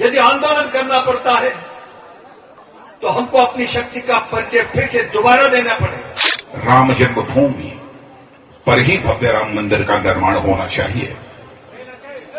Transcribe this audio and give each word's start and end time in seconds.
यदि 0.00 0.18
आंदोलन 0.18 0.70
करना 0.70 1.00
पड़ता 1.00 1.32
है 1.32 1.50
तो 3.02 3.08
हमको 3.08 3.38
अपनी 3.38 3.66
शक्ति 3.66 4.00
का 4.00 4.18
परिचय 4.18 4.62
फिर 4.62 4.86
से 4.88 5.02
दोबारा 5.02 5.48
देना 5.48 5.74
पड़ेगा। 5.74 6.08
राम 6.64 6.94
जन्मभूमि 6.94 7.72
पर 8.66 8.78
ही 8.78 8.96
भव्य 8.98 9.32
राम 9.32 9.56
मंदिर 9.56 9.82
का 9.82 9.98
निर्माण 9.98 10.36
होना 10.38 10.66
चाहिए। 10.66 11.16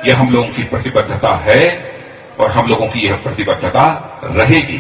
यह 0.06 0.18
हम 0.20 0.34
लोगों 0.34 0.50
की 0.50 0.64
प्रतिबद्धता 0.64 1.36
है 1.36 1.87
और 2.40 2.52
हम 2.52 2.68
लोगों 2.70 2.88
की 2.88 3.08
यह 3.08 3.16
प्रतिबद्धता 3.24 3.86
रहेगी 4.24 4.80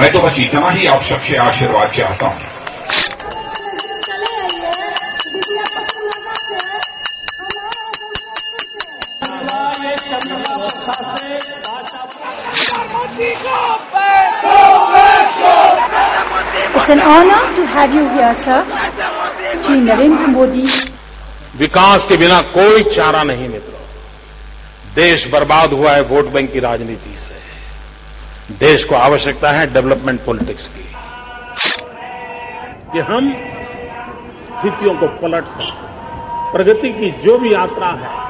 मैं 0.00 0.12
तो 0.12 0.20
बस 0.20 0.38
इतना 0.40 0.70
ही 0.70 0.86
आप 0.94 1.02
सबसे 1.10 1.36
आशीर्वाद 1.48 1.92
चाहता 1.96 2.26
हूँ 2.26 2.52
It's 16.76 16.90
an 16.90 16.98
honor 17.00 17.42
to 17.56 17.66
have 17.66 17.94
you 17.94 18.08
here, 18.14 18.34
sir. 18.44 18.58
Shri 19.62 19.76
Narendra 19.88 20.28
Modi. 20.34 20.66
विकास 21.58 22.06
के 22.08 22.16
बिना 22.16 22.40
कोई 22.54 22.82
चारा 22.94 23.22
नहीं 23.24 23.48
मित्रों 23.48 23.83
देश 24.94 25.26
बर्बाद 25.28 25.72
हुआ 25.72 25.90
है 25.90 26.02
वोट 26.02 26.24
बैंक 26.24 26.52
की 26.52 26.60
राजनीति 26.60 27.16
से। 27.16 27.34
देश 28.58 28.84
को 28.84 28.94
आवश्यकता 28.94 29.50
है 29.50 29.72
डेवलपमेंट 29.72 30.24
पॉलिटिक्स 30.24 30.68
की। 30.68 30.84
कि 32.92 32.98
हम 32.98 33.34
स्थितियों 33.34 34.94
को 34.94 35.06
पलट 35.06 35.44
सकते 35.44 36.52
प्रगति 36.52 36.88
की 36.88 37.10
जो 37.10 37.38
भी 37.38 37.54
यात्रा 37.54 37.88
है 37.88 38.23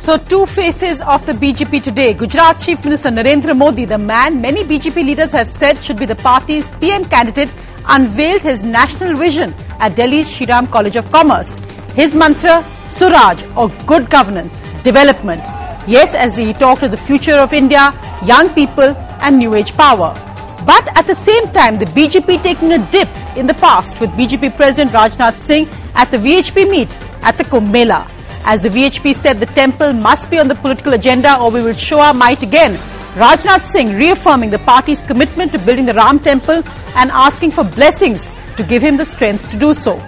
So, 0.00 0.16
two 0.16 0.46
faces 0.46 1.02
of 1.02 1.26
the 1.26 1.32
BJP 1.32 1.82
today. 1.82 2.14
Gujarat 2.14 2.58
Chief 2.58 2.82
Minister 2.82 3.10
Narendra 3.10 3.54
Modi, 3.54 3.84
the 3.84 3.98
man 3.98 4.40
many 4.40 4.64
BJP 4.64 4.94
leaders 4.94 5.32
have 5.32 5.46
said 5.46 5.76
should 5.76 5.98
be 5.98 6.06
the 6.06 6.16
party's 6.16 6.70
PM 6.80 7.04
candidate, 7.04 7.52
unveiled 7.84 8.40
his 8.40 8.62
national 8.62 9.14
vision 9.14 9.54
at 9.78 9.96
Delhi's 9.96 10.26
Shriram 10.26 10.70
College 10.70 10.96
of 10.96 11.12
Commerce. 11.12 11.56
His 11.94 12.14
mantra, 12.14 12.64
Suraj 12.88 13.44
or 13.58 13.68
good 13.84 14.08
governance, 14.08 14.64
development. 14.84 15.42
Yes, 15.86 16.14
as 16.14 16.34
he 16.34 16.54
talked 16.54 16.82
of 16.82 16.92
the 16.92 16.96
future 16.96 17.34
of 17.34 17.52
India, 17.52 17.92
young 18.24 18.48
people 18.54 18.96
and 19.20 19.36
new 19.36 19.54
age 19.54 19.74
power. 19.74 20.14
But 20.64 20.96
at 20.96 21.06
the 21.06 21.14
same 21.14 21.46
time, 21.48 21.78
the 21.78 21.84
BJP 21.84 22.42
taking 22.42 22.72
a 22.72 22.78
dip 22.90 23.10
in 23.36 23.46
the 23.46 23.54
past 23.66 24.00
with 24.00 24.08
BJP 24.12 24.56
President 24.56 24.92
Rajnath 24.92 25.36
Singh 25.36 25.68
at 25.94 26.10
the 26.10 26.16
VHP 26.16 26.70
meet 26.70 26.96
at 27.20 27.36
the 27.36 27.44
Kumbh 27.44 27.70
Mela. 27.70 28.10
As 28.44 28.62
the 28.62 28.68
VHP 28.68 29.14
said, 29.14 29.38
the 29.38 29.46
temple 29.46 29.92
must 29.92 30.30
be 30.30 30.38
on 30.38 30.48
the 30.48 30.54
political 30.54 30.94
agenda 30.94 31.38
or 31.38 31.50
we 31.50 31.62
will 31.62 31.74
show 31.74 32.00
our 32.00 32.14
might 32.14 32.42
again. 32.42 32.76
Rajnath 33.14 33.62
Singh 33.62 33.94
reaffirming 33.94 34.50
the 34.50 34.58
party's 34.60 35.02
commitment 35.02 35.52
to 35.52 35.58
building 35.58 35.84
the 35.84 35.94
Ram 35.94 36.18
temple 36.18 36.62
and 36.94 37.10
asking 37.10 37.50
for 37.50 37.64
blessings 37.64 38.30
to 38.56 38.62
give 38.62 38.82
him 38.82 38.96
the 38.96 39.04
strength 39.04 39.50
to 39.50 39.58
do 39.58 39.74
so. 39.74 39.98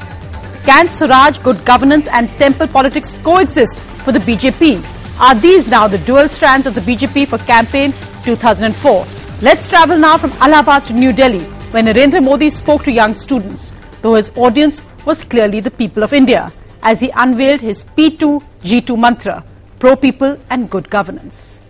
Can 0.65 0.89
Suraj, 0.89 1.39
good 1.43 1.65
governance 1.65 2.07
and 2.07 2.29
temple 2.39 2.69
politics 2.69 3.15
coexist 3.23 3.81
for 4.05 4.13
the 4.13 4.21
BJP? 4.21 4.83
Are 5.21 5.35
these 5.35 5.69
now 5.69 5.89
the 5.89 5.99
dual 5.99 6.29
strands 6.29 6.67
of 6.67 6.75
the 6.75 6.81
BJP 6.81 7.29
for 7.29 7.39
campaign 7.39 7.93
2004? 8.25 9.07
Let's 9.41 9.69
travel 9.69 9.99
now 9.99 10.17
from 10.17 10.33
Allahabad 10.33 10.85
to 10.85 10.93
New 10.93 11.13
Delhi, 11.13 11.45
where 11.73 11.83
Narendra 11.83 12.23
Modi 12.25 12.49
spoke 12.51 12.85
to 12.85 12.93
young 12.93 13.15
students, 13.15 13.75
though 14.01 14.15
his 14.15 14.31
audience 14.37 14.81
was 15.05 15.25
clearly 15.25 15.61
the 15.61 15.71
people 15.71 16.05
of 16.05 16.13
India, 16.13 16.53
as 16.83 17.01
he 17.01 17.11
unveiled 17.15 17.61
his 17.61 17.85
P2 17.97 18.43
G2 18.63 18.99
mantra, 18.99 19.45
pro 19.81 19.97
people 19.97 20.39
and 20.51 20.71
good 20.71 20.89
governance. 20.91 21.61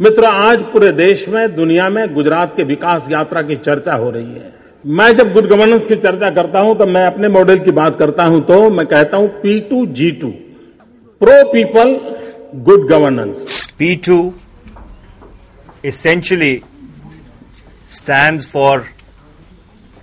मित्र 0.00 0.24
आज 0.26 0.58
पूरे 0.72 0.90
देश 0.92 1.24
में 1.28 1.54
दुनिया 1.56 1.88
में 1.88 2.02
गुजरात 2.14 2.52
के 2.56 2.64
विकास 2.64 3.06
यात्रा 3.10 3.42
की 3.48 3.56
चर्चा 3.66 3.94
हो 3.94 4.10
रही 4.10 4.32
है 4.34 4.52
मैं 4.84 5.10
जब 5.18 5.32
गुड 5.32 5.48
गवर्नेंस 5.50 5.84
की 5.86 5.96
चर्चा 5.96 6.30
करता 6.34 6.60
हूँ 6.60 6.74
तो 6.78 6.86
मैं 6.86 7.04
अपने 7.06 7.28
मॉडल 7.28 7.58
की 7.64 7.72
बात 7.72 7.98
करता 7.98 8.24
हूँ 8.24 8.40
तो 8.46 8.58
मैं 8.70 8.86
कहता 8.86 9.16
हूँ 9.16 9.28
P 9.42 9.58
two 9.68 9.84
G 9.98 10.10
two 10.22 10.30
pro 11.20 11.42
people 11.52 11.94
good 12.68 12.88
governance 12.90 13.60
P2 13.80 14.16
essentially 15.84 16.64
stands 17.88 18.44
for 18.46 18.88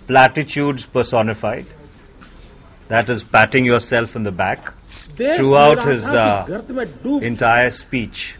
platitudes 0.09 0.85
personified. 0.87 1.65
That 2.89 3.07
is 3.07 3.23
patting 3.23 3.65
yourself 3.65 4.15
in 4.15 4.23
the 4.23 4.31
back 4.31 4.73
throughout 4.87 5.83
his 5.83 6.03
uh, 6.03 6.63
entire 7.21 7.69
speech. 7.69 8.35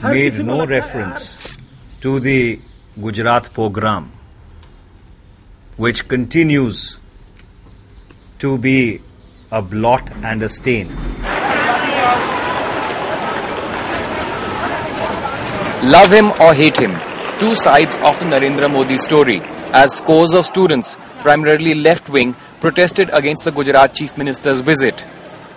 Made 0.00 0.38
no 0.44 0.64
reference 0.64 1.58
to 2.00 2.20
the 2.20 2.60
Gujarat 3.00 3.52
pogrom, 3.52 4.12
which 5.76 6.06
continues 6.06 7.00
to 8.38 8.56
be 8.56 9.00
a 9.50 9.62
blot 9.62 10.08
and 10.22 10.44
a 10.44 10.48
stain. 10.48 10.88
Love 15.82 16.12
him 16.12 16.30
or 16.40 16.54
hate 16.54 16.78
him, 16.78 16.92
two 17.40 17.56
sides 17.56 17.96
of 17.96 18.16
the 18.20 18.26
Narendra 18.26 18.70
Modi 18.70 18.96
story. 18.96 19.40
As 19.72 19.96
scores 19.96 20.32
of 20.34 20.46
students, 20.46 20.96
primarily 21.20 21.74
left 21.74 22.08
wing, 22.08 22.34
protested 22.60 23.10
against 23.12 23.44
the 23.44 23.52
Gujarat 23.52 23.94
Chief 23.94 24.16
Minister's 24.16 24.60
visit. 24.60 25.06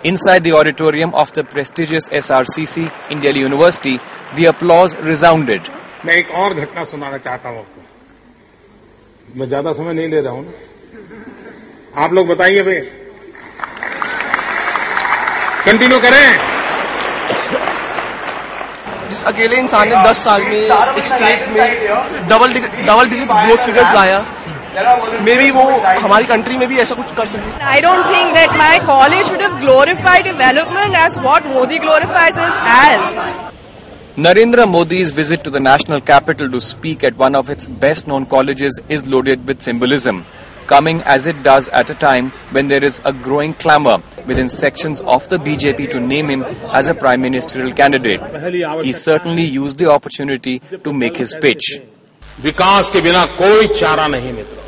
Inside 0.04 0.44
the 0.44 0.52
auditorium 0.52 1.14
of 1.14 1.32
the 1.32 1.44
prestigious 1.44 2.08
SRCC 2.08 2.90
in 3.10 3.20
Delhi 3.20 3.40
University, 3.40 3.98
the 4.36 4.46
applause 4.46 4.96
resounded. 4.96 5.70
मैं 6.04 6.14
एक 6.14 6.30
और 6.34 6.54
घटना 6.54 6.84
सुनाना 6.84 7.18
चाहता 7.24 7.48
हूँ 7.48 7.58
आपको 7.58 9.38
मैं 9.38 9.46
ज़्यादा 9.48 9.72
समय 9.72 9.92
नहीं 9.94 10.08
ले 10.08 10.20
रहा 10.20 10.32
हूँ 10.32 10.44
ना 10.44 12.02
आप 12.04 12.12
लोग 12.12 12.26
बताइए 12.28 12.62
भाई 12.62 12.80
कंटिन्यू 15.66 15.98
करें 16.00 16.26
जिस 19.08 19.24
अकेले 19.26 19.56
इंसान 19.60 19.88
ने 19.88 20.02
10 20.04 20.24
साल 20.24 20.42
में 20.42 20.52
एक 20.52 21.06
स्टेट 21.06 21.48
में 21.48 22.28
double 22.28 22.52
double 22.52 23.08
digit 23.08 23.28
growth 23.28 23.64
figures 23.66 23.94
लाया 23.94 24.20
मे 24.74 25.34
बी 25.36 25.50
वो 25.50 25.62
हमारी 26.02 26.24
कंट्री 26.26 26.56
में 26.58 26.68
भी 26.68 26.78
ऐसा 26.80 26.94
कुछ 26.94 27.14
कर 27.16 27.26
सके 27.26 27.50
I 27.72 27.80
don't 27.86 28.06
think 28.12 28.34
that 28.36 28.54
my 28.60 28.78
college 28.90 29.26
should 29.30 29.42
have 29.46 29.58
glorified 29.64 30.24
development 30.24 30.94
as 31.00 31.18
what 31.26 31.48
Modi 31.54 31.78
glorifies 31.78 32.38
it 32.44 32.54
as. 32.74 33.50
Narendra 34.16 34.66
Modi's 34.76 35.10
visit 35.10 35.44
to 35.44 35.50
the 35.50 35.60
national 35.60 36.00
capital 36.00 36.50
to 36.54 36.60
speak 36.60 37.04
at 37.04 37.16
one 37.16 37.34
of 37.34 37.50
its 37.50 37.66
best 37.84 38.06
known 38.06 38.26
colleges 38.26 38.80
is 38.88 39.06
loaded 39.08 39.46
with 39.46 39.60
symbolism, 39.60 40.24
coming 40.66 41.02
as 41.02 41.26
it 41.26 41.42
does 41.42 41.68
at 41.82 41.90
a 41.90 41.94
time 41.94 42.30
when 42.50 42.68
there 42.68 42.84
is 42.90 43.00
a 43.04 43.12
growing 43.12 43.54
clamour 43.54 43.96
within 44.26 44.48
sections 44.48 45.00
of 45.02 45.28
the 45.28 45.38
BJP 45.38 45.90
to 45.92 46.00
name 46.00 46.28
him 46.30 46.44
as 46.72 46.88
a 46.88 46.94
prime 46.94 47.20
ministerial 47.20 47.72
candidate. 47.72 48.20
He 48.82 48.92
certainly 48.92 49.44
used 49.44 49.78
the 49.78 49.90
opportunity 49.90 50.60
to 50.84 50.92
make 50.92 51.16
his 51.26 51.34
pitch. 51.46 51.72
विकास 52.40 52.90
के 52.90 53.00
बिना 53.00 53.24
कोई 53.38 53.66
चारा 53.78 54.06
नहीं 54.08 54.32
मित्रों 54.32 54.61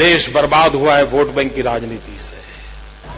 देश 0.00 0.28
बर्बाद 0.34 0.74
हुआ 0.74 0.96
है 0.96 1.04
वोट 1.06 1.34
बैंक 1.34 1.54
की 1.54 1.62
राजनीति 1.62 2.18
से। 2.20 2.38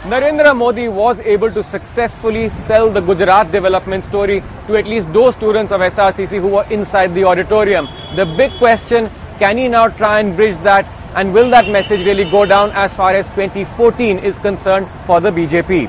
Narendra 0.09 0.53
Modi 0.53 0.87
was 0.93 1.19
able 1.33 1.49
to 1.49 1.61
successfully 1.63 2.47
sell 2.67 2.87
the 2.93 3.03
Gujarat 3.05 3.51
development 3.51 4.03
story 4.03 4.39
to 4.67 4.75
at least 4.75 5.07
दो 5.09 5.29
students 5.31 5.71
of 5.73 5.81
S 5.83 5.99
R 5.99 6.11
C 6.13 6.25
C 6.27 6.37
हुआ 6.45 6.63
इन 6.71 6.83
side 6.93 7.13
the 7.13 7.23
auditorium 7.25 7.87
the 8.15 8.27
big 8.37 8.57
question 8.57 9.07
can 9.39 9.59
you 9.59 9.69
now 9.71 9.87
try 9.97 10.19
and 10.19 10.35
bridge 10.35 10.55
that 10.65 10.85
end 11.17 11.33
will 11.33 11.51
that 11.51 11.69
message 11.73 12.01
really 12.01 12.25
go 12.31 12.43
down 12.45 12.73
as 12.83 12.97
far 12.97 13.15
as 13.15 13.33
twenty 13.35 13.63
fourteen 13.77 14.19
is 14.25 14.39
concern 14.43 14.87
for 15.07 15.21
the 15.21 15.33
BJP 15.33 15.79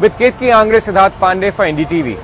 with 0.00 0.12
Ketki 0.18 0.50
Angres 0.56 0.84
Siddharth 0.84 1.20
Pandey 1.20 1.50
for 1.50 1.66
NDTV 1.66 2.16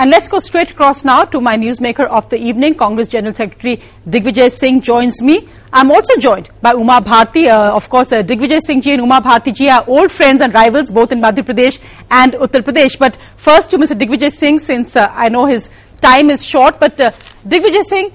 And 0.00 0.10
let's 0.10 0.28
go 0.28 0.38
straight 0.38 0.70
across 0.70 1.04
now 1.04 1.26
to 1.26 1.42
my 1.42 1.58
newsmaker 1.58 2.06
of 2.06 2.26
the 2.30 2.38
evening, 2.38 2.74
Congress 2.74 3.06
General 3.06 3.34
Secretary 3.34 3.82
Digvijay 4.08 4.50
Singh 4.50 4.80
joins 4.80 5.20
me. 5.20 5.46
I'm 5.74 5.90
also 5.90 6.16
joined 6.16 6.48
by 6.62 6.72
Uma 6.72 7.02
Bharti. 7.02 7.48
Uh, 7.48 7.76
of 7.76 7.90
course, 7.90 8.10
uh, 8.10 8.22
Digvijay 8.22 8.60
Singh 8.62 8.80
ji 8.80 8.92
and 8.92 9.02
Uma 9.02 9.20
Bharti 9.20 9.54
ji 9.54 9.68
are 9.68 9.84
old 9.86 10.10
friends 10.10 10.40
and 10.40 10.54
rivals 10.54 10.90
both 10.90 11.12
in 11.12 11.20
Madhya 11.20 11.42
Pradesh 11.42 11.78
and 12.10 12.32
Uttar 12.32 12.62
Pradesh. 12.62 12.98
But 12.98 13.18
first 13.36 13.68
to 13.72 13.76
Mr. 13.76 13.94
Digvijay 13.94 14.32
Singh, 14.32 14.58
since 14.58 14.96
uh, 14.96 15.12
I 15.14 15.28
know 15.28 15.44
his 15.44 15.68
time 16.00 16.30
is 16.30 16.42
short, 16.42 16.80
but 16.80 16.98
uh, 16.98 17.10
Digvijay 17.46 17.82
Singh, 17.82 18.10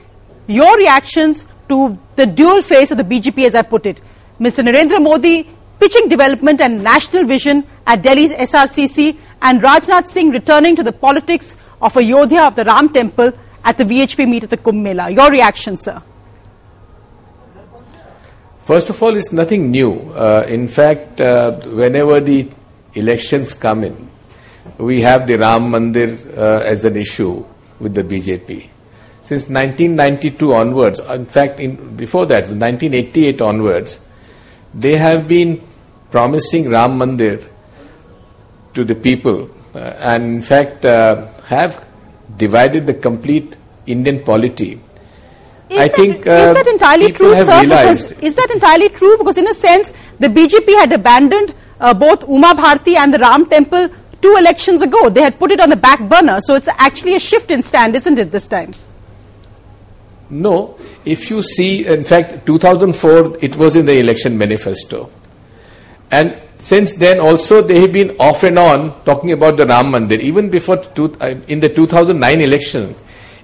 your 0.48 0.76
reactions 0.78 1.46
to 1.70 2.00
the 2.16 2.26
dual 2.26 2.64
face 2.64 2.90
of 2.90 2.98
the 2.98 3.04
BJP, 3.04 3.46
as 3.46 3.54
I 3.54 3.62
put 3.62 3.86
it. 3.86 4.02
Mr. 4.40 4.68
Narendra 4.68 5.00
Modi 5.00 5.48
pitching 5.80 6.08
development 6.08 6.62
and 6.62 6.84
national 6.84 7.26
vision 7.26 7.64
at 7.86 8.02
Delhi's 8.02 8.32
SRCC, 8.32 9.18
and 9.44 9.62
Rajnath 9.62 10.08
Singh 10.08 10.32
returning 10.32 10.76
to 10.76 10.82
the 10.82 10.92
politics 10.92 11.56
of 11.82 11.96
Ayodhya 11.98 12.44
of 12.44 12.56
the 12.56 12.64
Ram 12.64 12.90
Temple 12.90 13.32
at 13.64 13.78
the 13.78 13.84
VHP 13.84 14.28
meet 14.28 14.44
at 14.44 14.50
the 14.50 14.58
Kumbh 14.58 14.82
Mela. 14.82 15.10
Your 15.10 15.30
reaction, 15.32 15.78
sir? 15.78 16.02
First 18.64 18.90
of 18.90 19.02
all, 19.04 19.16
it's 19.16 19.32
nothing 19.32 19.70
new. 19.70 20.12
Uh, 20.14 20.46
in 20.48 20.68
fact, 20.68 21.22
uh, 21.22 21.52
whenever 21.70 22.20
the 22.20 22.50
elections 22.96 23.54
come 23.54 23.84
in, 23.84 24.10
we 24.78 25.02
have 25.02 25.28
the 25.28 25.38
Ram 25.38 25.72
Mandir 25.72 26.38
uh, 26.38 26.64
as 26.64 26.84
an 26.86 26.98
issue 26.98 27.46
with 27.80 27.94
the 27.94 28.04
BJP. 28.04 28.70
Since 29.22 29.50
1992 29.50 30.54
onwards, 30.54 31.00
in 31.00 31.26
fact, 31.26 31.60
in, 31.60 31.96
before 31.96 32.26
that, 32.28 32.44
1988 32.44 33.42
onwards, 33.42 34.06
they 34.74 34.98
have 34.98 35.28
been 35.28 35.62
promising 36.12 36.70
Ram 36.70 37.00
Mandir 37.00 37.48
to 38.74 38.84
the 38.84 38.96
people, 38.96 39.50
uh, 39.74 39.80
and 39.80 40.24
in 40.24 40.42
fact, 40.42 40.86
uh, 40.86 41.28
have 41.46 41.86
divided 42.38 42.88
the 42.88 42.94
complete 42.94 43.56
Indian 43.86 44.24
polity. 44.24 44.80
Is 45.70 45.80
I 45.80 45.88
that, 45.88 45.96
think 45.96 46.28
uh, 46.28 46.32
is 46.32 46.54
that 46.54 46.68
entirely 46.68 47.12
true, 47.12 47.36
sir? 47.36 47.62
realized 47.62 48.10
Because, 48.10 48.24
is 48.24 48.36
that 48.36 48.50
entirely 48.52 48.90
true? 48.90 49.18
Because 49.18 49.38
in 49.38 49.48
a 49.48 49.54
sense, 49.54 49.94
the 50.20 50.28
BJP 50.28 50.68
had 50.80 50.94
abandoned 50.94 51.54
uh, 51.80 51.94
both 51.94 52.28
Uma 52.30 52.54
Bharti 52.54 52.96
and 52.96 53.14
the 53.14 53.20
Ram 53.20 53.48
Temple 53.48 53.90
two 54.22 54.36
elections 54.38 54.82
ago. 54.82 55.10
They 55.10 55.22
had 55.22 55.38
put 55.40 55.52
it 55.52 55.60
on 55.60 55.70
the 55.70 55.76
back 55.76 56.08
burner. 56.08 56.40
So 56.42 56.56
it's 56.56 56.68
actually 56.68 57.16
a 57.16 57.20
shift 57.20 57.52
in 57.52 57.64
stand, 57.64 57.96
isn't 57.96 58.20
it, 58.20 58.32
this 58.32 58.48
time? 58.48 58.74
No, 60.30 60.78
if 61.04 61.30
you 61.30 61.42
see, 61.42 61.86
in 61.86 62.04
fact, 62.04 62.46
2004, 62.46 63.38
it 63.42 63.56
was 63.56 63.76
in 63.76 63.86
the 63.86 63.98
election 63.98 64.38
manifesto. 64.38 65.12
And 66.12 66.42
since 66.66 66.94
then 66.94 67.20
also 67.20 67.62
they 67.62 67.80
have 67.82 67.94
been 67.94 68.16
off 68.20 68.42
and 68.42 68.58
on 68.58 69.04
talking 69.04 69.32
about 69.32 69.56
the 69.56 69.66
Ram 69.68 69.92
Mandir. 69.92 70.20
Even 70.20 70.50
before, 70.50 70.78
two, 70.78 71.16
uh, 71.22 71.36
in 71.48 71.60
the 71.60 71.70
2009 71.70 72.42
election, 72.42 72.96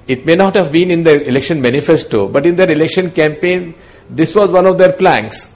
it 0.07 0.25
may 0.25 0.35
not 0.35 0.55
have 0.55 0.71
been 0.71 0.89
in 0.89 1.03
the 1.03 1.27
election 1.27 1.61
manifesto, 1.61 2.27
but 2.27 2.47
in 2.47 2.55
their 2.55 2.71
election 2.71 3.11
campaign, 3.11 3.75
this 4.09 4.33
was 4.33 4.49
one 4.49 4.65
of 4.65 4.79
their 4.79 4.93
planks. 4.93 5.55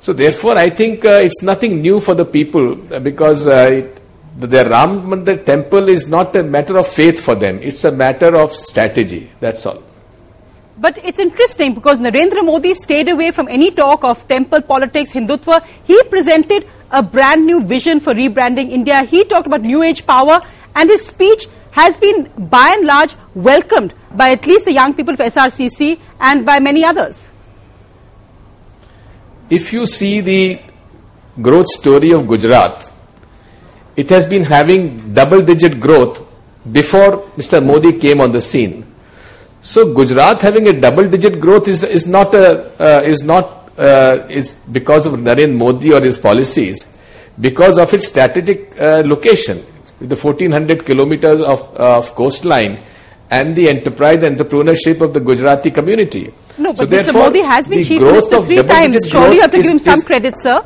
So 0.00 0.12
therefore, 0.12 0.58
I 0.58 0.70
think 0.70 1.04
uh, 1.04 1.20
it's 1.22 1.42
nothing 1.42 1.80
new 1.80 2.00
for 2.00 2.14
the 2.14 2.24
people 2.24 2.72
uh, 2.92 2.98
because 2.98 3.46
uh, 3.46 3.70
it, 3.72 4.00
the 4.36 4.64
Ram 4.68 5.02
Mandir 5.02 5.44
temple 5.44 5.88
is 5.88 6.08
not 6.08 6.34
a 6.34 6.42
matter 6.42 6.76
of 6.76 6.88
faith 6.88 7.20
for 7.20 7.36
them. 7.36 7.60
It's 7.62 7.84
a 7.84 7.92
matter 7.92 8.34
of 8.34 8.52
strategy. 8.52 9.30
That's 9.38 9.64
all. 9.64 9.80
But 10.76 10.98
it's 11.04 11.20
interesting 11.20 11.74
because 11.74 12.00
Narendra 12.00 12.44
Modi 12.44 12.74
stayed 12.74 13.10
away 13.10 13.30
from 13.30 13.46
any 13.48 13.70
talk 13.70 14.02
of 14.02 14.26
temple 14.26 14.62
politics, 14.62 15.12
Hindutva. 15.12 15.64
He 15.84 16.02
presented 16.04 16.66
a 16.90 17.02
brand 17.02 17.46
new 17.46 17.62
vision 17.62 18.00
for 18.00 18.14
rebranding 18.14 18.70
India. 18.70 19.02
He 19.02 19.24
talked 19.24 19.46
about 19.46 19.62
new 19.62 19.82
age 19.82 20.06
power 20.06 20.40
and 20.74 20.88
his 20.88 21.06
speech 21.06 21.46
has 21.72 21.96
been 21.96 22.30
by 22.36 22.74
and 22.76 22.86
large 22.86 23.14
welcomed 23.34 23.94
by 24.12 24.32
at 24.32 24.46
least 24.46 24.64
the 24.64 24.72
young 24.72 24.94
people 24.94 25.14
of 25.14 25.20
SRCC 25.20 25.98
and 26.18 26.44
by 26.44 26.58
many 26.58 26.84
others. 26.84 27.30
If 29.48 29.72
you 29.72 29.86
see 29.86 30.20
the 30.20 30.60
growth 31.40 31.68
story 31.68 32.12
of 32.12 32.26
Gujarat, 32.26 32.92
it 33.96 34.08
has 34.10 34.26
been 34.26 34.44
having 34.44 35.12
double 35.12 35.42
digit 35.42 35.80
growth 35.80 36.26
before 36.70 37.18
Mr. 37.36 37.64
Modi 37.64 37.98
came 37.98 38.20
on 38.20 38.32
the 38.32 38.40
scene. 38.40 38.86
So 39.60 39.92
Gujarat 39.92 40.40
having 40.40 40.68
a 40.68 40.80
double 40.80 41.08
digit 41.08 41.40
growth 41.40 41.68
is, 41.68 41.82
is 41.84 42.06
not 42.06 42.34
a, 42.34 42.70
uh, 42.80 43.02
is 43.02 43.22
not 43.22 43.59
uh, 43.78 44.26
is 44.28 44.54
because 44.72 45.06
of 45.06 45.14
Narendra 45.14 45.56
Modi 45.56 45.92
or 45.92 46.00
his 46.00 46.18
policies, 46.18 46.86
because 47.40 47.78
of 47.78 47.92
its 47.94 48.06
strategic 48.08 48.78
uh, 48.80 49.02
location 49.04 49.64
with 49.98 50.08
the 50.08 50.16
1400 50.16 50.84
kilometers 50.84 51.40
of, 51.40 51.60
of 51.76 52.14
coastline 52.14 52.82
and 53.30 53.54
the 53.54 53.68
enterprise 53.68 54.20
entrepreneurship 54.22 55.00
of 55.00 55.12
the 55.14 55.20
Gujarati 55.20 55.70
community. 55.70 56.32
No, 56.58 56.74
So 56.74 56.86
but 56.86 56.90
Mr. 56.90 57.12
Modi 57.14 57.40
has 57.42 57.68
been 57.68 57.84
chief 57.84 58.00
minister 58.02 58.42
three 58.42 58.62
times. 58.62 58.96
Surely 59.08 59.36
you 59.36 59.40
have 59.42 59.50
to 59.52 59.56
give 59.58 59.66
him 59.66 59.76
is- 59.76 59.84
some 59.84 59.98
is- 60.00 60.04
credit, 60.04 60.34
sir. 60.38 60.64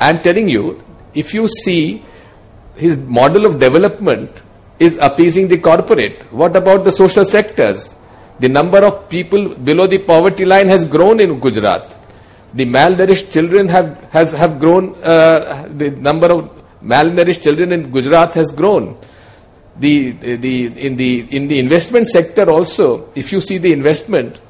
I'm 0.00 0.18
telling 0.20 0.48
you, 0.48 0.82
if 1.14 1.32
you 1.34 1.46
see 1.48 2.02
his 2.76 2.96
model 2.96 3.46
of 3.46 3.60
development 3.60 4.42
is 4.78 4.98
appeasing 4.98 5.48
the 5.48 5.58
corporate. 5.58 6.22
What 6.32 6.56
about 6.56 6.84
the 6.84 6.90
social 6.90 7.24
sectors? 7.24 7.94
The 8.40 8.48
number 8.48 8.78
of 8.78 9.08
people 9.08 9.54
below 9.54 9.86
the 9.86 9.98
poverty 9.98 10.44
line 10.44 10.68
has 10.68 10.84
grown 10.84 11.20
in 11.20 11.38
Gujarat. 11.38 11.96
The 12.54 12.64
malnourished 12.66 13.30
children 13.32 13.68
have 13.68 13.96
has 14.10 14.32
have 14.32 14.58
grown. 14.58 14.94
Uh, 15.02 15.68
the 15.76 15.90
number 15.90 16.26
of 16.26 16.50
malnourished 16.82 17.42
children 17.42 17.72
in 17.72 17.90
Gujarat 17.90 18.34
has 18.34 18.50
grown. 18.52 18.96
The, 19.78 20.10
the 20.10 20.66
in 20.86 20.96
the 20.96 21.20
in 21.34 21.48
the 21.48 21.58
investment 21.58 22.08
sector 22.08 22.50
also, 22.50 23.08
if 23.14 23.32
you 23.32 23.40
see 23.40 23.58
the 23.58 23.72
investment, 23.72 24.42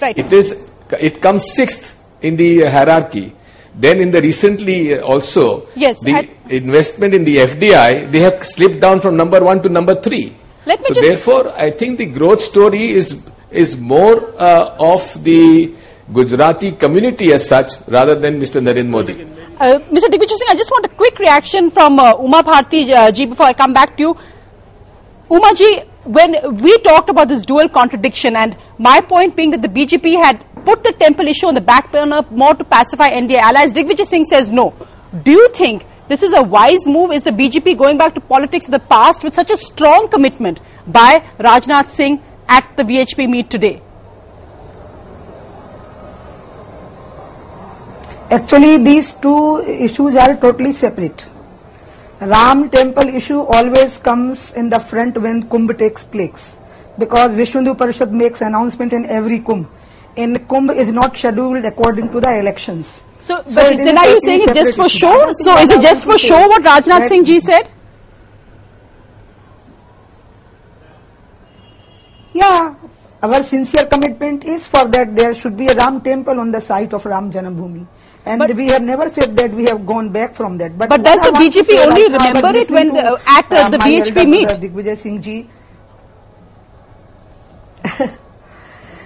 Right. 0.00 0.18
it 0.18 0.32
is 0.32 0.68
it 1.00 1.22
comes 1.22 1.54
sixth 1.54 1.98
in 2.20 2.36
the 2.36 2.64
hierarchy. 2.64 3.34
Then 3.74 4.00
in 4.00 4.10
the 4.10 4.20
recently 4.20 4.94
uh, 4.98 5.00
also 5.06 5.66
Yes, 5.76 6.00
the 6.00 6.12
I- 6.14 6.28
investment 6.50 7.14
in 7.14 7.24
the 7.24 7.36
FDI 7.38 8.10
they 8.10 8.20
have 8.20 8.44
slipped 8.44 8.80
down 8.80 9.00
from 9.00 9.16
number 9.16 9.42
one 9.42 9.62
to 9.62 9.68
number 9.70 9.94
three. 9.94 10.36
Let 10.64 10.80
me 10.80 10.94
so 10.94 11.00
therefore, 11.00 11.52
I 11.56 11.70
think 11.70 11.98
the 11.98 12.06
growth 12.06 12.40
story 12.40 12.90
is 12.90 13.20
is 13.50 13.76
more 13.76 14.32
uh, 14.38 14.76
of 14.78 15.22
the 15.24 15.74
Gujarati 16.12 16.72
community 16.72 17.32
as 17.32 17.46
such 17.48 17.72
rather 17.86 18.14
than 18.14 18.40
Mr. 18.40 18.60
Narendra 18.60 18.88
Modi. 18.88 19.12
Uh, 19.58 19.78
Mr. 19.90 20.08
Digvijay 20.08 20.36
Singh, 20.36 20.48
I 20.50 20.54
just 20.54 20.70
want 20.70 20.86
a 20.86 20.88
quick 20.88 21.18
reaction 21.18 21.70
from 21.70 21.98
uh, 21.98 22.16
Uma 22.18 22.42
Bharti 22.42 22.90
uh, 22.90 23.10
ji 23.12 23.26
before 23.26 23.46
I 23.46 23.52
come 23.52 23.72
back 23.72 23.96
to 23.96 24.02
you. 24.02 24.16
Uma 25.30 25.54
ji, 25.54 25.80
when 26.04 26.34
we 26.62 26.76
talked 26.78 27.10
about 27.10 27.28
this 27.28 27.44
dual 27.44 27.68
contradiction, 27.68 28.36
and 28.36 28.56
my 28.78 29.00
point 29.00 29.36
being 29.36 29.50
that 29.50 29.62
the 29.62 29.68
BJP 29.68 30.16
had 30.22 30.44
put 30.64 30.82
the 30.84 30.92
temple 30.92 31.26
issue 31.28 31.46
on 31.46 31.54
the 31.54 31.60
back 31.60 31.92
burner 31.92 32.24
more 32.30 32.54
to 32.54 32.64
pacify 32.64 33.10
NDA 33.10 33.38
allies, 33.38 33.72
Digvijay 33.72 34.04
Singh 34.04 34.24
says 34.24 34.50
no. 34.50 34.74
Do 35.22 35.30
you 35.30 35.48
think 35.50 35.86
this 36.12 36.22
is 36.22 36.34
a 36.34 36.42
wise 36.42 36.86
move? 36.86 37.10
Is 37.10 37.22
the 37.22 37.30
BJP 37.30 37.78
going 37.78 37.96
back 37.96 38.14
to 38.16 38.20
politics 38.20 38.66
of 38.66 38.72
the 38.72 38.80
past 38.80 39.24
with 39.24 39.34
such 39.34 39.50
a 39.50 39.56
strong 39.56 40.08
commitment 40.08 40.60
by 40.86 41.24
Rajnath 41.38 41.88
Singh 41.88 42.22
at 42.48 42.76
the 42.76 42.82
VHP 42.82 43.30
meet 43.30 43.48
today? 43.48 43.80
Actually, 48.30 48.76
these 48.78 49.12
two 49.14 49.60
issues 49.60 50.14
are 50.16 50.36
totally 50.36 50.74
separate. 50.74 51.24
Ram 52.20 52.68
temple 52.70 53.08
issue 53.08 53.40
always 53.40 53.96
comes 53.96 54.52
in 54.52 54.68
the 54.68 54.80
front 54.80 55.20
when 55.20 55.42
Kumbh 55.48 55.76
takes 55.78 56.04
place 56.04 56.56
because 56.98 57.32
Vishnu 57.32 57.74
Parishad 57.74 58.10
makes 58.10 58.42
announcement 58.42 58.92
in 58.92 59.06
every 59.06 59.40
Kumbh. 59.40 59.66
In 60.16 60.36
Kumbh 60.46 60.76
is 60.76 60.92
not 60.92 61.16
scheduled 61.16 61.64
according 61.64 62.10
to 62.12 62.20
the 62.20 62.38
elections. 62.38 63.00
So, 63.20 63.36
So 63.46 63.54
but 63.54 63.76
then 63.76 63.96
are 63.96 64.06
you 64.08 64.20
saying 64.20 64.42
it 64.42 64.54
just 64.54 64.74
for 64.76 64.88
show? 64.88 65.32
So 65.32 65.56
is 65.58 65.70
it 65.70 65.80
just 65.80 66.04
for 66.04 66.18
show 66.18 66.46
what 66.48 66.62
Rajnath 66.62 67.08
Singh 67.08 67.24
ji 67.24 67.40
said? 67.40 67.68
Yeah, 72.34 72.74
our 73.22 73.42
sincere 73.42 73.86
commitment 73.86 74.44
is 74.44 74.66
for 74.66 74.86
that 74.86 75.14
there 75.14 75.34
should 75.34 75.56
be 75.56 75.66
a 75.66 75.74
Ram 75.74 76.00
temple 76.00 76.40
on 76.40 76.50
the 76.50 76.60
site 76.60 76.92
of 76.92 77.04
Ram 77.04 77.30
Janambhoomi. 77.30 77.86
And 78.24 78.56
we 78.56 78.68
have 78.68 78.82
never 78.82 79.10
said 79.10 79.36
that 79.36 79.52
we 79.52 79.64
have 79.64 79.84
gone 79.84 80.10
back 80.10 80.34
from 80.36 80.56
that. 80.58 80.78
But, 80.78 80.88
But 80.88 81.02
does 81.02 81.20
the 81.22 81.30
BJP 81.30 81.86
only 81.86 82.02
right 82.02 82.10
now, 82.10 82.18
I 82.18 82.32
was 82.32 82.42
remember 82.42 82.58
it 82.58 82.70
when 82.70 82.92
the- 82.92 83.20
at, 83.26 83.52
uh, 83.52 83.68
the 83.68 83.78
elder 83.82 84.26
meet? 84.28 84.48
Digvijay 84.48 84.96
Singh 84.96 85.20
ji. 85.22 85.50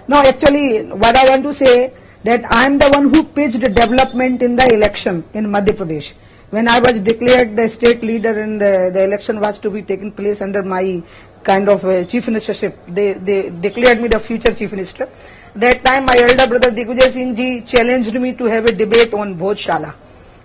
No, 0.08 0.20
actually, 0.22 0.84
what 0.84 1.16
I 1.16 1.28
want 1.28 1.42
to 1.44 1.54
say 1.54 1.92
that 2.24 2.44
I 2.52 2.66
am 2.66 2.78
the 2.78 2.88
one 2.90 3.12
who 3.12 3.24
pitched 3.24 3.60
development 3.60 4.42
in 4.42 4.56
the 4.56 4.66
election 4.72 5.24
in 5.34 5.46
Madhya 5.46 5.74
Pradesh. 5.80 6.12
When 6.50 6.68
I 6.68 6.78
was 6.78 7.00
declared 7.00 7.56
the 7.56 7.68
state 7.68 8.02
leader 8.02 8.38
and 8.38 8.62
uh, 8.62 8.90
the 8.90 9.02
election 9.02 9.40
was 9.40 9.58
to 9.60 9.70
be 9.70 9.82
taken 9.82 10.12
place 10.12 10.40
under 10.40 10.62
my 10.62 11.02
kind 11.42 11.68
of 11.68 11.84
uh, 11.84 12.04
chief 12.04 12.26
ministership, 12.26 12.74
they, 12.88 13.12
they 13.14 13.50
declared 13.50 14.00
me 14.00 14.08
the 14.08 14.20
future 14.20 14.54
chief 14.54 14.70
minister. 14.72 15.08
That 15.54 15.84
time 15.84 16.06
my 16.06 16.16
elder 16.18 16.46
brother 16.46 16.70
Digvijay 16.70 17.12
Singh 17.12 17.34
ji 17.34 17.60
challenged 17.62 18.14
me 18.14 18.34
to 18.34 18.44
have 18.44 18.64
a 18.66 18.72
debate 18.72 19.14
on 19.14 19.38
Bhojshala 19.38 19.94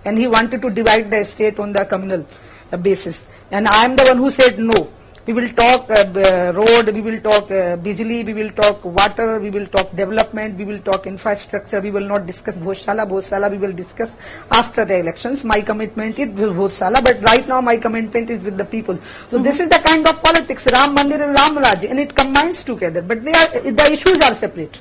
and 0.04 0.18
he 0.18 0.26
wanted 0.26 0.62
to 0.62 0.70
divide 0.70 1.10
the 1.10 1.24
state 1.24 1.58
on 1.58 1.72
the 1.72 1.84
communal 1.84 2.26
uh, 2.72 2.76
basis. 2.76 3.24
And 3.50 3.68
I 3.68 3.84
am 3.84 3.96
the 3.96 4.04
one 4.04 4.18
who 4.18 4.30
said 4.30 4.58
no. 4.58 4.90
We 5.24 5.32
will 5.34 5.50
talk 5.50 5.88
uh, 5.88 6.52
road, 6.52 6.92
we 6.92 7.00
will 7.00 7.20
talk 7.20 7.44
uh, 7.44 7.76
bijli, 7.76 8.26
we 8.26 8.34
will 8.34 8.50
talk 8.50 8.84
water, 8.84 9.38
we 9.38 9.50
will 9.50 9.68
talk 9.68 9.94
development, 9.94 10.58
we 10.58 10.64
will 10.64 10.80
talk 10.80 11.06
infrastructure, 11.06 11.80
we 11.80 11.92
will 11.92 12.04
not 12.04 12.26
discuss 12.26 12.56
Bhojshala, 12.56 13.08
Bhojshala 13.08 13.48
we 13.48 13.56
will 13.56 13.72
discuss 13.72 14.10
after 14.50 14.84
the 14.84 14.98
elections. 14.98 15.44
My 15.44 15.60
commitment 15.60 16.18
is 16.18 16.26
with 16.30 16.56
Bhojshala, 16.56 17.04
but 17.04 17.22
right 17.22 17.46
now 17.46 17.60
my 17.60 17.76
commitment 17.76 18.30
is 18.30 18.42
with 18.42 18.58
the 18.58 18.64
people. 18.64 18.98
So 19.30 19.38
this 19.38 19.60
is 19.60 19.68
the 19.68 19.78
kind 19.78 20.04
of 20.08 20.20
politics, 20.20 20.66
Ram 20.72 20.96
Mandir 20.96 21.20
and 21.20 21.34
Ram 21.34 21.56
Raj, 21.56 21.84
and 21.84 22.00
it 22.00 22.16
combines 22.16 22.64
together, 22.64 23.00
but 23.00 23.24
they 23.24 23.32
are, 23.32 23.70
the 23.70 23.92
issues 23.92 24.20
are 24.22 24.34
separate. 24.34 24.76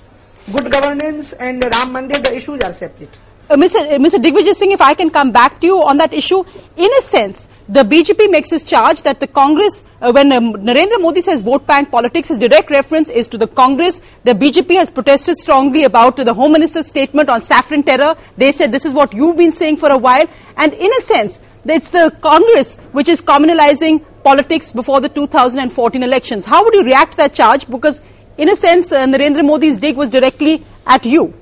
Good 0.51 0.71
governance 0.71 1.33
and 1.33 1.63
Ram 1.63 1.93
Mandir, 1.93 2.23
the 2.23 2.35
issues 2.35 2.61
are 2.61 2.73
separate. 2.73 3.15
Uh, 3.51 3.57
Mr. 3.57 3.81
Uh, 3.81 3.97
Mr. 3.97 4.17
Digvijay 4.17 4.53
Singh, 4.53 4.71
if 4.71 4.79
I 4.79 4.93
can 4.93 5.09
come 5.09 5.29
back 5.33 5.59
to 5.59 5.67
you 5.67 5.83
on 5.83 5.97
that 5.97 6.13
issue, 6.13 6.41
in 6.77 6.89
a 6.97 7.01
sense, 7.01 7.49
the 7.67 7.83
BJP 7.83 8.31
makes 8.31 8.49
this 8.49 8.63
charge 8.63 9.01
that 9.01 9.19
the 9.19 9.27
Congress, 9.27 9.83
uh, 10.01 10.09
when 10.09 10.31
um, 10.31 10.53
Narendra 10.53 11.01
Modi 11.01 11.21
says 11.21 11.41
vote 11.41 11.67
bank 11.67 11.91
politics, 11.91 12.29
his 12.29 12.37
direct 12.37 12.69
reference 12.69 13.09
is 13.09 13.27
to 13.27 13.37
the 13.37 13.47
Congress. 13.47 13.99
The 14.23 14.31
BJP 14.33 14.75
has 14.75 14.89
protested 14.89 15.35
strongly 15.35 15.83
about 15.83 16.15
the 16.15 16.33
Home 16.33 16.53
Minister's 16.53 16.87
statement 16.87 17.27
on 17.27 17.41
saffron 17.41 17.83
terror. 17.83 18.15
They 18.37 18.53
said 18.53 18.71
this 18.71 18.85
is 18.85 18.93
what 18.93 19.13
you've 19.13 19.35
been 19.35 19.51
saying 19.51 19.77
for 19.77 19.89
a 19.89 19.97
while. 19.97 20.27
And 20.55 20.73
in 20.73 20.89
a 20.89 21.01
sense, 21.01 21.41
it's 21.65 21.89
the 21.89 22.15
Congress 22.21 22.77
which 22.93 23.09
is 23.09 23.21
communalizing 23.21 24.05
politics 24.23 24.71
before 24.71 25.01
the 25.01 25.09
2014 25.09 26.03
elections. 26.03 26.45
How 26.45 26.63
would 26.63 26.73
you 26.73 26.85
react 26.85 27.11
to 27.11 27.17
that 27.17 27.33
charge? 27.33 27.69
Because 27.69 28.01
in 28.37 28.47
a 28.47 28.55
sense, 28.55 28.93
uh, 28.93 29.05
Narendra 29.05 29.45
Modi's 29.45 29.75
dig 29.75 29.97
was 29.97 30.07
directly 30.07 30.63
at 30.87 31.05
you 31.05 31.33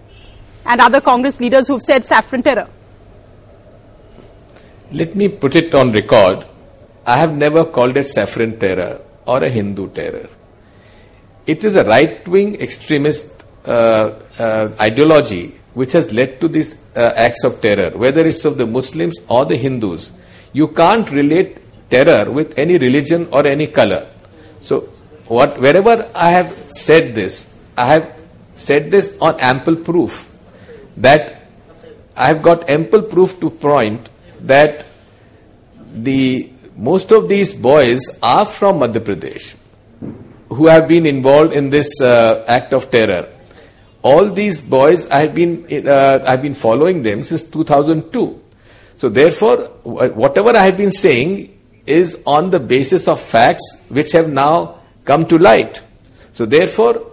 and 0.65 0.81
other 0.81 1.01
Congress 1.01 1.39
leaders 1.39 1.67
who've 1.67 1.81
said 1.81 2.05
saffron 2.05 2.43
terror? 2.43 2.67
Let 4.91 5.15
me 5.15 5.27
put 5.27 5.55
it 5.55 5.73
on 5.75 5.91
record. 5.91 6.45
I 7.05 7.17
have 7.17 7.35
never 7.35 7.65
called 7.65 7.97
it 7.97 8.07
saffron 8.07 8.59
terror 8.59 9.01
or 9.25 9.43
a 9.43 9.49
Hindu 9.49 9.89
terror. 9.89 10.29
It 11.45 11.63
is 11.63 11.75
a 11.75 11.83
right 11.83 12.27
wing 12.27 12.59
extremist 12.61 13.45
uh, 13.65 14.19
uh, 14.37 14.69
ideology 14.79 15.55
which 15.73 15.93
has 15.93 16.11
led 16.11 16.41
to 16.41 16.47
these 16.47 16.75
uh, 16.95 17.13
acts 17.15 17.43
of 17.43 17.61
terror, 17.61 17.91
whether 17.97 18.25
it's 18.25 18.43
of 18.45 18.57
the 18.57 18.65
Muslims 18.65 19.17
or 19.27 19.45
the 19.45 19.55
Hindus. 19.55 20.11
You 20.53 20.67
can't 20.69 21.09
relate 21.11 21.59
terror 21.89 22.31
with 22.31 22.57
any 22.57 22.77
religion 22.77 23.27
or 23.31 23.45
any 23.45 23.67
color. 23.67 24.07
So, 24.61 24.81
what, 25.27 25.59
wherever 25.59 26.09
I 26.15 26.31
have 26.31 26.55
said 26.71 27.13
this, 27.13 27.55
I 27.77 27.85
have 27.85 28.15
said 28.55 28.91
this 28.91 29.15
on 29.21 29.39
ample 29.39 29.75
proof 29.75 30.28
that 30.99 31.43
I 32.15 32.27
have 32.27 32.41
got 32.41 32.69
ample 32.69 33.01
proof 33.01 33.39
to 33.39 33.49
point 33.49 34.09
that 34.41 34.85
the 35.93 36.49
most 36.75 37.11
of 37.11 37.27
these 37.27 37.53
boys 37.53 38.09
are 38.21 38.45
from 38.45 38.79
Madhya 38.79 39.01
Pradesh 39.01 39.55
who 40.49 40.67
have 40.67 40.87
been 40.87 41.05
involved 41.05 41.53
in 41.53 41.69
this 41.69 42.01
uh, 42.01 42.43
act 42.47 42.73
of 42.73 42.89
terror. 42.89 43.31
All 44.01 44.29
these 44.31 44.61
boys, 44.61 45.07
I 45.07 45.19
have 45.19 45.35
been 45.35 45.87
uh, 45.87 46.19
I 46.25 46.31
have 46.31 46.41
been 46.41 46.55
following 46.55 47.03
them 47.03 47.23
since 47.23 47.43
2002. 47.43 48.41
So 48.97 49.09
therefore, 49.09 49.57
whatever 49.83 50.49
I 50.55 50.63
have 50.65 50.77
been 50.77 50.91
saying 50.91 51.57
is 51.85 52.17
on 52.25 52.49
the 52.49 52.59
basis 52.59 53.07
of 53.07 53.21
facts 53.21 53.63
which 53.89 54.11
have 54.13 54.29
now 54.29 54.79
come 55.05 55.25
to 55.25 55.37
light. 55.37 55.81
So 56.31 56.45
therefore, 56.45 57.08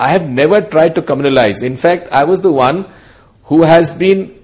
I 0.00 0.08
have 0.08 0.26
never 0.26 0.62
tried 0.62 0.94
to 0.94 1.02
communalize. 1.02 1.62
In 1.62 1.76
fact, 1.76 2.08
I 2.10 2.24
was 2.24 2.40
the 2.40 2.50
one 2.50 2.86
who 3.44 3.62
has 3.62 3.90
been 3.92 4.34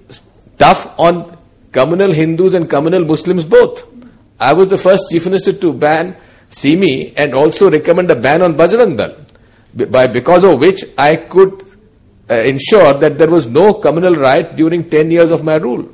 tough 0.59 0.83
on 0.99 1.39
communal 1.73 2.13
Hindus 2.13 2.53
and 2.53 2.69
communal 2.69 3.07
Muslims 3.07 3.45
both. 3.45 3.87
I 4.39 4.53
was 4.53 4.69
the 4.69 4.77
first 4.77 5.05
chief 5.11 5.25
minister 5.25 5.55
to 5.55 5.73
ban 5.73 6.15
SIMI 6.51 7.15
and 7.17 7.35
also 7.35 7.71
recommend 7.71 8.11
a 8.11 8.17
ban 8.17 8.43
on 8.43 8.55
Bajrang 8.55 8.99
Dal, 8.99 9.89
by, 9.89 10.07
because 10.07 10.45
of 10.45 10.61
which 10.61 10.85
I 10.99 11.17
could 11.17 11.65
uh, 12.31 12.35
ensure 12.35 12.93
that 12.95 13.17
there 13.17 13.31
was 13.31 13.47
no 13.47 13.73
communal 13.73 14.15
riot 14.15 14.57
during 14.57 14.91
10 14.91 15.11
years 15.11 15.31
of 15.31 15.43
my 15.43 15.55
rule. 15.57 15.89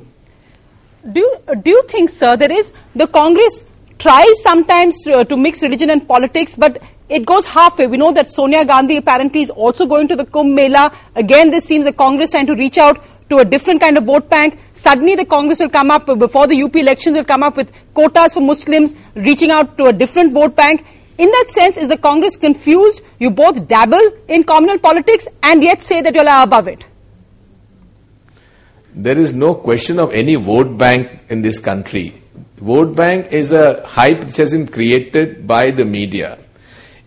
Do 1.09 1.19
you, 1.19 1.55
do 1.61 1.69
you 1.69 1.83
think, 1.87 2.09
sir, 2.09 2.35
there 2.35 2.51
is 2.51 2.73
the 2.95 3.07
Congress 3.07 3.63
tries 3.97 4.41
sometimes 4.41 5.01
to, 5.03 5.23
to 5.23 5.37
mix 5.37 5.61
religion 5.61 5.89
and 5.89 6.05
politics, 6.05 6.57
but 6.57 6.81
it 7.09 7.25
goes 7.25 7.45
halfway. 7.45 7.87
We 7.87 7.97
know 7.97 8.11
that 8.11 8.29
Sonia 8.29 8.65
Gandhi 8.65 8.97
apparently 8.97 9.41
is 9.41 9.49
also 9.49 9.85
going 9.85 10.07
to 10.07 10.15
the 10.15 10.25
Kumbh 10.25 10.53
Mela. 10.53 10.91
Again, 11.15 11.51
this 11.51 11.65
seems 11.65 11.85
the 11.85 11.93
Congress 11.93 12.31
trying 12.31 12.47
to 12.47 12.55
reach 12.55 12.77
out 12.77 13.03
to 13.29 13.39
a 13.39 13.45
different 13.45 13.81
kind 13.81 13.97
of 13.97 14.05
vote 14.05 14.29
bank. 14.29 14.59
Suddenly 14.73 15.15
the 15.15 15.25
Congress 15.25 15.59
will 15.59 15.69
come 15.69 15.91
up, 15.91 16.05
before 16.05 16.47
the 16.47 16.61
UP 16.61 16.75
elections 16.75 17.15
will 17.15 17.23
come 17.25 17.43
up 17.43 17.57
with 17.57 17.71
quotas 17.93 18.33
for 18.33 18.41
Muslims, 18.41 18.95
reaching 19.15 19.51
out 19.51 19.77
to 19.77 19.85
a 19.85 19.93
different 19.93 20.33
vote 20.33 20.55
bank. 20.55 20.85
In 21.17 21.29
that 21.29 21.45
sense, 21.49 21.77
is 21.77 21.87
the 21.87 21.97
Congress 21.97 22.35
confused? 22.35 23.01
You 23.19 23.29
both 23.29 23.67
dabble 23.67 24.11
in 24.27 24.43
communal 24.43 24.79
politics 24.79 25.27
and 25.43 25.63
yet 25.63 25.81
say 25.81 26.01
that 26.01 26.15
you 26.15 26.21
are 26.21 26.43
above 26.43 26.67
it. 26.67 26.85
There 28.95 29.17
is 29.17 29.33
no 29.33 29.55
question 29.55 29.99
of 29.99 30.11
any 30.11 30.35
vote 30.35 30.77
bank 30.77 31.23
in 31.29 31.41
this 31.41 31.59
country. 31.59 32.21
Vote 32.57 32.95
bank 32.95 33.31
is 33.31 33.51
a 33.51 33.85
hype 33.85 34.23
which 34.23 34.37
has 34.37 34.51
been 34.51 34.67
created 34.67 35.47
by 35.47 35.71
the 35.71 35.85
media. 35.85 36.37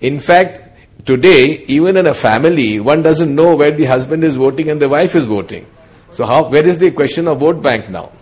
In 0.00 0.20
fact, 0.20 0.60
today, 1.04 1.64
even 1.66 1.96
in 1.96 2.06
a 2.06 2.14
family, 2.14 2.80
one 2.80 3.02
doesn't 3.02 3.34
know 3.34 3.56
where 3.56 3.70
the 3.70 3.84
husband 3.84 4.24
is 4.24 4.36
voting 4.36 4.68
and 4.70 4.80
the 4.80 4.88
wife 4.88 5.14
is 5.14 5.26
voting. 5.26 5.66
So, 6.10 6.26
how, 6.26 6.48
where 6.48 6.66
is 6.66 6.78
the 6.78 6.90
question 6.90 7.28
of 7.28 7.38
vote 7.38 7.62
bank 7.62 7.88
now? 7.88 8.12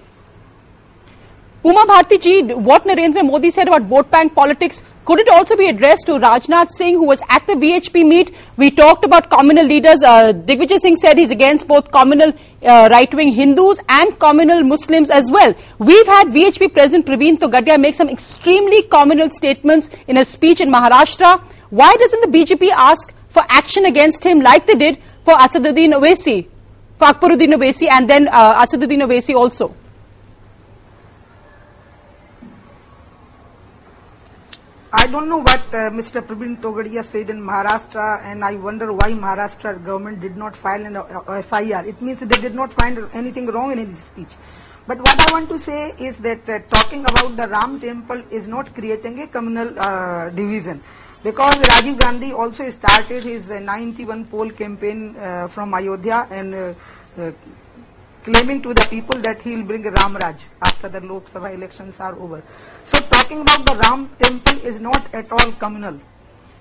Uma 1.65 1.87
Bharti 1.87 2.21
ji, 2.21 2.43
what 2.43 2.85
Narendra 2.85 3.25
Modi 3.25 3.51
said 3.51 3.69
about 3.69 3.83
vote 3.83 4.11
bank 4.11 4.35
politics, 4.35 4.83
could 5.07 5.19
it 5.19 5.29
also 5.29 5.55
be 5.57 5.69
addressed 5.69 6.07
to 6.07 6.13
Rajnath 6.13 6.71
Singh, 6.71 6.95
who 6.95 7.07
was 7.07 7.21
at 7.29 7.47
the 7.47 7.55
VHP 7.55 8.07
meet? 8.07 8.35
We 8.57 8.71
talked 8.71 9.05
about 9.05 9.29
communal 9.29 9.67
leaders. 9.67 10.03
Uh, 10.03 10.33
Digvijay 10.33 10.79
Singh 10.79 10.97
said 10.97 11.19
he's 11.19 11.31
against 11.31 11.69
both 11.69 11.91
communal 11.91 12.33
uh, 12.63 12.89
right-wing 12.91 13.33
Hindus 13.33 13.81
and 13.89 14.19
communal 14.19 14.63
Muslims 14.63 15.11
as 15.11 15.31
well. 15.31 15.55
We've 15.79 16.07
had 16.07 16.29
VHP 16.29 16.73
President 16.73 17.05
Praveen 17.07 17.39
Togadia 17.39 17.79
make 17.79 17.95
some 17.95 18.09
extremely 18.09 18.83
communal 18.83 19.31
statements 19.31 19.91
in 20.09 20.17
a 20.17 20.25
speech 20.25 20.63
in 20.63 20.71
Maharashtra. 20.71 21.43
Why 21.75 21.93
doesn't 21.97 22.21
the 22.21 22.39
BJP 22.39 22.69
ask 22.71 23.13
for 23.31 23.43
action 23.49 23.85
against 23.85 24.23
him 24.23 24.41
like 24.41 24.65
they 24.65 24.77
did 24.77 24.99
for 25.25 25.35
Asaduddin 25.35 25.93
Owaisi, 25.95 26.47
for 26.99 27.09
Akbaruddin 27.09 27.53
Owaisi 27.57 27.89
and 27.91 28.09
then 28.09 28.29
uh, 28.29 28.65
Asaduddin 28.65 29.03
Owaisi 29.05 29.35
also? 29.35 29.75
I 34.93 35.09
don't 35.09 35.29
know 35.29 35.39
what 35.39 35.63
uh, 35.75 35.91
Mr. 35.99 36.23
Praveen 36.23 36.61
Togadia 36.61 37.05
said 37.05 37.29
in 37.29 37.41
Maharashtra 37.41 38.23
and 38.23 38.45
I 38.45 38.55
wonder 38.55 38.93
why 38.93 39.11
Maharashtra 39.11 39.85
government 39.85 40.21
did 40.21 40.37
not 40.37 40.55
file 40.55 40.87
an 40.87 40.97
uh, 40.97 41.43
FIR. 41.43 41.89
It 41.89 42.01
means 42.01 42.21
they 42.21 42.41
did 42.41 42.55
not 42.55 42.73
find 42.73 43.05
anything 43.13 43.47
wrong 43.47 43.73
in 43.73 43.85
his 43.85 43.99
speech. 43.99 44.37
But 44.87 44.99
what 44.99 45.19
I 45.29 45.33
want 45.33 45.49
to 45.49 45.59
say 45.59 45.93
is 45.99 46.19
that 46.19 46.49
uh, 46.49 46.61
talking 46.71 47.01
about 47.01 47.37
the 47.37 47.49
Ram 47.49 47.81
temple 47.81 48.23
is 48.31 48.47
not 48.47 48.73
creating 48.75 49.23
a 49.23 49.27
communal 49.27 49.77
uh, 49.77 50.31
division 50.31 50.81
because 51.25 51.55
Rajiv 51.73 51.99
Gandhi 51.99 52.33
also 52.33 52.71
started 52.71 53.25
his 53.25 53.51
uh, 53.51 53.59
91 53.59 54.27
poll 54.27 54.51
campaign 54.51 55.17
uh, 55.17 55.49
from 55.49 55.73
Ayodhya 55.75 56.29
and 56.31 56.55
uh, 56.55 56.75
uh, 57.19 57.33
claiming 58.25 58.61
to 58.63 58.75
the 58.75 58.87
people 58.91 59.19
that 59.21 59.41
he 59.41 59.57
will 59.57 59.65
bring 59.65 59.83
Ram 59.83 60.17
Raj 60.17 60.37
after 60.63 60.89
the 60.89 61.01
Lok 61.01 61.31
Sabha 61.31 61.55
elections 61.55 61.99
are 61.99 62.15
over. 62.17 62.43
So 62.85 63.01
talking 63.01 63.41
about 63.41 63.65
the 63.65 63.75
Ram 63.77 64.11
temple 64.19 64.59
is 64.61 64.81
not 64.81 65.13
at 65.15 65.33
all 65.33 65.53
communal. 65.53 65.99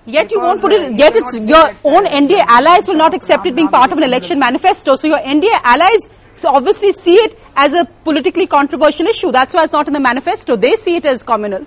Yet 0.06 0.32
you 0.32 0.40
won't 0.40 0.60
put 0.60 0.72
it, 0.72 0.92
uh, 0.92 0.96
yet 0.96 1.14
it's 1.14 1.34
your 1.34 1.68
own 1.84 2.06
NDA 2.06 2.44
allies 2.46 2.88
will 2.88 2.96
not 2.96 3.14
accept 3.14 3.46
it 3.46 3.54
being 3.54 3.68
part 3.68 3.92
of 3.92 3.98
an 3.98 4.04
election 4.04 4.38
manifesto. 4.38 4.96
So 4.96 5.06
your 5.08 5.18
NDA 5.18 5.60
allies 5.62 6.08
so 6.34 6.48
obviously 6.52 6.90
see 6.92 7.14
it 7.14 7.38
as 7.54 7.74
a 7.74 7.84
politically 8.02 8.46
controversial 8.46 9.06
issue. 9.06 9.30
That's 9.30 9.54
why 9.54 9.64
it's 9.64 9.72
not 9.72 9.86
in 9.86 9.92
the 9.92 10.00
manifesto. 10.00 10.56
They 10.56 10.76
see 10.76 10.96
it 10.96 11.06
as 11.06 11.22
communal. 11.22 11.66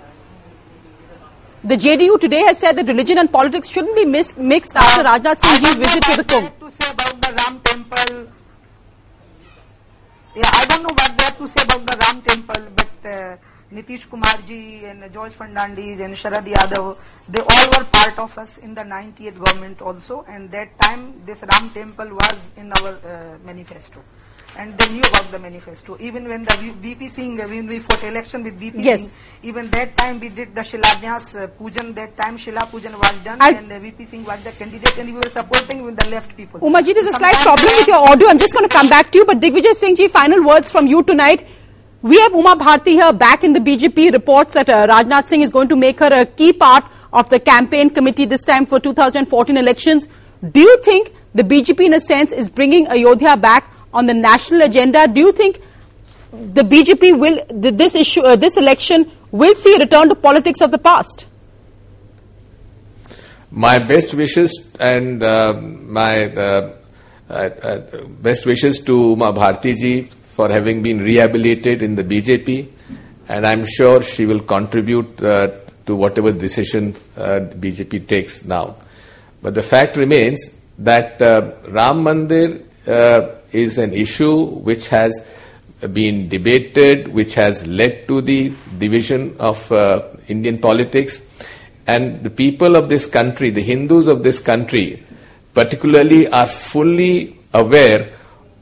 The 1.64 1.76
JDU 1.76 2.20
today 2.20 2.42
has 2.42 2.58
said 2.58 2.76
that 2.76 2.86
religion 2.86 3.18
and 3.18 3.30
politics 3.32 3.68
shouldn't 3.68 3.96
be 3.96 4.04
mis- 4.04 4.36
mixed 4.36 4.76
after 4.76 5.02
Rajnath 5.02 5.42
Singh's 5.42 5.74
visit 5.74 6.02
to 6.04 6.16
the 6.18 6.24
Kumbh. 6.24 6.58
to 6.60 6.70
say 6.70 6.90
about 6.92 7.20
the 7.20 7.34
Ram 7.34 7.60
temple. 7.60 8.28
Yeah, 10.36 10.50
I 10.52 10.66
don't 10.66 10.82
know 10.84 10.94
what 10.94 11.16
they 11.18 11.24
have 11.24 11.38
to 11.38 11.48
say 11.48 11.64
about 11.64 11.84
the 11.84 11.98
Ram 11.98 12.22
temple, 12.22 12.62
but 12.76 13.10
uh, 13.10 13.36
Nitish 13.72 14.08
Kumar 14.08 14.38
ji 14.46 14.84
and 14.84 15.12
George 15.12 15.32
Fernandes 15.32 16.00
and 16.00 16.14
Sharad 16.14 16.46
Yadav, 16.46 16.96
they 17.28 17.40
all 17.40 17.66
were 17.76 17.84
part 17.90 18.18
of 18.20 18.38
us 18.38 18.58
in 18.58 18.74
the 18.74 18.84
98 18.84 19.36
government 19.36 19.82
also, 19.82 20.24
and 20.28 20.48
that 20.52 20.78
time 20.78 21.20
this 21.26 21.42
Ram 21.42 21.70
temple 21.70 22.08
was 22.10 22.38
in 22.56 22.72
our 22.72 22.98
uh, 23.04 23.36
manifesto 23.44 24.00
and 24.58 24.76
they 24.76 24.88
knew 24.92 25.02
about 25.02 25.30
the 25.30 25.38
manifesto. 25.38 25.96
Even 26.00 26.28
when 26.28 26.44
the 26.44 26.74
VP 26.82 27.08
Singh, 27.08 27.36
when 27.38 27.66
we 27.66 27.78
fought 27.78 28.02
election 28.02 28.42
with 28.42 28.54
VP 28.58 28.82
yes. 28.82 29.04
Singh, 29.04 29.12
even 29.44 29.70
that 29.70 29.96
time 29.96 30.18
we 30.18 30.28
did 30.28 30.54
the 30.54 30.62
Shilanyas 30.62 31.40
uh, 31.40 31.46
Pujan, 31.46 31.94
that 31.94 32.16
time 32.16 32.36
Shila 32.36 32.62
Pujan 32.72 32.92
was 32.98 33.24
done 33.24 33.38
I 33.40 33.52
and 33.52 33.70
uh, 33.70 33.78
VP 33.78 34.04
Singh 34.04 34.24
was 34.24 34.42
the 34.42 34.50
candidate 34.50 34.98
and 34.98 35.14
we 35.14 35.20
were 35.20 35.30
supporting 35.30 35.84
with 35.84 35.96
the 35.96 36.08
left 36.10 36.36
people. 36.36 36.60
Umaji, 36.60 36.92
there's 36.92 37.06
a 37.06 37.12
slight 37.12 37.36
problem 37.36 37.66
with 37.66 37.86
your 37.86 38.10
audio. 38.10 38.28
I'm 38.28 38.38
just 38.38 38.52
going 38.52 38.68
to 38.68 38.74
come 38.76 38.88
back 38.88 39.12
to 39.12 39.18
you, 39.18 39.24
but 39.24 39.38
Digvijay 39.38 39.74
Singh 39.74 39.94
ji, 39.94 40.08
final 40.08 40.44
words 40.44 40.70
from 40.72 40.88
you 40.88 41.02
tonight. 41.04 41.46
We 42.02 42.20
have 42.20 42.32
Uma 42.32 42.56
Bharti 42.56 42.92
here 42.92 43.12
back 43.12 43.44
in 43.44 43.52
the 43.52 43.60
BJP 43.60 44.12
reports 44.12 44.54
that 44.54 44.68
uh, 44.68 44.86
Rajnath 44.86 45.26
Singh 45.26 45.42
is 45.42 45.50
going 45.50 45.68
to 45.68 45.76
make 45.76 46.00
her 46.00 46.10
a 46.12 46.26
key 46.26 46.52
part 46.52 46.84
of 47.12 47.30
the 47.30 47.40
campaign 47.40 47.90
committee 47.90 48.24
this 48.24 48.44
time 48.44 48.66
for 48.66 48.78
2014 48.78 49.56
elections. 49.56 50.06
Do 50.52 50.60
you 50.60 50.82
think 50.82 51.12
the 51.34 51.42
BJP, 51.42 51.86
in 51.86 51.94
a 51.94 52.00
sense, 52.00 52.32
is 52.32 52.48
bringing 52.48 52.86
Ayodhya 52.88 53.36
back 53.36 53.72
on 53.92 54.06
the 54.06 54.14
national 54.14 54.62
agenda? 54.62 55.08
Do 55.08 55.20
you 55.20 55.32
think 55.32 55.60
the 56.30 56.62
BJP 56.62 57.18
will, 57.18 57.44
this 57.50 57.94
issue, 57.94 58.22
uh, 58.22 58.36
this 58.36 58.56
election 58.56 59.10
will 59.30 59.54
see 59.54 59.74
a 59.76 59.78
return 59.78 60.08
to 60.08 60.14
politics 60.14 60.60
of 60.60 60.70
the 60.70 60.78
past? 60.78 61.26
My 63.50 63.78
best 63.78 64.14
wishes 64.14 64.70
and 64.78 65.22
uh, 65.22 65.54
my 65.54 66.26
uh, 66.26 66.74
uh, 67.30 67.32
uh 67.32 67.80
best 68.20 68.44
wishes 68.44 68.80
to 68.82 69.10
Uma 69.10 69.32
Bharti 69.32 69.74
ji 69.74 70.02
for 70.02 70.48
having 70.50 70.82
been 70.82 71.02
rehabilitated 71.02 71.82
in 71.82 71.94
the 71.94 72.04
BJP, 72.04 72.68
and 73.28 73.46
I'm 73.46 73.64
sure 73.66 74.02
she 74.02 74.26
will 74.26 74.40
contribute 74.40 75.22
uh, 75.22 75.48
to 75.86 75.96
whatever 75.96 76.30
decision 76.30 76.92
BJP 77.16 78.06
takes 78.06 78.44
now. 78.44 78.76
But 79.42 79.54
the 79.54 79.62
fact 79.62 79.96
remains 79.96 80.46
that 80.78 81.18
Ram 81.20 82.04
Mandir 82.04 82.62
is 83.52 83.78
an 83.78 83.92
issue 83.92 84.44
which 84.44 84.88
has 84.88 85.20
been 85.92 86.28
debated, 86.28 87.08
which 87.08 87.34
has 87.34 87.66
led 87.66 88.08
to 88.08 88.20
the 88.20 88.52
division 88.78 89.36
of 89.38 89.70
Indian 90.28 90.58
politics 90.58 91.20
and 91.88 92.22
the 92.22 92.30
people 92.30 92.76
of 92.76 92.90
this 92.90 93.06
country, 93.06 93.48
the 93.48 93.62
Hindus 93.62 94.08
of 94.08 94.22
this 94.22 94.40
country, 94.40 95.02
particularly, 95.54 96.28
are 96.28 96.46
fully 96.46 97.38
aware 97.54 98.12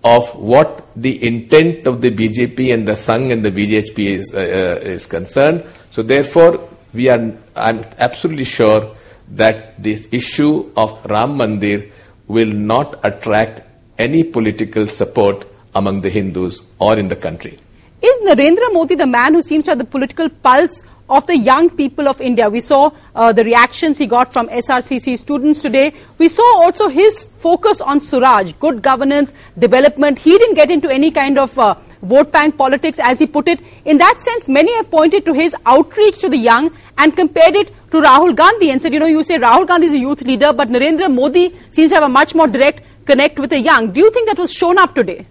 of 0.04 0.32
what 0.36 0.86
the 0.94 1.26
intent 1.26 1.88
of 1.88 2.00
the 2.00 2.12
BJP 2.12 2.72
and 2.72 2.86
the 2.86 2.92
Sangh 2.92 3.32
and 3.32 3.44
the 3.44 3.50
BJP 3.50 3.98
is, 3.98 4.32
uh, 4.32 4.38
uh, 4.38 4.88
is 4.88 5.06
concerned. 5.06 5.64
So, 5.90 6.04
therefore, 6.04 6.68
we 6.94 7.08
are, 7.08 7.36
I'm 7.56 7.84
absolutely 7.98 8.44
sure 8.44 8.94
that 9.32 9.82
this 9.82 10.06
issue 10.12 10.70
of 10.76 11.04
Ram 11.06 11.36
Mandir 11.38 11.90
will 12.28 12.52
not 12.52 13.04
attract 13.04 13.62
any 13.98 14.24
political 14.24 14.86
support 14.86 15.46
among 15.74 16.00
the 16.00 16.10
Hindus 16.10 16.60
or 16.78 16.98
in 16.98 17.08
the 17.08 17.16
country. 17.16 17.58
Is 18.02 18.20
Narendra 18.20 18.72
Modi 18.72 18.94
the 18.94 19.06
man 19.06 19.34
who 19.34 19.42
seems 19.42 19.64
to 19.64 19.72
have 19.72 19.78
the 19.78 19.84
political 19.84 20.28
pulse 20.28 20.82
of 21.08 21.26
the 21.26 21.36
young 21.36 21.70
people 21.70 22.08
of 22.08 22.20
India. 22.20 22.48
We 22.50 22.60
saw 22.60 22.90
uh, 23.14 23.32
the 23.32 23.44
reactions 23.44 23.98
he 23.98 24.06
got 24.06 24.32
from 24.32 24.48
SRCC 24.48 25.18
students 25.18 25.62
today. 25.62 25.94
We 26.18 26.28
saw 26.28 26.62
also 26.62 26.88
his 26.88 27.24
focus 27.38 27.80
on 27.80 28.00
Suraj, 28.00 28.52
good 28.58 28.82
governance, 28.82 29.32
development. 29.58 30.18
He 30.18 30.36
didn't 30.36 30.54
get 30.54 30.70
into 30.70 30.90
any 30.90 31.10
kind 31.10 31.38
of 31.38 31.56
uh, 31.58 31.76
vote 32.02 32.32
bank 32.32 32.56
politics, 32.56 32.98
as 33.00 33.18
he 33.18 33.26
put 33.26 33.48
it. 33.48 33.60
In 33.84 33.98
that 33.98 34.20
sense, 34.20 34.48
many 34.48 34.74
have 34.76 34.90
pointed 34.90 35.24
to 35.26 35.32
his 35.32 35.54
outreach 35.64 36.18
to 36.20 36.28
the 36.28 36.36
young 36.36 36.70
and 36.98 37.16
compared 37.16 37.54
it 37.54 37.68
to 37.90 38.00
Rahul 38.00 38.34
Gandhi 38.34 38.70
and 38.70 38.82
said, 38.82 38.92
you 38.92 38.98
know, 38.98 39.06
you 39.06 39.22
say 39.22 39.38
Rahul 39.38 39.66
Gandhi 39.66 39.88
is 39.88 39.94
a 39.94 39.98
youth 39.98 40.22
leader, 40.22 40.52
but 40.52 40.68
Narendra 40.68 41.12
Modi 41.12 41.54
seems 41.70 41.90
to 41.90 41.94
have 41.96 42.04
a 42.04 42.08
much 42.08 42.34
more 42.34 42.46
direct 42.46 42.82
connect 43.06 43.38
with 43.38 43.50
the 43.50 43.60
young. 43.60 43.92
Do 43.92 44.00
you 44.00 44.10
think 44.10 44.28
that 44.28 44.38
was 44.38 44.52
shown 44.52 44.78
up 44.78 44.94
today? 44.94 45.26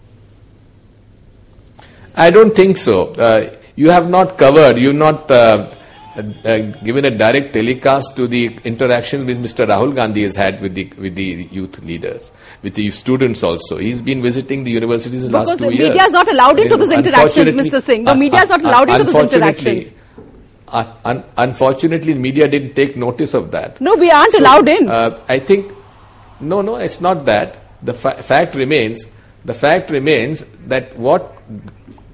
I 2.15 2.29
don't 2.29 2.55
think 2.55 2.77
so. 2.77 3.13
Uh, 3.13 3.50
you 3.75 3.89
have 3.89 4.10
not 4.10 4.38
covered, 4.38 4.77
you 4.77 4.88
have 4.88 4.98
not 4.98 5.32
uh, 5.32 5.70
uh, 6.15 6.58
given 6.84 7.03
a 7.05 7.12
direct 7.12 7.51
telecast 7.53 8.15
to 8.15 8.27
the 8.27 8.58
interaction 8.63 9.25
with 9.25 9.41
Mr. 9.44 9.67
Rahul 9.67 9.94
Gandhi 9.94 10.24
has 10.24 10.36
had 10.36 10.62
with 10.62 10.74
the 10.74 10.86
with 10.98 11.15
the 11.15 11.48
youth 11.51 11.84
leaders, 11.84 12.32
with 12.62 12.75
the 12.75 12.89
students 12.91 13.44
also. 13.44 13.77
He's 13.77 14.01
been 14.01 14.22
visiting 14.22 14.63
the 14.63 14.72
universities 14.72 15.25
in 15.25 15.32
the 15.34 15.38
last 15.39 15.58
two 15.58 15.65
years. 15.65 15.72
Because 15.72 15.77
the 15.77 15.89
media 15.89 16.03
is 16.03 16.12
not 16.12 16.32
allowed 16.32 16.60
into 16.60 16.77
those 16.77 16.91
interactions, 16.91 17.53
Mr. 17.53 17.82
Singh. 17.82 18.05
The 18.05 18.15
media 18.15 18.44
is 18.44 18.50
not 18.50 18.62
allowed 18.62 18.89
into 18.89 19.12
those 19.12 19.34
interactions. 19.34 19.91
Uh, 20.67 20.94
un- 21.03 21.24
unfortunately, 21.38 22.13
media 22.13 22.48
didn't 22.48 22.74
take 22.74 22.96
notice 22.98 23.34
of 23.34 23.51
that. 23.51 23.79
No, 23.82 23.96
we 23.96 24.10
aren't 24.10 24.32
so, 24.32 24.39
allowed 24.39 24.67
in. 24.67 24.88
Uh, 24.89 25.20
I 25.27 25.39
think, 25.39 25.72
no, 26.39 26.62
no, 26.62 26.77
it's 26.77 27.00
not 27.01 27.25
that. 27.25 27.58
The 27.85 27.93
fa- 27.93 28.21
fact 28.23 28.55
remains, 28.55 29.05
the 29.45 29.53
fact 29.53 29.91
remains 29.91 30.43
that 30.67 30.97
what 30.97 31.37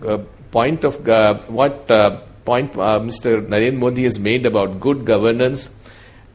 uh, 0.05 0.19
point 0.51 0.83
of 0.83 1.07
uh, 1.07 1.35
what 1.47 1.89
uh, 1.89 2.21
point 2.45 2.75
uh, 2.77 2.99
Mr. 2.99 3.45
Narendra 3.47 3.77
Modi 3.77 4.03
has 4.03 4.19
made 4.19 4.45
about 4.45 4.79
good 4.79 5.05
governance 5.05 5.69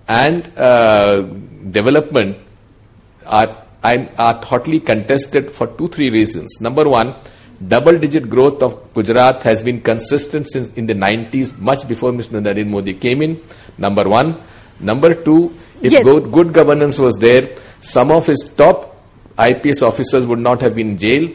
and 0.09 0.51
uh, 0.57 1.23
development 1.71 2.39
are, 3.27 3.65
are 3.83 4.45
hotly 4.45 4.81
contested 4.81 5.51
for 5.51 5.67
two, 5.67 5.89
three 5.89 6.11
reasons. 6.11 6.61
Number 6.61 6.89
one, 6.89 7.15
double 7.69 7.99
digit 7.99 8.31
growth 8.31 8.63
of 8.63 8.95
Gujarat 8.95 9.43
has 9.43 9.63
been 9.63 9.81
consistent 9.81 10.49
since 10.49 10.69
in 10.75 10.87
the 10.87 10.95
90s, 10.95 11.59
much 11.59 11.87
before 11.89 12.13
Mr. 12.13 12.41
Narendra 12.41 12.67
Modi 12.67 12.95
came 12.95 13.23
in. 13.23 13.43
Number 13.79 14.09
one. 14.09 14.41
Number 14.79 15.15
two, 15.15 15.55
if 15.81 15.93
yes. 15.93 16.05
good, 16.05 16.31
good 16.31 16.53
governance 16.53 16.99
was 16.99 17.17
there, 17.17 17.57
some 17.81 18.11
of 18.11 18.27
his 18.27 18.43
top 18.57 18.96
IPS 19.39 19.83
officers 19.83 20.27
would 20.27 20.39
not 20.39 20.61
have 20.61 20.75
been 20.75 20.91
in 20.91 20.99
jail 20.99 21.31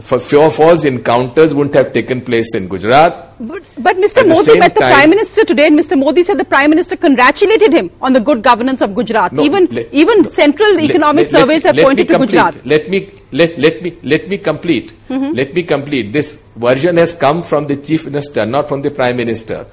for 0.00 0.18
few 0.18 0.48
false 0.50 0.84
encounters 0.84 1.54
wouldn't 1.54 1.74
have 1.74 1.92
taken 1.92 2.20
place 2.20 2.54
in 2.54 2.68
Gujarat. 2.68 3.34
But, 3.40 3.62
but 3.78 3.96
Mr. 3.96 4.26
Modi 4.26 4.58
met 4.58 4.74
the 4.74 4.80
time, 4.80 4.92
Prime 4.92 5.10
Minister 5.10 5.44
today 5.44 5.66
and 5.68 5.78
Mr. 5.78 5.98
Modi 5.98 6.24
said 6.24 6.38
the 6.38 6.44
Prime 6.44 6.70
Minister 6.70 6.96
congratulated 6.96 7.72
him 7.72 7.90
on 8.00 8.12
the 8.12 8.20
good 8.20 8.42
governance 8.42 8.80
of 8.80 8.94
Gujarat. 8.94 9.32
No, 9.32 9.42
even 9.42 9.66
let, 9.66 9.92
even 9.92 10.22
no, 10.22 10.28
central 10.28 10.74
let, 10.74 10.90
economic 10.90 11.32
let, 11.32 11.40
surveys 11.40 11.62
have 11.64 11.76
pointed 11.76 12.08
to 12.08 12.18
Gujarat. 12.18 12.66
Let 12.66 12.90
me, 12.90 13.10
let, 13.32 13.56
let 13.58 13.82
me, 13.82 13.96
let 14.02 14.28
me 14.28 14.38
complete. 14.38 14.92
Mm-hmm. 15.08 15.34
Let 15.34 15.54
me 15.54 15.62
complete. 15.62 16.12
This 16.12 16.42
version 16.56 16.96
has 16.96 17.14
come 17.14 17.42
from 17.42 17.66
the 17.66 17.76
Chief 17.76 18.04
Minister, 18.04 18.44
not 18.44 18.68
from 18.68 18.82
the 18.82 18.90
Prime 18.90 19.16
Minister. 19.16 19.66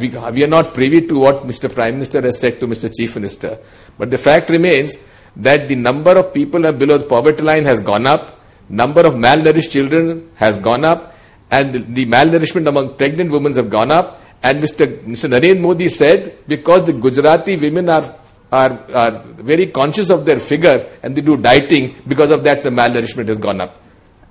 We, 0.00 0.08
we 0.08 0.44
are 0.44 0.48
not 0.48 0.74
privy 0.74 1.06
to 1.06 1.18
what 1.18 1.46
Mr. 1.46 1.72
Prime 1.72 1.94
Minister 1.94 2.20
has 2.22 2.40
said 2.40 2.60
to 2.60 2.66
Mr. 2.66 2.94
Chief 2.94 3.14
Minister. 3.14 3.58
But 3.96 4.10
the 4.10 4.18
fact 4.18 4.50
remains 4.50 4.96
that 5.38 5.68
the 5.68 5.74
number 5.74 6.12
of 6.16 6.32
people 6.34 6.60
below 6.72 6.98
the 6.98 7.06
poverty 7.06 7.42
line 7.42 7.64
has 7.64 7.80
gone 7.80 8.06
up 8.06 8.38
number 8.68 9.00
of 9.06 9.14
malnourished 9.14 9.70
children 9.70 10.30
has 10.36 10.58
gone 10.58 10.84
up 10.84 11.14
and 11.50 11.94
the 11.94 12.04
malnourishment 12.06 12.66
among 12.66 12.94
pregnant 12.96 13.30
women 13.30 13.54
have 13.54 13.70
gone 13.70 13.90
up 13.90 14.20
and 14.42 14.62
Mr. 14.62 14.86
Mr. 15.04 15.28
Narendra 15.30 15.60
Modi 15.60 15.88
said 15.88 16.36
because 16.46 16.84
the 16.84 16.92
Gujarati 16.92 17.56
women 17.56 17.88
are, 17.88 18.14
are, 18.52 18.78
are 18.94 19.22
very 19.50 19.66
conscious 19.66 20.10
of 20.10 20.24
their 20.24 20.38
figure 20.38 20.86
and 21.02 21.16
they 21.16 21.22
do 21.22 21.36
dieting 21.36 21.96
because 22.06 22.30
of 22.30 22.44
that 22.44 22.62
the 22.62 22.70
malnourishment 22.70 23.28
has 23.28 23.38
gone 23.38 23.60
up. 23.60 23.80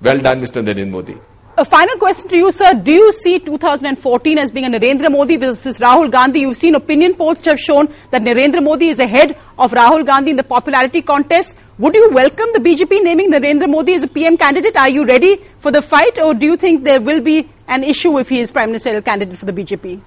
Well 0.00 0.20
done 0.20 0.40
Mr. 0.40 0.64
Narendra 0.64 0.88
Modi. 0.88 1.16
A 1.60 1.64
final 1.64 1.96
question 1.98 2.28
to 2.28 2.36
you, 2.36 2.52
sir. 2.52 2.72
Do 2.72 2.92
you 2.92 3.10
see 3.10 3.40
2014 3.40 4.38
as 4.38 4.52
being 4.52 4.66
a 4.66 4.78
Narendra 4.78 5.10
Modi 5.10 5.36
versus 5.36 5.80
Rahul 5.80 6.08
Gandhi? 6.08 6.42
You've 6.42 6.56
seen 6.56 6.76
opinion 6.76 7.16
polls 7.16 7.40
have 7.46 7.58
shown 7.58 7.92
that 8.12 8.22
Narendra 8.22 8.62
Modi 8.62 8.90
is 8.90 9.00
ahead 9.00 9.36
of 9.58 9.72
Rahul 9.72 10.06
Gandhi 10.06 10.30
in 10.30 10.36
the 10.36 10.44
popularity 10.44 11.02
contest. 11.02 11.56
Would 11.78 11.96
you 11.96 12.10
welcome 12.10 12.46
the 12.52 12.60
BJP 12.60 13.02
naming 13.02 13.32
Narendra 13.32 13.68
Modi 13.68 13.94
as 13.94 14.04
a 14.04 14.06
PM 14.06 14.36
candidate? 14.36 14.76
Are 14.76 14.88
you 14.88 15.04
ready 15.04 15.40
for 15.58 15.72
the 15.72 15.82
fight 15.82 16.20
or 16.20 16.32
do 16.32 16.46
you 16.46 16.56
think 16.56 16.84
there 16.84 17.00
will 17.00 17.20
be 17.20 17.48
an 17.66 17.82
issue 17.82 18.16
if 18.20 18.28
he 18.28 18.38
is 18.38 18.52
Prime 18.52 18.68
Ministerial 18.68 19.02
candidate 19.02 19.36
for 19.36 19.46
the 19.46 19.52
BJP? 19.52 20.00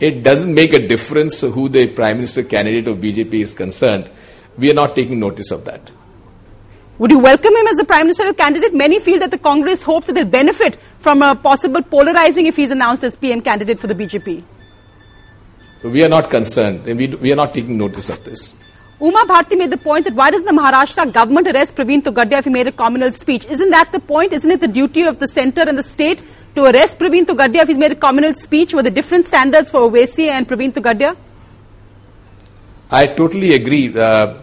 It 0.00 0.22
doesn't 0.22 0.54
make 0.54 0.72
a 0.72 0.88
difference 0.88 1.42
who 1.42 1.68
the 1.68 1.88
Prime 1.88 2.16
Minister 2.16 2.42
candidate 2.42 2.88
of 2.88 2.96
BJP 2.96 3.34
is 3.34 3.52
concerned. 3.52 4.10
We 4.56 4.70
are 4.70 4.74
not 4.74 4.94
taking 4.94 5.20
notice 5.20 5.50
of 5.50 5.66
that. 5.66 5.92
Would 6.98 7.10
you 7.10 7.18
welcome 7.18 7.54
him 7.54 7.66
as 7.66 7.78
a 7.78 7.84
Prime 7.84 8.04
Ministerial 8.06 8.32
candidate? 8.32 8.72
Many 8.74 9.00
feel 9.00 9.18
that 9.18 9.30
the 9.30 9.36
Congress 9.36 9.82
hopes 9.82 10.06
that 10.06 10.14
they'll 10.14 10.24
benefit 10.24 10.76
from 11.00 11.20
a 11.20 11.34
possible 11.34 11.82
polarizing 11.82 12.46
if 12.46 12.56
he's 12.56 12.70
announced 12.70 13.04
as 13.04 13.14
PM 13.14 13.42
candidate 13.42 13.78
for 13.78 13.86
the 13.86 13.94
BJP. 13.94 14.42
We 15.82 16.02
are 16.02 16.08
not 16.08 16.30
concerned. 16.30 16.84
We, 16.84 17.08
we 17.08 17.32
are 17.32 17.36
not 17.36 17.52
taking 17.52 17.76
notice 17.76 18.08
of 18.08 18.24
this. 18.24 18.54
Uma 18.98 19.26
Bharti 19.26 19.58
made 19.58 19.70
the 19.70 19.76
point 19.76 20.06
that 20.06 20.14
why 20.14 20.30
does 20.30 20.42
the 20.44 20.52
Maharashtra 20.52 21.12
government 21.12 21.46
arrest 21.48 21.76
Praveen 21.76 22.00
Togadia 22.00 22.38
if 22.38 22.46
he 22.46 22.50
made 22.50 22.66
a 22.66 22.72
communal 22.72 23.12
speech? 23.12 23.44
Isn't 23.44 23.68
that 23.70 23.92
the 23.92 24.00
point? 24.00 24.32
Isn't 24.32 24.50
it 24.50 24.60
the 24.62 24.68
duty 24.68 25.02
of 25.02 25.18
the 25.18 25.28
centre 25.28 25.68
and 25.68 25.76
the 25.76 25.82
state 25.82 26.22
to 26.54 26.64
arrest 26.64 26.98
Praveen 26.98 27.26
Togadia 27.26 27.60
if 27.60 27.68
he's 27.68 27.76
made 27.76 27.92
a 27.92 27.96
communal 27.96 28.32
speech 28.32 28.72
with 28.72 28.86
the 28.86 28.90
different 28.90 29.26
standards 29.26 29.70
for 29.70 29.80
Owaisi 29.80 30.28
and 30.28 30.48
Praveen 30.48 30.72
Togadia? 30.72 31.14
I 32.90 33.06
totally 33.06 33.52
agree 33.52 33.94
uh, 33.98 34.40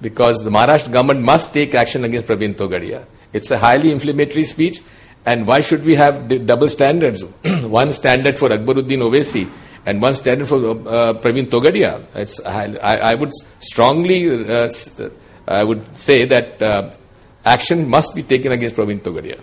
because 0.00 0.42
the 0.42 0.50
Maharashtra 0.50 0.92
government 0.92 1.20
must 1.22 1.52
take 1.52 1.74
action 1.74 2.04
against 2.04 2.26
Praveen 2.26 2.54
Togadia. 2.54 3.04
It's 3.32 3.50
a 3.50 3.58
highly 3.58 3.90
inflammatory 3.90 4.44
speech 4.44 4.80
and 5.24 5.46
why 5.46 5.60
should 5.60 5.84
we 5.84 5.96
have 5.96 6.28
the 6.28 6.38
double 6.38 6.68
standards? 6.68 7.24
One 7.62 7.92
standard 7.92 8.38
for 8.38 8.48
Akbaruddin 8.48 9.00
Owaisi 9.00 9.50
and 9.86 10.02
one 10.02 10.14
standard 10.14 10.48
for 10.48 10.56
uh, 10.56 11.14
Praveen 11.14 11.46
Togadia. 11.46 12.04
It's, 12.14 12.40
I, 12.44 12.74
I 13.12 13.14
would 13.14 13.32
strongly, 13.60 14.44
uh, 14.44 14.68
I 15.46 15.62
would 15.62 15.96
say 15.96 16.24
that 16.24 16.60
uh, 16.60 16.90
action 17.44 17.88
must 17.88 18.14
be 18.14 18.24
taken 18.24 18.50
against 18.50 18.74
Praveen 18.74 18.98
Togadia. 19.00 19.40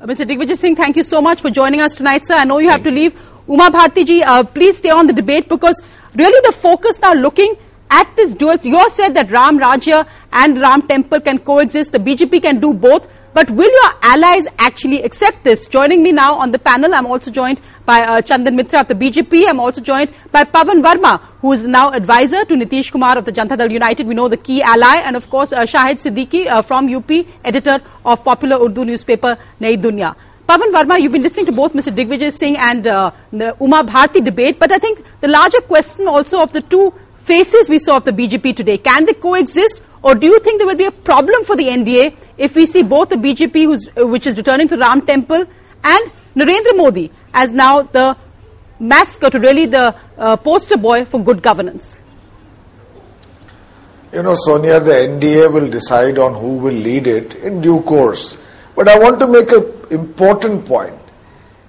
Uh, 0.00 0.06
Mr. 0.06 0.26
Digvijay 0.26 0.56
Singh, 0.56 0.74
thank 0.74 0.96
you 0.96 1.04
so 1.04 1.22
much 1.22 1.40
for 1.40 1.50
joining 1.50 1.80
us 1.80 1.94
tonight, 1.94 2.26
sir. 2.26 2.34
I 2.34 2.44
know 2.44 2.58
you 2.58 2.68
thank 2.68 2.84
have 2.84 2.92
to 2.92 3.00
leave. 3.00 3.14
Uma 3.46 3.70
Bharti 3.70 4.04
ji, 4.04 4.22
uh, 4.24 4.42
please 4.42 4.76
stay 4.76 4.90
on 4.90 5.06
the 5.06 5.12
debate 5.12 5.48
because 5.48 5.80
really 6.14 6.40
the 6.46 6.52
focus 6.52 7.00
now 7.00 7.14
looking 7.14 7.54
at 7.90 8.14
this 8.16 8.34
dual, 8.34 8.56
you 8.62 8.90
said 8.90 9.14
that 9.14 9.30
Ram 9.30 9.58
Rajya 9.58 10.06
and 10.32 10.60
Ram 10.60 10.82
Temple 10.82 11.20
can 11.20 11.38
coexist. 11.38 11.92
The 11.92 11.98
BJP 11.98 12.42
can 12.42 12.60
do 12.60 12.72
both. 12.72 13.08
But 13.32 13.48
will 13.48 13.70
your 13.70 13.92
allies 14.02 14.46
actually 14.58 15.02
accept 15.04 15.44
this? 15.44 15.68
Joining 15.68 16.02
me 16.02 16.10
now 16.10 16.34
on 16.34 16.50
the 16.50 16.58
panel, 16.58 16.92
I'm 16.92 17.06
also 17.06 17.30
joined 17.30 17.60
by 17.86 18.00
uh, 18.02 18.20
Chandan 18.22 18.56
Mitra 18.56 18.80
of 18.80 18.88
the 18.88 18.94
BJP. 18.94 19.48
I'm 19.48 19.60
also 19.60 19.80
joined 19.80 20.12
by 20.32 20.42
Pavan 20.42 20.82
Varma, 20.82 21.20
who 21.40 21.52
is 21.52 21.64
now 21.64 21.92
advisor 21.92 22.44
to 22.44 22.54
Nitish 22.54 22.90
Kumar 22.90 23.16
of 23.16 23.24
the 23.24 23.30
Janata 23.30 23.56
Dal 23.56 23.70
United. 23.70 24.08
We 24.08 24.14
know 24.14 24.26
the 24.26 24.36
key 24.36 24.62
ally, 24.62 24.96
and 24.96 25.16
of 25.16 25.30
course 25.30 25.52
uh, 25.52 25.60
Shahid 25.60 26.02
Siddiqui 26.02 26.48
uh, 26.48 26.62
from 26.62 26.92
UP, 26.92 27.08
editor 27.44 27.80
of 28.04 28.24
popular 28.24 28.56
Urdu 28.64 28.84
newspaper 28.84 29.38
Nayi 29.60 29.76
Dunya. 29.76 30.16
Pavan 30.48 30.72
Varma, 30.72 31.00
you've 31.00 31.12
been 31.12 31.22
listening 31.22 31.46
to 31.46 31.52
both 31.52 31.72
Mr. 31.72 31.94
Digvijay 31.94 32.32
Singh 32.32 32.56
and 32.56 32.88
uh, 32.88 33.12
the 33.32 33.54
Uma 33.60 33.84
Bharti 33.84 34.24
debate, 34.24 34.58
but 34.58 34.72
I 34.72 34.78
think 34.78 35.04
the 35.20 35.28
larger 35.28 35.60
question 35.60 36.08
also 36.08 36.42
of 36.42 36.52
the 36.52 36.62
two 36.62 36.92
faces 37.30 37.68
we 37.68 37.78
saw 37.78 37.98
of 37.98 38.04
the 38.04 38.12
BJP 38.12 38.56
today, 38.56 38.76
can 38.78 39.04
they 39.04 39.14
coexist 39.14 39.82
or 40.02 40.14
do 40.14 40.26
you 40.26 40.38
think 40.40 40.58
there 40.58 40.66
will 40.66 40.82
be 40.82 40.86
a 40.86 40.96
problem 41.10 41.44
for 41.44 41.56
the 41.56 41.64
NDA 41.64 42.16
if 42.38 42.54
we 42.54 42.66
see 42.66 42.82
both 42.82 43.10
the 43.10 43.16
BJP, 43.16 44.10
which 44.10 44.26
is 44.26 44.36
returning 44.36 44.68
to 44.68 44.76
Ram 44.76 45.04
Temple, 45.04 45.44
and 45.84 46.12
Narendra 46.34 46.76
Modi 46.76 47.10
as 47.34 47.52
now 47.52 47.82
the 47.82 48.16
mascot, 48.78 49.34
or 49.34 49.40
really 49.40 49.66
the 49.66 49.94
uh, 50.16 50.36
poster 50.36 50.78
boy 50.78 51.04
for 51.04 51.22
good 51.22 51.42
governance? 51.42 52.00
You 54.12 54.22
know, 54.22 54.34
Sonia, 54.34 54.80
the 54.80 54.92
NDA 54.92 55.52
will 55.52 55.68
decide 55.70 56.18
on 56.18 56.34
who 56.34 56.56
will 56.56 56.74
lead 56.74 57.06
it 57.06 57.34
in 57.36 57.60
due 57.60 57.82
course. 57.82 58.38
But 58.74 58.88
I 58.88 58.98
want 58.98 59.20
to 59.20 59.28
make 59.28 59.52
an 59.52 59.66
important 59.90 60.64
point. 60.64 60.98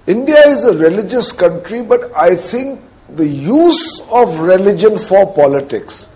India 0.06 0.40
is 0.46 0.64
a 0.64 0.76
religious 0.76 1.30
country, 1.30 1.82
but 1.82 2.16
I 2.16 2.34
think 2.34 2.80
the 3.11 3.25
use 3.25 4.01
of 4.11 4.39
religion 4.39 4.97
for 4.97 5.33
politics 5.33 6.09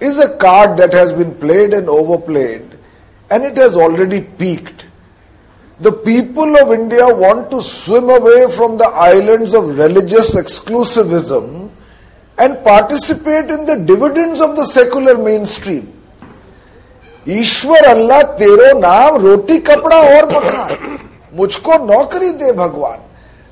is 0.00 0.18
a 0.18 0.36
card 0.36 0.76
that 0.78 0.92
has 0.92 1.12
been 1.12 1.34
played 1.34 1.72
and 1.72 1.88
overplayed, 1.88 2.76
and 3.30 3.44
it 3.44 3.56
has 3.56 3.76
already 3.76 4.20
peaked. 4.20 4.84
The 5.80 5.92
people 5.92 6.56
of 6.56 6.72
India 6.72 7.06
want 7.14 7.50
to 7.50 7.60
swim 7.62 8.10
away 8.10 8.50
from 8.50 8.76
the 8.76 8.86
islands 8.86 9.54
of 9.54 9.76
religious 9.78 10.34
exclusivism 10.34 11.70
and 12.38 12.64
participate 12.64 13.50
in 13.50 13.66
the 13.66 13.76
dividends 13.76 14.40
of 14.40 14.56
the 14.56 14.64
secular 14.64 15.16
mainstream. 15.18 15.92
Ishwar 17.28 17.84
Allah 17.84 18.22
तेरो 18.38 18.78
नाम 18.78 19.16
रोटी 19.22 19.58
कपड़ा 19.68 19.96
और 20.00 20.26
मकान 20.32 20.98
मुझको 21.36 21.78
नौकरी 21.86 22.30
दे 22.40 22.52
भगवान 22.60 22.98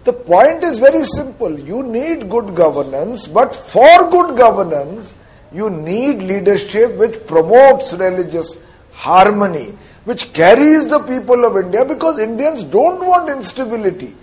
the 0.03 0.13
point 0.13 0.63
is 0.63 0.79
very 0.79 1.03
simple. 1.03 1.59
You 1.59 1.83
need 1.83 2.29
good 2.29 2.55
governance, 2.55 3.27
but 3.27 3.55
for 3.55 4.09
good 4.09 4.37
governance, 4.37 5.17
you 5.51 5.69
need 5.69 6.23
leadership 6.23 6.95
which 6.95 7.25
promotes 7.27 7.93
religious 7.93 8.57
harmony, 8.93 9.75
which 10.05 10.31
carries 10.33 10.87
the 10.87 10.99
people 10.99 11.45
of 11.45 11.57
India 11.57 11.83
because 11.85 12.19
Indians 12.19 12.63
don't 12.63 13.05
want 13.05 13.29
instability. 13.29 14.15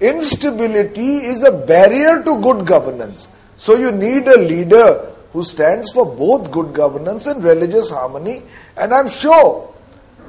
Instability 0.00 1.16
is 1.16 1.42
a 1.42 1.52
barrier 1.52 2.22
to 2.22 2.40
good 2.40 2.66
governance. 2.66 3.28
So 3.58 3.76
you 3.76 3.90
need 3.90 4.26
a 4.26 4.38
leader 4.38 5.10
who 5.32 5.42
stands 5.42 5.90
for 5.92 6.06
both 6.06 6.50
good 6.50 6.74
governance 6.74 7.26
and 7.26 7.42
religious 7.42 7.90
harmony. 7.90 8.42
And 8.76 8.92
I'm 8.92 9.08
sure 9.08 9.72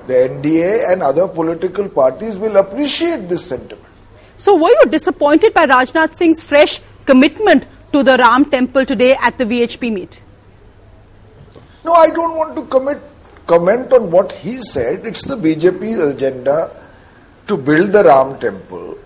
the 0.07 0.13
NDA 0.13 0.91
and 0.91 1.03
other 1.03 1.27
political 1.27 1.89
parties 1.89 2.37
will 2.37 2.57
appreciate 2.57 3.27
this 3.27 3.45
sentiment. 3.45 3.86
So 4.37 4.55
were 4.55 4.69
you 4.69 4.85
disappointed 4.89 5.53
by 5.53 5.65
Rajnath 5.65 6.13
Singh's 6.13 6.43
fresh 6.43 6.79
commitment 7.05 7.65
to 7.91 8.03
the 8.03 8.17
Ram 8.17 8.45
temple 8.45 8.85
today 8.85 9.15
at 9.15 9.37
the 9.37 9.45
VHP 9.45 9.91
meet? 9.91 10.21
No, 11.83 11.93
I 11.93 12.09
don't 12.11 12.35
want 12.35 12.55
to 12.55 12.63
commit, 12.65 13.01
comment 13.47 13.91
on 13.93 14.11
what 14.11 14.31
he 14.31 14.61
said. 14.61 15.05
It's 15.05 15.23
the 15.23 15.35
BJP 15.35 16.13
agenda 16.13 16.69
to 17.47 17.57
build 17.57 17.93
the 17.93 18.03
Ram 18.03 18.37
temple. 18.39 18.97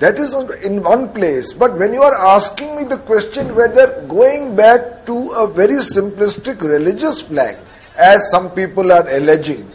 That 0.00 0.18
is 0.18 0.34
in 0.62 0.82
one 0.82 1.12
place. 1.12 1.52
But 1.52 1.78
when 1.78 1.94
you 1.94 2.02
are 2.02 2.36
asking 2.36 2.76
me 2.76 2.84
the 2.84 2.98
question 2.98 3.54
whether 3.54 4.04
going 4.06 4.54
back 4.54 5.06
to 5.06 5.30
a 5.30 5.46
very 5.46 5.80
simplistic 5.94 6.60
religious 6.60 7.22
flag, 7.22 7.56
as 7.96 8.30
some 8.30 8.50
people 8.50 8.92
are 8.92 9.08
alleging, 9.08 9.68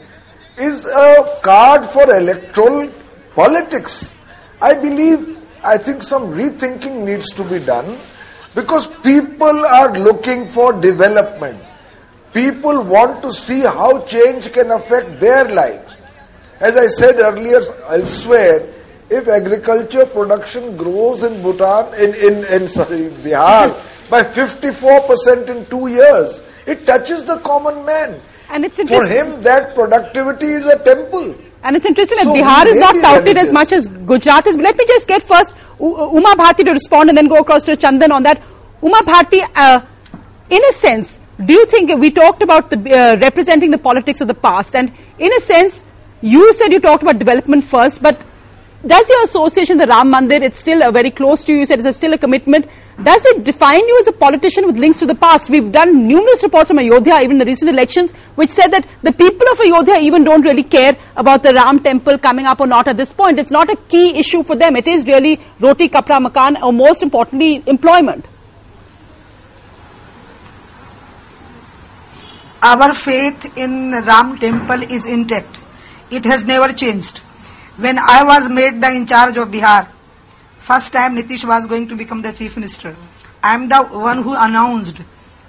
is 0.58 0.86
a 0.86 1.40
card 1.42 1.86
for 1.90 2.04
electoral 2.04 2.90
politics, 3.36 4.14
I 4.64 4.76
believe, 4.76 5.38
I 5.62 5.78
think 5.78 6.02
some 6.02 6.32
rethinking 6.32 7.04
needs 7.04 7.28
to 7.34 7.44
be 7.44 7.60
done 7.60 7.98
because 8.56 8.88
people 9.04 9.66
are 9.66 9.94
looking 10.00 10.48
for 10.48 10.72
development. 10.72 11.62
People 12.34 12.82
want 12.82 13.22
to 13.24 13.32
see 13.32 13.60
how 13.60 14.06
change 14.06 14.52
can 14.54 14.72
affect 14.72 15.20
their 15.20 15.50
lives. 15.50 16.02
As 16.62 16.78
I 16.78 16.88
said 16.88 17.20
earlier 17.20 17.60
elsewhere, 17.90 18.66
if 19.10 19.28
agriculture 19.28 20.06
production 20.06 20.78
grows 20.78 21.24
in 21.24 21.42
Bhutan, 21.42 21.94
in, 21.96 22.16
in, 22.16 22.46
in 22.46 22.68
sorry, 22.70 23.10
Bihar 23.26 23.76
by 24.10 24.24
54% 24.24 25.50
in 25.50 25.66
two 25.66 25.88
years, 25.88 26.42
it 26.66 26.86
touches 26.86 27.26
the 27.26 27.38
common 27.40 27.84
man. 27.86 28.18
And 28.50 28.64
it's 28.64 28.78
For 28.78 29.06
him, 29.06 29.42
that 29.42 29.76
productivity 29.76 30.46
is 30.48 30.66
a 30.66 30.82
temple. 30.82 31.36
And 31.64 31.76
it's 31.78 31.86
interesting 31.86 32.18
So 32.20 32.26
that 32.26 32.36
Bihar 32.36 32.66
is 32.68 32.78
not 32.78 32.96
touted 32.96 33.38
as 33.38 33.52
much 33.52 33.72
as 33.72 33.88
Gujarat 33.88 34.46
is. 34.48 34.58
But 34.58 34.64
let 34.64 34.78
me 34.78 34.86
just 34.86 35.08
get 35.08 35.24
first 35.24 35.56
U- 35.80 36.10
Uma 36.16 36.36
Bharti 36.36 36.66
to 36.66 36.72
respond 36.72 37.10
and 37.10 37.18
then 37.18 37.28
go 37.28 37.38
across 37.38 37.64
to 37.64 37.78
Chandan 37.78 38.12
on 38.12 38.24
that. 38.24 38.42
Uma 38.82 39.02
Bharti, 39.04 39.42
uh, 39.56 39.80
in 40.50 40.62
a 40.66 40.74
sense, 40.74 41.20
do 41.46 41.54
you 41.54 41.66
think 41.66 41.98
we 42.00 42.12
talked 42.12 42.44
about 42.44 42.70
the, 42.70 42.78
uh, 42.78 43.18
representing 43.18 43.72
the 43.72 43.78
politics 43.78 44.20
of 44.22 44.28
the 44.28 44.34
past? 44.34 44.76
And 44.76 44.92
in 45.18 45.32
a 45.34 45.40
sense, 45.40 45.82
you 46.22 46.54
said 46.54 46.72
you 46.74 46.80
talked 46.80 47.02
about 47.02 47.18
development 47.18 47.64
first, 47.64 48.02
but 48.04 48.20
does 48.86 49.10
your 49.10 49.24
association, 49.24 49.78
the 49.78 49.88
Ram 49.88 50.12
Mandir, 50.12 50.42
it's 50.42 50.60
still 50.60 50.84
uh, 50.84 50.92
very 50.92 51.10
close 51.10 51.44
to 51.46 51.54
you, 51.54 51.60
you 51.60 51.66
said 51.66 51.86
it's 51.86 51.98
still 51.98 52.14
a 52.14 52.18
commitment. 52.18 52.68
Does 53.02 53.26
it 53.26 53.44
define 53.44 53.88
you 53.88 54.00
as 54.02 54.08
a 54.08 54.12
politician 54.12 54.68
with 54.68 54.78
links 54.78 55.00
to 55.00 55.06
the 55.06 55.16
past? 55.16 55.50
We've 55.50 55.72
done 55.72 56.08
numerous 56.08 56.44
reports 56.44 56.70
from 56.70 56.80
Ayodhya, 56.80 57.22
even 57.22 57.32
in 57.32 57.38
the 57.38 57.46
recent 57.46 57.70
elections, 57.70 58.12
which 58.36 58.50
said 58.50 58.68
that 58.68 58.86
the 59.02 59.12
people 59.12 59.48
of 59.52 59.60
Ayodhya 59.60 60.00
even 60.02 60.24
don't 60.24 60.42
really 60.44 60.64
care 60.64 60.96
about 61.16 61.44
the 61.44 61.54
Ram 61.54 61.80
temple 61.80 62.18
coming 62.18 62.46
up 62.46 62.60
or 62.60 62.68
not 62.68 62.88
at 62.88 62.98
this 62.98 63.14
point. 63.14 63.40
It's 63.40 63.52
not 63.52 63.70
a 63.70 63.76
key 63.88 64.18
issue 64.18 64.44
for 64.44 64.56
them. 64.56 64.76
It 64.76 64.88
is 64.88 65.08
really 65.08 65.40
roti, 65.60 65.90
kapra, 65.90 66.22
makan, 66.22 66.62
or 66.62 66.74
most 66.74 67.02
importantly, 67.02 67.64
employment. 67.66 68.26
Our 72.62 72.94
faith 72.94 73.58
in 73.58 73.92
Ram 73.92 74.38
temple 74.38 74.84
is 74.84 75.06
intact. 75.06 75.58
It 76.12 76.26
has 76.26 76.46
never 76.46 76.72
changed. 76.72 77.22
When 77.76 77.98
I 77.98 78.24
was 78.24 78.50
made 78.52 78.80
the 78.80 78.92
in 78.94 79.08
charge 79.08 79.36
of 79.38 79.48
Bihar, 79.48 79.88
first 80.60 80.94
time 80.94 81.18
Nitish 81.18 81.44
was 81.44 81.66
going 81.66 81.88
to 81.88 81.96
become 81.96 82.22
the 82.22 82.32
chief 82.32 82.56
minister. 82.56 82.96
I 83.42 83.56
am 83.56 83.68
the 83.68 83.84
one 83.84 84.22
who 84.22 84.36
announced 84.36 85.02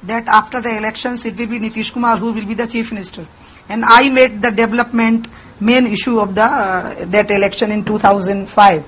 that 0.04 0.26
after 0.26 0.62
the 0.62 0.74
elections 0.74 1.26
it 1.26 1.36
will 1.36 1.46
be 1.46 1.58
Nitish 1.60 1.92
Kumar 1.92 2.16
who 2.16 2.32
will 2.32 2.46
be 2.46 2.54
the 2.54 2.66
chief 2.66 2.92
minister. 2.92 3.26
And 3.68 3.84
I 3.84 4.08
made 4.08 4.40
the 4.40 4.50
development 4.50 5.26
main 5.60 5.86
issue 5.86 6.18
of 6.18 6.34
the 6.34 6.44
uh, 6.44 7.04
that 7.06 7.30
election 7.30 7.70
in 7.70 7.84
2005. 7.84 8.84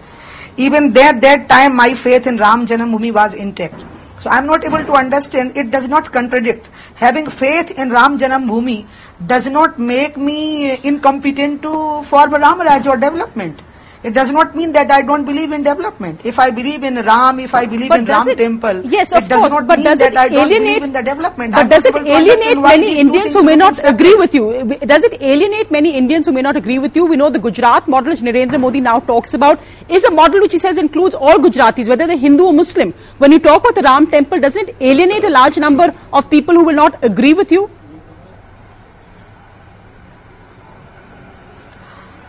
Even 0.56 0.92
there, 0.94 1.12
that 1.20 1.46
time 1.50 1.76
my 1.76 1.92
faith 1.92 2.26
in 2.26 2.38
Ram 2.38 2.66
Janambhoomi 2.66 3.12
was 3.12 3.34
intact. 3.34 3.84
So 4.18 4.30
I 4.30 4.38
am 4.38 4.46
not 4.46 4.64
able 4.64 4.84
to 4.84 4.92
understand, 4.92 5.56
it 5.56 5.70
does 5.70 5.88
not 5.88 6.12
contradict. 6.12 6.66
Having 6.94 7.30
faith 7.30 7.78
in 7.78 7.90
Ram 7.90 8.18
Janambhoomi 8.18 8.86
does 9.26 9.46
not 9.46 9.78
make 9.78 10.16
me 10.16 10.78
incompetent 10.82 11.62
to 11.62 12.02
form 12.04 12.32
Ram 12.32 12.60
Raj 12.60 12.86
or 12.86 12.96
development. 12.96 13.60
It 14.08 14.14
does 14.14 14.30
not 14.30 14.54
mean 14.54 14.70
that 14.74 14.90
I 14.96 15.02
don't 15.02 15.24
believe 15.24 15.50
in 15.50 15.64
development. 15.64 16.20
If 16.22 16.38
I 16.38 16.50
believe 16.50 16.84
in 16.84 16.94
Ram, 17.06 17.40
if 17.40 17.54
I 17.60 17.66
believe 17.66 17.88
But 17.88 18.00
in 18.00 18.06
Ram 18.06 18.28
it- 18.28 18.38
temple, 18.40 18.82
yes, 18.96 19.10
it 19.10 19.18
of 19.20 19.28
does 19.28 19.40
course, 19.40 19.52
not 19.54 19.66
but 19.70 19.78
mean 19.80 19.86
does 19.88 19.98
that 20.02 20.12
it 20.12 20.18
I 20.24 20.28
don't 20.28 20.42
alienate- 20.46 20.66
believe 20.66 20.82
in 20.88 20.92
the 20.98 21.02
development. 21.08 21.54
But 21.54 21.60
I'm 21.62 21.68
does 21.72 21.84
it 21.90 21.94
not 21.94 22.02
able 22.02 22.10
to 22.10 22.14
understand 22.18 22.42
alienate 22.58 22.68
many 22.82 23.00
Indians 23.04 23.34
who 23.34 23.42
may 23.48 23.56
not 23.62 23.80
agree 23.92 24.14
with 24.14 24.32
you? 24.38 24.44
Does 24.92 25.02
it 25.08 25.16
alienate 25.20 25.72
many 25.78 25.96
Indians 26.02 26.26
who 26.26 26.32
may 26.38 26.42
not 26.48 26.56
agree 26.62 26.78
with 26.78 26.94
you? 27.00 27.06
We 27.14 27.16
know 27.22 27.30
the 27.30 27.40
Gujarat 27.48 27.88
model, 27.88 28.12
which 28.12 28.22
Narendra 28.28 28.60
Modi 28.66 28.80
now 28.80 29.00
talks 29.00 29.34
about, 29.34 29.58
is 29.88 30.04
a 30.04 30.12
model 30.20 30.40
which 30.46 30.52
he 30.52 30.60
says 30.66 30.78
includes 30.78 31.16
all 31.16 31.38
Gujaratis, 31.48 31.88
whether 31.88 32.06
they're 32.06 32.16
Hindu 32.28 32.44
or 32.44 32.52
Muslim. 32.52 32.94
When 33.18 33.32
you 33.32 33.40
talk 33.40 33.62
about 33.64 33.74
the 33.74 33.82
Ram 33.82 34.06
temple, 34.06 34.38
doesn't 34.38 34.68
it 34.68 34.76
alienate 34.92 35.24
a 35.24 35.30
large 35.30 35.58
number 35.58 35.92
of 36.12 36.30
people 36.30 36.54
who 36.54 36.62
will 36.70 36.80
not 36.84 37.02
agree 37.02 37.34
with 37.34 37.50
you? 37.50 37.68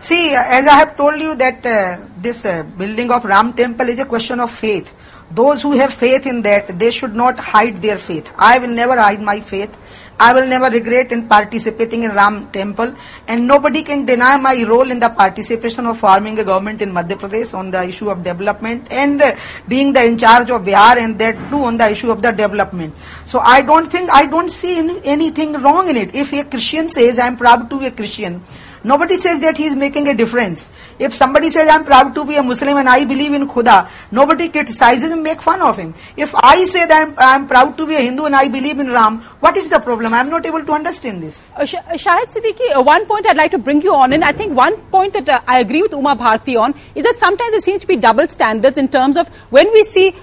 See, 0.08 0.34
as 0.34 0.66
I 0.68 0.76
have 0.76 0.96
told 0.96 1.20
you 1.20 1.36
that 1.36 1.66
uh, 1.66 1.98
this 2.22 2.46
uh, 2.46 2.64
building 2.64 3.12
of 3.12 3.26
Ram 3.26 3.52
temple 3.52 3.90
is 3.90 4.00
a 4.00 4.06
question 4.06 4.40
of 4.40 4.50
faith. 4.50 4.90
Those 5.32 5.62
who 5.62 5.74
have 5.74 5.94
faith 5.94 6.26
in 6.26 6.42
that, 6.44 6.80
they 6.80 6.92
should 6.92 7.14
not 7.14 7.38
hide 7.38 7.82
their 7.82 7.98
faith. 7.98 8.32
I 8.38 8.58
will 8.58 8.70
never 8.70 8.96
hide 8.96 9.22
my 9.22 9.42
faith. 9.42 9.76
I 10.18 10.34
will 10.34 10.48
never 10.48 10.70
regret 10.70 11.12
in 11.12 11.28
participating 11.28 12.04
in 12.04 12.12
Ram 12.12 12.50
temple 12.52 12.96
and 13.28 13.46
nobody 13.46 13.84
can 13.84 14.06
deny 14.06 14.38
my 14.38 14.64
role 14.64 14.90
in 14.90 15.02
the 15.02 15.10
participation 15.10 15.86
of 15.86 16.00
forming 16.00 16.40
a 16.40 16.46
government 16.46 16.82
in 16.82 16.94
Madhya 16.94 17.18
Pradesh 17.24 17.54
on 17.54 17.70
the 17.70 17.84
issue 17.84 18.10
of 18.10 18.24
development 18.24 18.88
and 18.90 19.22
uh, 19.22 19.36
being 19.68 19.92
the 19.92 20.06
in 20.06 20.18
charge 20.18 20.50
of 20.50 20.62
Bihar 20.64 20.96
and 20.98 21.20
that 21.20 21.36
too 21.52 21.66
on 21.66 21.76
the 21.76 21.92
issue 21.92 22.12
of 22.12 22.22
the 22.22 22.32
development. 22.32 22.96
So 23.26 23.40
I 23.40 23.62
don't 23.62 23.92
think, 23.92 24.10
I 24.10 24.26
don't 24.26 24.50
see 24.50 24.78
any- 24.78 25.04
anything 25.04 25.52
wrong 25.62 25.90
in 25.90 25.98
it. 25.98 26.16
If 26.16 26.32
a 26.32 26.46
Christian 26.46 26.88
says 26.88 27.20
I 27.20 27.28
am 27.28 27.36
proud 27.36 27.70
to 27.70 27.80
be 27.80 27.88
a 27.88 27.92
Christian, 27.92 28.42
Nobody 28.88 29.18
says 29.18 29.42
that 29.42 29.58
he 29.58 29.66
is 29.66 29.76
making 29.76 30.08
a 30.08 30.14
difference. 30.14 30.70
If 30.98 31.14
somebody 31.14 31.50
says 31.50 31.68
I'm 31.68 31.84
proud 31.84 32.16
to 32.16 32.24
be 32.24 32.36
a 32.36 32.44
Muslim 32.44 32.78
and 32.78 32.88
I 32.88 33.04
believe 33.04 33.34
in 33.34 33.46
Khuda, 33.46 33.90
nobody 34.12 34.48
criticizes 34.48 35.12
him, 35.12 35.24
make 35.24 35.42
fun 35.42 35.62
of 35.62 35.76
him. 35.78 35.94
If 36.16 36.34
I 36.34 36.64
say 36.64 36.86
that 36.86 37.08
I'm, 37.08 37.14
I'm 37.18 37.48
proud 37.50 37.78
to 37.80 37.86
be 37.86 37.96
a 37.96 38.00
Hindu 38.00 38.24
and 38.24 38.36
I 38.36 38.48
believe 38.48 38.80
in 38.80 38.90
Ram, 38.90 39.20
what 39.42 39.58
is 39.58 39.68
the 39.68 39.80
problem? 39.80 40.14
I'm 40.14 40.30
not 40.30 40.46
able 40.46 40.64
to 40.64 40.72
understand 40.72 41.22
this. 41.22 41.52
Uh, 41.58 41.66
Sh- 41.66 41.76
uh, 41.76 41.98
Shahid 42.06 42.28
Siddiqui, 42.36 42.78
uh, 42.78 42.82
one 42.82 43.06
point 43.06 43.28
I'd 43.28 43.36
like 43.36 43.52
to 43.52 43.58
bring 43.58 43.82
you 43.82 43.94
on, 43.94 44.14
and 44.14 44.24
I 44.24 44.32
think 44.32 44.54
one 44.54 44.78
point 44.96 45.12
that 45.16 45.28
uh, 45.28 45.42
I 45.46 45.60
agree 45.60 45.82
with 45.82 45.92
Uma 45.92 46.16
Bharti 46.16 46.58
on 46.58 46.74
is 46.96 47.04
that 47.04 47.18
sometimes 47.18 47.52
there 47.52 47.60
seems 47.60 47.82
to 47.82 47.88
be 47.88 47.98
double 47.98 48.30
standards 48.30 48.78
in 48.78 48.88
terms 48.88 49.18
of 49.18 49.28
when 49.50 49.70
we 49.74 49.84
see 49.84 50.16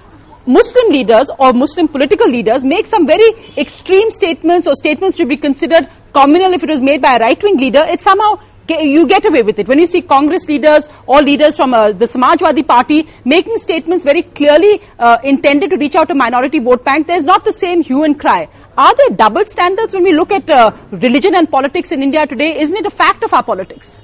Muslim 0.46 0.90
leaders 0.90 1.31
or 1.38 1.53
Muslim 1.53 1.87
political 1.88 2.29
leaders 2.29 2.64
make 2.64 2.87
some 2.87 3.07
very 3.07 3.31
extreme 3.59 4.11
statements 4.11 4.66
or 4.66 4.74
statements 4.74 5.18
to 5.18 5.27
be 5.27 5.37
considered 5.37 5.88
communal 6.14 6.53
if 6.53 6.62
it 6.62 6.68
was 6.70 6.81
made 6.81 7.00
by 7.03 7.16
a 7.16 7.18
right-wing 7.18 7.57
leader, 7.57 7.85
it 7.88 8.00
somehow 8.00 8.38
you 8.68 9.07
get 9.07 9.24
away 9.24 9.42
with 9.42 9.59
it. 9.59 9.68
When 9.68 9.79
you 9.79 9.87
see 9.87 10.03
Congress 10.03 10.46
leaders 10.48 10.88
or 11.07 11.22
leaders 11.22 11.57
from 11.57 11.74
uh, 11.74 11.92
the 11.92 12.07
Samajwadi 12.07 12.66
Party 12.66 13.09
making 13.24 13.57
statements 13.59 14.05
very 14.05 14.22
clearly 14.22 14.81
uh, 14.98 15.18
intended 15.22 15.70
to 15.70 15.77
reach 15.77 15.94
out 15.94 16.09
to 16.09 16.14
minority 16.14 16.59
vote 16.59 16.85
bank, 16.85 17.07
there's 17.07 17.24
not 17.24 17.44
the 17.44 17.53
same 17.53 17.83
hue 17.83 18.05
and 18.05 18.18
cry. 18.18 18.48
Are 18.77 18.94
there 18.96 19.11
double 19.11 19.44
standards 19.46 19.94
when 19.94 20.03
we 20.03 20.12
look 20.12 20.33
at 20.33 20.48
uh, 20.48 20.72
religion 20.90 21.35
and 21.35 21.50
politics 21.50 21.92
in 21.92 22.03
India 22.03 22.27
today? 22.27 22.59
Isn't 22.59 22.77
it 22.77 22.87
a 22.87 22.90
fact 22.90 23.22
of 23.22 23.33
our 23.33 23.42
politics? 23.42 24.03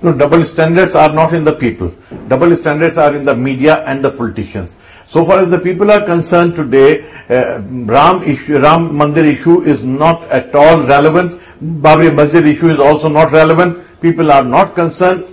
No, 0.00 0.12
double 0.12 0.44
standards 0.44 0.94
are 0.94 1.12
not 1.12 1.34
in 1.34 1.44
the 1.44 1.52
people. 1.54 1.88
Double 2.28 2.54
standards 2.56 2.98
are 2.98 3.14
in 3.14 3.24
the 3.24 3.34
media 3.34 3.82
and 3.86 4.04
the 4.04 4.10
politicians. 4.10 4.76
So 5.06 5.24
far 5.24 5.38
as 5.38 5.50
the 5.50 5.58
people 5.58 5.90
are 5.90 6.04
concerned 6.04 6.56
today, 6.56 7.04
uh, 7.28 7.60
Ram 7.60 8.22
issue, 8.22 8.58
Ram 8.58 8.90
Mandir 8.90 9.24
issue 9.24 9.62
is 9.62 9.84
not 9.84 10.22
at 10.24 10.54
all 10.54 10.82
relevant. 10.86 11.40
Babri 11.62 12.14
Masjid 12.14 12.46
issue 12.46 12.70
is 12.70 12.78
also 12.78 13.08
not 13.08 13.32
relevant. 13.32 13.84
People 14.00 14.32
are 14.32 14.44
not 14.44 14.74
concerned. 14.74 15.24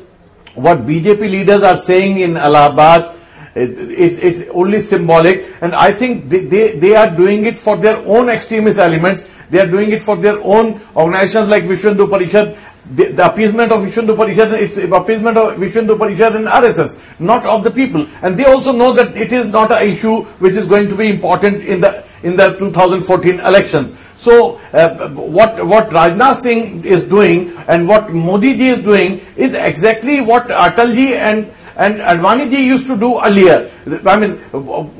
What 0.55 0.79
BJP 0.85 1.19
leaders 1.19 1.63
are 1.63 1.77
saying 1.77 2.19
in 2.19 2.37
Allahabad, 2.37 3.15
it, 3.55 3.71
it, 3.71 4.23
it's 4.23 4.49
only 4.53 4.81
symbolic 4.81 5.45
and 5.61 5.73
I 5.75 5.91
think 5.91 6.29
they, 6.29 6.45
they, 6.45 6.77
they 6.77 6.95
are 6.95 7.09
doing 7.09 7.45
it 7.45 7.57
for 7.57 7.77
their 7.77 7.97
own 7.97 8.29
extremist 8.29 8.79
elements. 8.79 9.25
They 9.49 9.59
are 9.59 9.67
doing 9.67 9.91
it 9.91 10.01
for 10.01 10.15
their 10.15 10.39
own 10.41 10.79
organizations 10.95 11.49
like 11.49 11.63
Vishwa 11.63 11.89
Hindu 11.89 12.07
Parishad 12.07 12.57
the, 12.85 13.11
the 13.11 13.31
appeasement 13.31 13.71
of 13.71 13.81
Vishwa 13.81 13.93
Hindu 13.93 14.15
Parishad, 14.15 14.53
it's 14.53 14.77
appeasement 14.77 15.37
of 15.37 15.55
Vishwa 15.57 15.73
Hindu 15.73 15.95
Parishad 15.97 16.35
and 16.35 16.47
RSS, 16.47 16.99
not 17.19 17.45
of 17.45 17.63
the 17.63 17.71
people. 17.71 18.07
And 18.21 18.37
they 18.37 18.45
also 18.45 18.71
know 18.71 18.91
that 18.93 19.15
it 19.15 19.31
is 19.31 19.47
not 19.47 19.71
an 19.71 19.87
issue 19.87 20.23
which 20.39 20.55
is 20.55 20.65
going 20.65 20.89
to 20.89 20.95
be 20.95 21.09
important 21.09 21.63
in 21.63 21.81
the 21.81 22.03
in 22.23 22.35
the 22.35 22.57
2014 22.57 23.39
elections. 23.39 23.95
So 24.17 24.59
uh, 24.73 25.09
what 25.09 25.65
what 25.65 25.89
Rajnath 25.89 26.35
Singh 26.35 26.85
is 26.85 27.03
doing 27.03 27.55
and 27.67 27.87
what 27.87 28.11
Modi 28.11 28.55
ji 28.55 28.67
is 28.69 28.83
doing 28.83 29.21
is 29.35 29.53
exactly 29.53 30.21
what 30.21 30.47
Atalji 30.47 31.13
and 31.13 31.51
and 31.75 31.95
Advani 31.95 32.51
ji 32.51 32.65
used 32.65 32.87
to 32.87 32.97
do 32.97 33.19
earlier. 33.23 33.71
I 34.05 34.15
mean, 34.19 34.35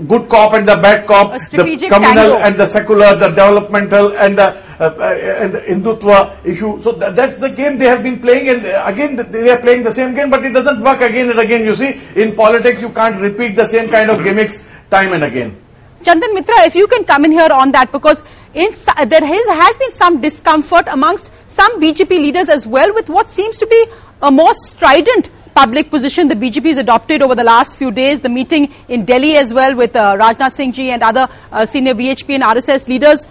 good 0.08 0.30
cop 0.30 0.54
and 0.54 0.68
the 0.68 0.76
bad 0.76 1.06
cop, 1.06 1.34
the 1.52 1.58
communal 1.58 1.90
tango. 1.90 2.38
and 2.38 2.56
the 2.56 2.66
secular, 2.66 3.16
the 3.16 3.30
developmental 3.30 4.18
and 4.18 4.38
the, 4.38 4.58
and 4.86 5.54
the 5.54 5.62
Hindutva 5.62 6.46
issue. 6.46 6.82
So 6.82 6.92
that, 6.94 7.16
that's 7.16 7.40
the 7.40 7.50
game 7.50 7.78
they 7.78 7.86
have 7.86 8.04
been 8.04 8.20
playing 8.20 8.50
and 8.50 8.66
uh, 8.66 8.84
again 8.86 9.16
they 9.16 9.50
are 9.50 9.60
playing 9.60 9.84
the 9.84 9.94
same 9.94 10.14
game 10.16 10.30
but 10.30 10.44
it 10.44 10.54
doesn't 10.54 10.82
work 10.82 11.02
again 11.02 11.30
and 11.30 11.40
again. 11.40 11.66
You 11.66 11.76
see, 11.76 12.00
in 12.16 12.36
politics 12.36 12.82
you 12.82 12.90
can't 12.90 13.20
repeat 13.22 13.56
the 13.56 13.68
same 13.68 13.90
kind 13.90 14.10
of 14.10 14.24
gimmicks 14.24 14.64
time 14.90 15.14
and 15.14 15.24
again. 15.24 15.62
Chandan 16.04 16.34
Mitra, 16.34 16.64
if 16.64 16.76
you 16.76 16.88
can 16.88 17.04
come 17.04 17.26
in 17.26 17.32
here 17.32 17.52
on 17.52 17.72
that, 17.74 17.92
because 17.92 18.24
in, 18.56 18.72
there 19.06 19.24
has, 19.24 19.48
has 19.48 19.78
been 19.78 19.94
some 19.94 20.20
discomfort 20.20 20.88
amongst 20.88 21.32
some 21.48 21.80
BJP 21.80 22.10
leaders 22.10 22.50
as 22.50 22.66
well 22.66 22.92
with 22.94 23.08
what 23.08 23.30
seems 23.30 23.58
to 23.60 23.68
be 23.68 23.86
a 24.24 24.32
more 24.32 24.54
strident 24.56 25.30
public 25.54 25.90
position 25.92 26.28
the 26.28 26.36
BJP 26.36 26.66
has 26.66 26.78
adopted 26.78 27.22
over 27.22 27.36
the 27.36 27.44
last 27.44 27.78
few 27.78 27.92
days. 27.92 28.22
The 28.22 28.30
meeting 28.30 28.74
in 28.88 29.06
Delhi 29.06 29.36
as 29.38 29.54
well 29.54 29.76
with 29.76 29.96
uh, 29.96 30.16
Rajnath 30.18 30.54
Singh 30.54 30.72
ji 30.72 30.90
and 30.90 31.04
other 31.04 31.28
uh, 31.52 31.66
senior 31.66 31.94
VHP 31.94 32.36
and 32.36 32.44
RSS 32.44 32.88
leaders. 32.88 33.28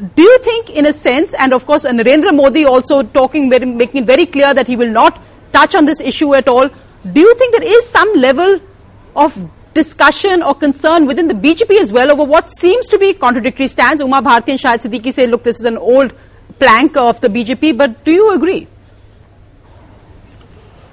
Do 0.00 0.22
you 0.22 0.38
think, 0.38 0.70
in 0.70 0.86
a 0.86 0.92
sense, 0.94 1.34
and 1.34 1.52
of 1.52 1.66
course, 1.66 1.84
uh, 1.84 1.90
Narendra 1.90 2.34
Modi 2.34 2.64
also 2.64 3.02
talking, 3.02 3.50
very, 3.50 3.66
making 3.66 4.04
it 4.04 4.06
very 4.06 4.24
clear 4.24 4.54
that 4.54 4.66
he 4.66 4.74
will 4.74 4.90
not 4.90 5.20
touch 5.52 5.74
on 5.74 5.84
this 5.84 6.00
issue 6.00 6.34
at 6.34 6.48
all. 6.48 6.68
Do 7.12 7.20
you 7.20 7.34
think 7.34 7.52
there 7.54 7.68
is 7.78 7.86
some 7.86 8.10
level 8.14 8.60
of 9.14 9.36
discussion 9.74 10.42
or 10.42 10.54
concern 10.54 11.06
within 11.06 11.28
the 11.28 11.34
BJP 11.34 11.80
as 11.80 11.92
well 11.92 12.10
over 12.10 12.24
what 12.24 12.50
seems 12.50 12.88
to 12.88 12.98
be 12.98 13.12
contradictory 13.12 13.68
stands? 13.68 14.00
Uma 14.02 14.22
Bharti 14.22 14.50
and 14.50 14.60
Shahid 14.60 14.80
Siddiqui 14.86 15.12
say, 15.12 15.26
look, 15.26 15.42
this 15.42 15.60
is 15.60 15.66
an 15.66 15.76
old 15.76 16.14
plank 16.58 16.96
of 16.96 17.20
the 17.20 17.28
BJP, 17.28 17.76
but 17.76 18.02
do 18.04 18.10
you 18.12 18.34
agree? 18.34 18.66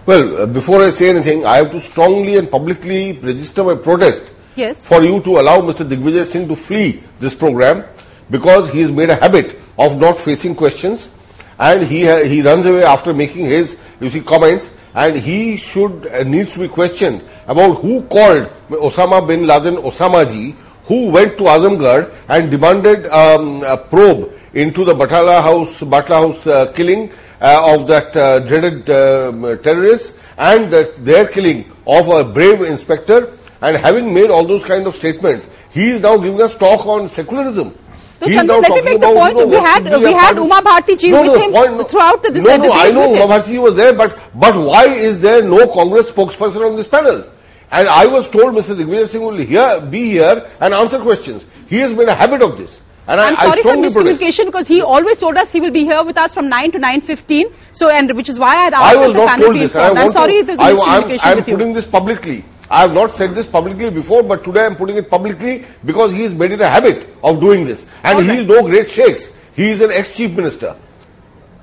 Well, 0.06 0.42
uh, 0.42 0.46
before 0.46 0.84
I 0.84 0.90
say 0.90 1.10
anything, 1.10 1.46
I 1.46 1.58
have 1.58 1.72
to 1.72 1.82
strongly 1.82 2.38
and 2.38 2.50
publicly 2.50 3.14
register 3.14 3.64
my 3.64 3.76
protest 3.76 4.32
Yes. 4.56 4.86
for 4.86 5.02
you 5.04 5.22
to 5.22 5.40
allow 5.40 5.60
Mr. 5.62 5.88
Digvijay 5.88 6.26
Singh 6.26 6.48
to 6.48 6.56
flee 6.56 7.04
this 7.20 7.34
program 7.36 7.84
because 8.30 8.70
he 8.72 8.82
has 8.82 8.92
made 8.92 9.10
a 9.10 9.16
habit 9.16 9.60
of 9.78 10.00
not 10.00 10.20
facing 10.20 10.56
questions 10.56 11.10
and 11.60 11.84
he 11.84 12.02
he 12.28 12.42
runs 12.42 12.66
away 12.66 12.84
after 12.84 13.14
making 13.14 13.46
his 13.46 13.78
you 14.00 14.10
see 14.10 14.22
comments 14.22 14.70
and 14.96 15.16
he 15.16 15.58
should 15.58 16.08
uh, 16.08 16.24
needs 16.24 16.54
to 16.54 16.60
be 16.60 16.68
questioned 16.68 17.24
about 17.48 17.74
who 17.82 18.02
called 18.04 18.50
Osama 18.70 19.26
bin 19.28 19.46
Laden 19.48 19.76
Osama 19.78 20.30
ji 20.32 20.56
who 20.86 21.12
went 21.12 21.38
to 21.38 21.44
Azamgarh 21.44 22.12
and 22.30 22.50
demanded 22.52 23.06
um, 23.08 23.64
a 23.64 23.78
probe 23.78 24.32
into 24.54 24.84
the 24.86 24.94
Batala 24.94 25.42
House 25.42 25.80
Batla 25.80 26.34
House 26.34 26.48
uh, 26.48 26.72
killing 26.74 27.12
uh, 27.42 27.74
of 27.74 27.88
that 27.88 28.16
uh, 28.16 28.40
dreaded 28.40 28.90
um, 28.90 29.42
terrorist 29.62 30.14
and 30.38 30.72
their 30.72 31.28
killing 31.28 31.66
of 31.86 32.08
a 32.10 32.24
brave 32.24 32.62
inspector 32.62 33.38
and 33.62 33.76
having 33.78 34.14
made 34.14 34.30
all 34.30 34.46
those 34.46 34.64
kind 34.64 34.86
of 34.86 34.96
statements, 34.96 35.48
he 35.72 35.90
is 35.92 36.02
now 36.02 36.18
giving 36.18 36.42
us 36.42 36.56
talk 36.58 36.86
on 36.86 37.10
secularism. 37.10 37.76
So, 38.20 38.26
He 38.28 38.32
is 38.34 38.38
Chandan, 38.42 38.48
now 38.48 38.60
let 38.60 38.74
me 38.74 38.82
make 38.82 39.00
the 39.02 39.08
point. 39.08 39.48
We 39.48 39.56
had- 39.58 40.02
we 40.02 40.12
had 40.14 40.38
Uma 40.38 40.62
Bharti 40.62 40.98
ji 40.98 41.12
No, 41.12 41.22
with 41.22 41.42
him 41.42 41.52
no. 41.52 41.84
throughout 41.84 42.24
the 42.24 42.32
No, 42.32 42.58
no, 42.58 42.72
I 42.74 42.90
know 42.92 43.14
Uma. 43.14 43.28
Bharti 43.34 43.60
was 43.60 43.76
there, 43.76 43.94
but, 43.94 44.18
but 44.34 44.56
why 44.56 44.86
is 44.86 45.20
there 45.22 45.44
no 45.44 45.68
Congress 45.68 46.10
spokesperson 46.12 46.66
on 46.66 46.76
this 46.76 46.88
panel? 46.88 47.24
And 47.72 47.88
I 47.88 48.06
was 48.08 48.28
told 48.30 48.56
Mr. 48.56 48.76
Digvijay 48.76 49.08
Singh 49.10 49.22
will 49.22 49.36
here, 49.38 49.82
be 49.82 50.10
here 50.10 50.50
and 50.62 50.74
answer 50.74 51.00
questions. 51.00 51.44
He 51.68 51.78
has 51.80 51.92
made 51.94 52.08
a 52.08 52.16
habit 52.16 52.42
of 52.42 52.58
this. 52.58 52.80
And 53.10 53.22
I, 53.22 53.28
I'm 53.28 53.34
I 53.38 53.44
sorry 53.44 53.62
for 53.62 53.70
strongly 53.70 53.92
protest. 53.92 54.22
miscommunication 54.22 54.46
because 54.46 54.68
he 54.68 54.82
always 54.82 55.18
told 55.18 55.38
us 55.38 55.52
he 55.52 55.60
will 55.62 55.72
be 55.72 55.84
here 55.86 56.04
with 56.04 56.18
us 56.18 56.34
from 56.34 56.50
9 56.50 56.72
to 56.72 56.80
9.15. 56.80 57.52
So, 57.72 57.90
and 57.90 58.14
which 58.18 58.30
is 58.30 58.40
why 58.40 58.50
I 58.56 58.64
had 58.64 58.74
I 58.74 58.90
asked 58.90 58.98
was 59.00 59.08
that 59.08 59.14
the 59.14 59.20
not 59.20 59.30
panel 59.30 59.44
told 59.46 59.54
be 59.54 59.60
this. 59.60 59.76
I. 59.76 59.90
I'm 59.90 59.96
want 59.96 60.08
to- 60.08 60.14
sorry 60.14 60.42
there's 60.42 60.60
a 60.60 60.64
I, 60.64 60.74
miscommunication 60.74 61.36
with 61.36 61.48
you. 61.48 61.54
putting 61.58 61.74
this 61.74 61.86
publicly. 61.86 62.44
I 62.70 62.82
have 62.82 62.94
not 62.94 63.16
said 63.16 63.34
this 63.34 63.48
publicly 63.48 63.90
before, 63.90 64.24
but 64.24 64.44
today 64.44 64.66
I'm 64.66 64.76
putting 64.76 64.98
it 64.98 65.10
publicly 65.10 65.66
because 65.86 66.12
he 66.12 66.24
has 66.24 66.34
made 66.34 66.52
it 66.52 66.62
a 66.62 66.68
habit 66.68 67.08
of 67.24 67.40
doing 67.40 67.66
this. 67.66 67.86
And 68.04 68.30
he 68.30 68.40
is 68.40 68.48
no 68.48 68.64
great 68.64 68.92
shakes. 68.92 69.30
He 69.56 69.70
is 69.70 69.82
an 69.82 69.92
ex-chief 69.92 70.36
minister. 70.36 70.76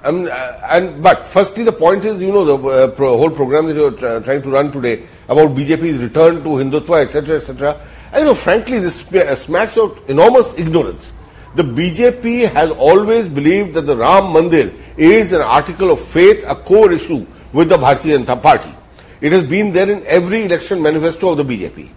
Um, 0.02 0.26
uh, 0.26 0.60
and 0.70 1.02
but 1.02 1.26
firstly, 1.26 1.64
the 1.64 1.72
point 1.72 2.04
is, 2.04 2.20
you 2.20 2.30
know, 2.30 2.44
the 2.44 2.68
uh, 2.68 2.90
pro, 2.90 3.16
whole 3.16 3.30
program 3.30 3.66
that 3.66 3.74
you're 3.74 3.90
try- 3.90 4.20
trying 4.20 4.42
to 4.42 4.50
run 4.50 4.70
today 4.70 5.06
about 5.28 5.56
BJP's 5.56 6.02
return 6.02 6.42
to 6.42 6.50
Hindutva, 6.50 7.04
etc., 7.04 7.36
etc. 7.38 7.80
And 8.12 8.20
you 8.20 8.24
know, 8.26 8.34
frankly, 8.34 8.78
this 8.80 9.00
uh, 9.14 9.34
smacks 9.34 9.78
of 9.78 9.98
enormous 10.08 10.58
ignorance. 10.58 11.10
The 11.54 11.62
BJP 11.62 12.52
has 12.52 12.70
always 12.70 13.28
believed 13.28 13.74
that 13.74 13.82
the 13.82 13.96
Ram 13.96 14.24
Mandir 14.34 14.74
is 14.98 15.32
an 15.32 15.40
article 15.40 15.90
of 15.90 16.06
faith, 16.08 16.44
a 16.46 16.54
core 16.54 16.92
issue 16.92 17.26
with 17.52 17.70
the 17.70 17.78
Bharatiya 17.78 18.24
Janata 18.24 18.42
Party. 18.42 18.74
It 19.20 19.32
has 19.32 19.44
been 19.44 19.72
there 19.72 19.90
in 19.90 20.06
every 20.06 20.44
election 20.44 20.82
manifesto 20.82 21.30
of 21.30 21.38
the 21.38 21.44
BJP. 21.44 21.88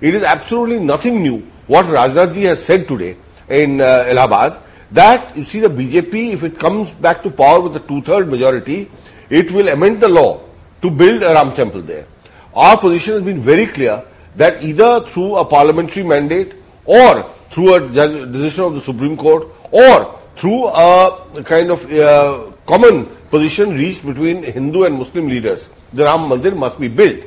It 0.00 0.14
is 0.14 0.22
absolutely 0.22 0.80
nothing 0.80 1.22
new 1.22 1.38
what 1.66 1.86
Rajnath 1.86 2.34
ji 2.34 2.42
has 2.42 2.64
said 2.64 2.86
today 2.86 3.16
in 3.48 3.80
uh, 3.80 4.04
Allahabad 4.06 4.62
that 4.92 5.36
you 5.36 5.44
see 5.44 5.60
the 5.60 5.68
BJP, 5.68 6.32
if 6.34 6.44
it 6.44 6.58
comes 6.58 6.90
back 7.00 7.22
to 7.22 7.30
power 7.30 7.60
with 7.60 7.76
a 7.76 7.80
two-third 7.80 8.28
majority, 8.28 8.88
it 9.30 9.50
will 9.50 9.68
amend 9.68 10.00
the 10.00 10.08
law 10.08 10.40
to 10.82 10.90
build 10.90 11.22
a 11.22 11.34
Ram 11.34 11.54
temple 11.54 11.82
there. 11.82 12.06
Our 12.54 12.78
position 12.78 13.14
has 13.14 13.22
been 13.22 13.40
very 13.40 13.66
clear 13.66 14.04
that 14.36 14.62
either 14.62 15.00
through 15.10 15.36
a 15.36 15.44
parliamentary 15.44 16.04
mandate 16.04 16.54
or 16.84 17.24
through 17.50 17.74
a 17.74 17.80
decision 17.88 18.64
of 18.64 18.74
the 18.74 18.82
Supreme 18.82 19.16
Court 19.16 19.48
or 19.72 20.18
through 20.36 20.66
a 20.68 21.42
kind 21.44 21.70
of 21.70 21.92
uh, 21.92 22.52
common 22.66 23.06
position 23.30 23.70
reached 23.70 24.06
between 24.06 24.42
Hindu 24.44 24.84
and 24.84 24.94
Muslim 24.94 25.28
leaders, 25.28 25.68
the 25.92 26.04
Ram 26.04 26.28
Mandir 26.28 26.56
must 26.56 26.78
be 26.80 26.88
built. 26.88 27.20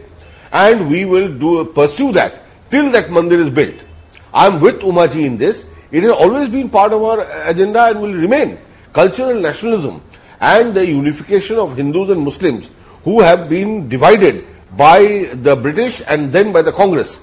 And 0.52 0.90
we 0.90 1.06
will 1.06 1.32
do 1.38 1.66
pursue 1.66 2.12
that 2.14 2.42
till 2.70 2.92
that 2.92 3.06
Mandir 3.06 3.40
is 3.40 3.50
built. 3.50 3.76
I 4.34 4.48
am 4.48 4.60
with 4.60 4.80
Umaji 4.82 5.26
in 5.26 5.38
this. 5.38 5.66
It 5.92 6.04
has 6.04 6.12
always 6.12 6.50
been 6.50 6.70
part 6.70 6.94
of 6.94 7.02
our 7.02 7.22
agenda 7.48 7.86
and 7.86 8.02
will 8.02 8.14
remain. 8.14 8.60
Cultural 8.94 9.40
nationalism 9.40 10.02
and 10.40 10.74
the 10.74 10.86
unification 10.86 11.58
of 11.58 11.76
Hindus 11.76 12.10
and 12.10 12.22
Muslims 12.22 12.70
who 13.04 13.22
have 13.22 13.50
been 13.50 13.90
divided 13.90 14.46
by 14.78 15.30
the 15.34 15.56
British 15.56 16.02
and 16.08 16.32
then 16.32 16.54
by 16.54 16.62
the 16.62 16.72
Congress. 16.72 17.20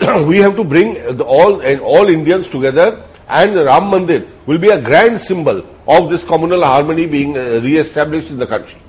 we 0.26 0.38
have 0.38 0.56
to 0.56 0.64
bring 0.64 0.94
the 1.16 1.24
all 1.24 1.60
and 1.60 1.80
all 1.80 2.08
Indians 2.08 2.48
together 2.48 3.02
and 3.28 3.54
Ram 3.54 3.84
Mandir 3.84 4.28
will 4.46 4.58
be 4.58 4.68
a 4.68 4.80
grand 4.80 5.20
symbol 5.20 5.64
of 5.86 6.10
this 6.10 6.24
communal 6.24 6.62
harmony 6.62 7.06
being 7.06 7.36
uh, 7.36 7.60
re-established 7.62 8.30
in 8.30 8.38
the 8.38 8.46
country. 8.46 8.80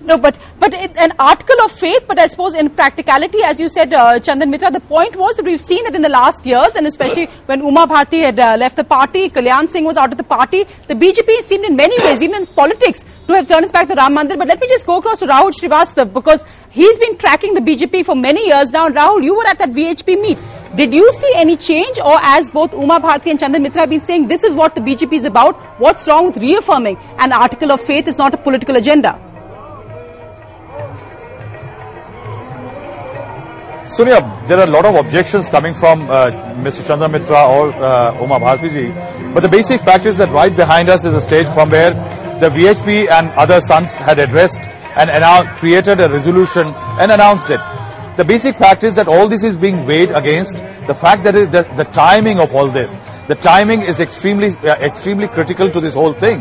No, 0.00 0.18
but 0.18 0.38
but 0.60 0.74
an 0.74 1.12
article 1.18 1.56
of 1.64 1.72
faith. 1.72 2.04
But 2.06 2.18
I 2.18 2.26
suppose 2.26 2.54
in 2.54 2.68
practicality, 2.70 3.42
as 3.42 3.58
you 3.58 3.68
said, 3.68 3.92
uh, 3.92 4.18
Chandan 4.20 4.50
Mitra, 4.50 4.70
the 4.70 4.80
point 4.80 5.16
was 5.16 5.36
that 5.36 5.44
we've 5.44 5.60
seen 5.60 5.82
that 5.84 5.94
in 5.94 6.02
the 6.02 6.08
last 6.08 6.44
years, 6.44 6.76
and 6.76 6.86
especially 6.86 7.26
when 7.46 7.60
Uma 7.60 7.86
Bharti 7.86 8.20
had 8.20 8.38
uh, 8.38 8.56
left 8.58 8.76
the 8.76 8.84
party, 8.84 9.30
Kalyan 9.30 9.68
Singh 9.68 9.84
was 9.84 9.96
out 9.96 10.12
of 10.12 10.18
the 10.18 10.24
party. 10.24 10.64
The 10.86 10.94
BJP 10.94 11.44
seemed 11.44 11.64
in 11.64 11.76
many 11.76 11.98
ways, 12.04 12.22
even 12.22 12.42
in 12.42 12.46
politics, 12.46 13.04
to 13.26 13.32
have 13.32 13.48
turned 13.48 13.64
its 13.64 13.72
back 13.72 13.88
the 13.88 13.94
Ram 13.94 14.14
Mandir. 14.14 14.38
But 14.38 14.48
let 14.48 14.60
me 14.60 14.68
just 14.68 14.86
go 14.86 14.98
across 14.98 15.20
to 15.20 15.26
Rahul 15.26 15.52
Srivastav 15.52 16.12
because 16.12 16.44
he's 16.70 16.98
been 16.98 17.16
tracking 17.16 17.54
the 17.54 17.60
BJP 17.60 18.04
for 18.04 18.14
many 18.14 18.46
years 18.46 18.70
now. 18.70 18.88
Rahul, 18.88 19.24
you 19.24 19.34
were 19.34 19.46
at 19.46 19.58
that 19.58 19.70
VHP 19.70 20.20
meet. 20.20 20.38
Did 20.76 20.92
you 20.92 21.10
see 21.10 21.32
any 21.36 21.56
change, 21.56 21.98
or 21.98 22.18
as 22.20 22.50
both 22.50 22.74
Uma 22.74 23.00
Bharti 23.00 23.30
and 23.30 23.40
Chandan 23.40 23.62
Mitra 23.62 23.80
have 23.80 23.90
been 23.90 24.02
saying, 24.02 24.28
this 24.28 24.44
is 24.44 24.54
what 24.54 24.74
the 24.74 24.82
BJP 24.82 25.14
is 25.14 25.24
about? 25.24 25.56
What's 25.80 26.06
wrong 26.06 26.26
with 26.26 26.36
reaffirming 26.36 26.98
an 27.18 27.32
article 27.32 27.72
of 27.72 27.80
faith 27.80 28.06
is 28.06 28.18
not 28.18 28.34
a 28.34 28.36
political 28.36 28.76
agenda? 28.76 29.18
Sonia, 33.88 34.20
there 34.48 34.58
are 34.58 34.64
a 34.64 34.70
lot 34.70 34.84
of 34.84 34.96
objections 34.96 35.48
coming 35.48 35.72
from 35.72 36.10
uh, 36.10 36.30
Mr. 36.56 36.82
Chandan 36.82 37.12
Mitra 37.12 37.46
or 37.46 37.72
uh, 37.72 38.20
Uma 38.20 38.40
Bharti 38.40 38.68
ji. 38.68 39.32
But 39.32 39.40
the 39.40 39.48
basic 39.48 39.80
fact 39.82 40.06
is 40.06 40.16
that 40.16 40.28
right 40.30 40.54
behind 40.54 40.88
us 40.88 41.04
is 41.04 41.14
a 41.14 41.20
stage 41.20 41.46
from 41.50 41.70
where 41.70 41.90
the 42.40 42.50
VHP 42.50 43.08
and 43.08 43.28
other 43.38 43.60
sons 43.60 43.94
had 43.94 44.18
addressed 44.18 44.60
and 44.96 45.48
created 45.58 46.00
a 46.00 46.08
resolution 46.08 46.66
and 46.98 47.12
announced 47.12 47.48
it. 47.48 47.60
The 48.16 48.24
basic 48.24 48.56
fact 48.56 48.82
is 48.82 48.96
that 48.96 49.06
all 49.06 49.28
this 49.28 49.44
is 49.44 49.56
being 49.56 49.86
weighed 49.86 50.10
against 50.10 50.54
the 50.88 50.94
fact 50.94 51.22
that 51.22 51.32
the, 51.32 51.62
the 51.76 51.84
timing 51.92 52.40
of 52.40 52.54
all 52.56 52.66
this. 52.66 53.00
The 53.28 53.34
timing 53.36 53.82
is 53.82 54.00
extremely, 54.00 54.48
uh, 54.48 54.76
extremely 54.76 55.28
critical 55.28 55.70
to 55.70 55.80
this 55.80 55.94
whole 55.94 56.12
thing. 56.12 56.40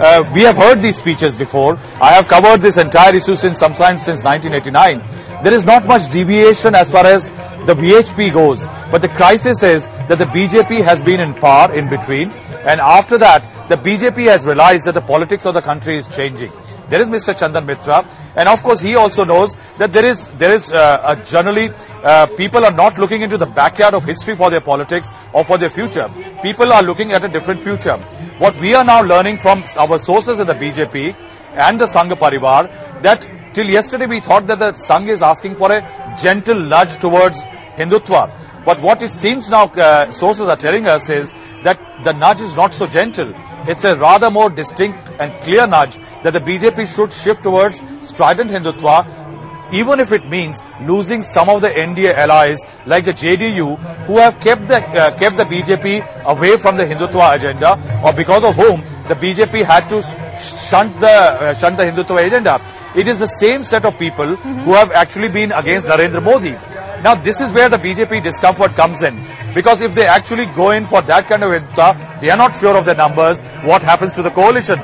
Uh, 0.00 0.24
we 0.34 0.40
have 0.40 0.56
heard 0.56 0.80
these 0.80 0.96
speeches 0.96 1.36
before. 1.36 1.76
I 2.00 2.12
have 2.12 2.26
covered 2.26 2.62
this 2.62 2.78
entire 2.78 3.14
issue 3.14 3.34
since 3.34 3.58
sometime 3.58 3.98
since 3.98 4.24
1989. 4.24 5.44
There 5.44 5.52
is 5.52 5.66
not 5.66 5.84
much 5.84 6.10
deviation 6.10 6.74
as 6.74 6.90
far 6.90 7.04
as 7.04 7.28
the 7.66 7.74
VHP 7.74 8.32
goes. 8.32 8.64
But 8.90 9.02
the 9.02 9.10
crisis 9.10 9.62
is 9.62 9.88
that 10.08 10.16
the 10.16 10.24
BJP 10.24 10.82
has 10.82 11.02
been 11.02 11.20
in 11.20 11.34
power 11.34 11.74
in 11.74 11.90
between. 11.90 12.30
And 12.64 12.80
after 12.80 13.18
that, 13.18 13.68
the 13.68 13.76
BJP 13.76 14.24
has 14.24 14.46
realized 14.46 14.86
that 14.86 14.94
the 14.94 15.02
politics 15.02 15.44
of 15.44 15.52
the 15.52 15.60
country 15.60 15.96
is 15.96 16.08
changing. 16.08 16.50
There 16.90 17.00
is 17.00 17.08
Mr. 17.08 17.32
Chandan 17.32 17.66
Mitra, 17.66 18.04
and 18.34 18.48
of 18.48 18.62
course 18.64 18.80
he 18.80 18.96
also 18.96 19.24
knows 19.24 19.56
that 19.78 19.92
there 19.92 20.04
is 20.04 20.28
there 20.38 20.52
is 20.52 20.72
uh, 20.72 21.14
generally 21.24 21.70
uh, 22.02 22.26
people 22.36 22.64
are 22.64 22.72
not 22.72 22.98
looking 22.98 23.22
into 23.22 23.38
the 23.38 23.46
backyard 23.46 23.94
of 23.94 24.04
history 24.04 24.34
for 24.34 24.50
their 24.50 24.60
politics 24.60 25.12
or 25.32 25.44
for 25.44 25.56
their 25.56 25.70
future. 25.70 26.10
People 26.42 26.72
are 26.72 26.82
looking 26.82 27.12
at 27.12 27.24
a 27.24 27.28
different 27.28 27.60
future. 27.60 27.96
What 28.38 28.56
we 28.60 28.74
are 28.74 28.84
now 28.84 29.02
learning 29.02 29.38
from 29.38 29.62
our 29.76 30.00
sources 30.00 30.40
in 30.40 30.48
the 30.48 30.54
BJP 30.54 31.14
and 31.52 31.78
the 31.78 31.86
Sangh 31.86 32.10
Parivar 32.10 32.68
that 33.02 33.28
till 33.54 33.68
yesterday 33.68 34.06
we 34.06 34.18
thought 34.18 34.48
that 34.48 34.58
the 34.58 34.72
Sangha 34.72 35.10
is 35.10 35.22
asking 35.22 35.54
for 35.54 35.70
a 35.70 36.16
gentle 36.20 36.58
nudge 36.58 36.98
towards 36.98 37.42
Hindutva. 37.78 38.32
But 38.64 38.80
what 38.80 39.00
it 39.00 39.12
seems 39.12 39.48
now 39.48 39.66
uh, 39.66 40.12
sources 40.12 40.48
are 40.48 40.56
telling 40.56 40.86
us 40.86 41.08
is 41.08 41.34
that 41.62 41.78
the 42.04 42.12
nudge 42.12 42.40
is 42.40 42.56
not 42.56 42.74
so 42.74 42.86
gentle. 42.86 43.32
It's 43.66 43.84
a 43.84 43.96
rather 43.96 44.30
more 44.30 44.50
distinct 44.50 45.10
and 45.18 45.32
clear 45.42 45.66
nudge 45.66 45.96
that 46.22 46.32
the 46.32 46.40
BJP 46.40 46.94
should 46.94 47.12
shift 47.12 47.42
towards 47.42 47.80
strident 48.02 48.50
Hindutva, 48.50 49.72
even 49.72 50.00
if 50.00 50.10
it 50.10 50.26
means 50.28 50.62
losing 50.82 51.22
some 51.22 51.48
of 51.48 51.60
the 51.60 51.68
NDA 51.68 52.14
allies 52.14 52.58
like 52.86 53.04
the 53.04 53.12
JDU, 53.12 53.78
who 54.06 54.18
have 54.18 54.40
kept 54.40 54.66
the 54.66 54.78
uh, 54.78 55.16
kept 55.16 55.36
the 55.36 55.44
BJP 55.44 56.24
away 56.24 56.56
from 56.56 56.76
the 56.76 56.84
Hindutva 56.84 57.36
agenda, 57.36 57.78
or 58.04 58.12
because 58.12 58.42
of 58.42 58.56
whom 58.56 58.80
the 59.08 59.14
BJP 59.14 59.64
had 59.64 59.88
to 59.88 60.02
shunt 60.68 60.98
the 61.00 61.06
uh, 61.06 61.54
shunt 61.54 61.76
the 61.76 61.84
Hindutva 61.84 62.26
agenda. 62.26 62.60
It 62.96 63.06
is 63.06 63.20
the 63.20 63.28
same 63.28 63.62
set 63.62 63.84
of 63.84 63.96
people 63.98 64.26
mm 64.26 64.36
-hmm. 64.36 64.64
who 64.64 64.74
have 64.74 64.90
actually 65.02 65.28
been 65.28 65.52
against 65.52 65.86
Narendra 65.86 66.20
Modi. 66.20 66.56
Now, 67.02 67.14
this 67.14 67.40
is 67.40 67.50
where 67.52 67.70
the 67.70 67.78
BJP 67.78 68.22
discomfort 68.22 68.76
comes 68.76 69.00
in. 69.00 69.16
Because 69.54 69.80
if 69.80 69.94
they 69.94 70.06
actually 70.06 70.46
go 70.46 70.70
in 70.70 70.84
for 70.84 71.02
that 71.02 71.26
kind 71.26 71.42
of 71.42 71.50
Hindutva, 71.50 72.20
they 72.20 72.30
are 72.30 72.36
not 72.36 72.54
sure 72.54 72.76
of 72.76 72.84
the 72.84 72.94
numbers, 72.94 73.40
what 73.64 73.82
happens 73.82 74.12
to 74.14 74.22
the 74.22 74.30
coalition. 74.30 74.78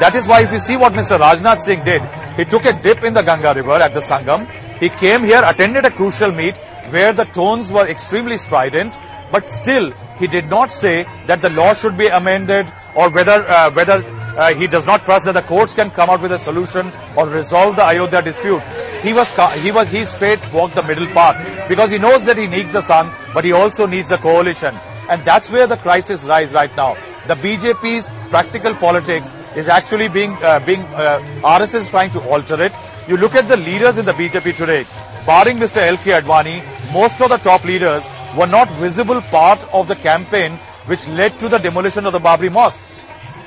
That 0.00 0.14
is 0.14 0.26
why 0.26 0.42
if 0.42 0.52
you 0.52 0.58
see 0.58 0.76
what 0.76 0.94
Mr. 0.94 1.18
Rajnath 1.18 1.62
Singh 1.62 1.84
did, 1.84 2.02
he 2.36 2.44
took 2.44 2.64
a 2.64 2.72
dip 2.72 3.04
in 3.04 3.14
the 3.14 3.22
Ganga 3.22 3.54
River 3.54 3.72
at 3.74 3.94
the 3.94 4.00
Sangam. 4.00 4.50
He 4.80 4.88
came 4.88 5.22
here, 5.22 5.42
attended 5.44 5.84
a 5.84 5.90
crucial 5.90 6.32
meet 6.32 6.56
where 6.90 7.12
the 7.12 7.24
tones 7.26 7.70
were 7.70 7.86
extremely 7.86 8.36
strident, 8.36 8.98
but 9.30 9.48
still 9.48 9.92
he 10.18 10.26
did 10.26 10.48
not 10.48 10.70
say 10.70 11.06
that 11.26 11.40
the 11.40 11.50
law 11.50 11.72
should 11.72 11.96
be 11.96 12.08
amended 12.08 12.72
or 12.94 13.10
whether 13.10 13.48
uh, 13.48 13.70
whether 13.70 14.04
uh, 14.36 14.54
he 14.54 14.66
does 14.66 14.86
not 14.86 15.04
trust 15.04 15.24
that 15.26 15.32
the 15.32 15.42
courts 15.42 15.74
can 15.74 15.90
come 15.90 16.10
out 16.10 16.20
with 16.20 16.32
a 16.32 16.38
solution 16.38 16.92
or 17.16 17.28
resolve 17.28 17.76
the 17.76 17.84
Ayodhya 17.84 18.22
dispute. 18.22 18.62
He 19.02 19.12
was 19.12 19.28
he 19.62 19.72
was 19.72 19.90
he 19.90 20.04
straight 20.04 20.40
walked 20.52 20.76
the 20.76 20.82
middle 20.82 21.06
path 21.08 21.68
because 21.68 21.90
he 21.90 21.98
knows 21.98 22.24
that 22.24 22.38
he 22.38 22.46
needs 22.46 22.72
the 22.72 22.80
Sangh, 22.80 23.12
but 23.34 23.44
he 23.44 23.52
also 23.52 23.86
needs 23.86 24.12
a 24.12 24.18
coalition, 24.18 24.78
and 25.08 25.24
that's 25.24 25.50
where 25.50 25.66
the 25.66 25.76
crisis 25.76 26.24
lies 26.24 26.52
right 26.52 26.74
now. 26.76 26.94
The 27.26 27.34
BJP's 27.34 28.08
practical 28.30 28.74
politics 28.74 29.32
is 29.56 29.66
actually 29.68 30.08
being 30.08 30.32
uh, 30.42 30.60
being 30.60 30.82
uh, 30.94 31.18
RSS 31.42 31.82
is 31.82 31.88
trying 31.88 32.12
to 32.12 32.20
alter 32.20 32.62
it. 32.62 32.72
You 33.08 33.16
look 33.16 33.34
at 33.34 33.48
the 33.48 33.56
leaders 33.56 33.98
in 33.98 34.04
the 34.04 34.12
BJP 34.12 34.56
today, 34.56 34.86
barring 35.26 35.58
Mr. 35.58 35.78
L.K. 35.78 36.12
Advani, 36.20 36.62
most 36.92 37.20
of 37.20 37.30
the 37.30 37.38
top 37.38 37.64
leaders 37.64 38.04
were 38.36 38.46
not 38.46 38.70
visible 38.86 39.20
part 39.22 39.66
of 39.74 39.88
the 39.88 39.96
campaign 39.96 40.52
which 40.86 41.06
led 41.08 41.38
to 41.40 41.48
the 41.48 41.58
demolition 41.58 42.06
of 42.06 42.12
the 42.12 42.20
Babri 42.20 42.50
Mosque 42.50 42.80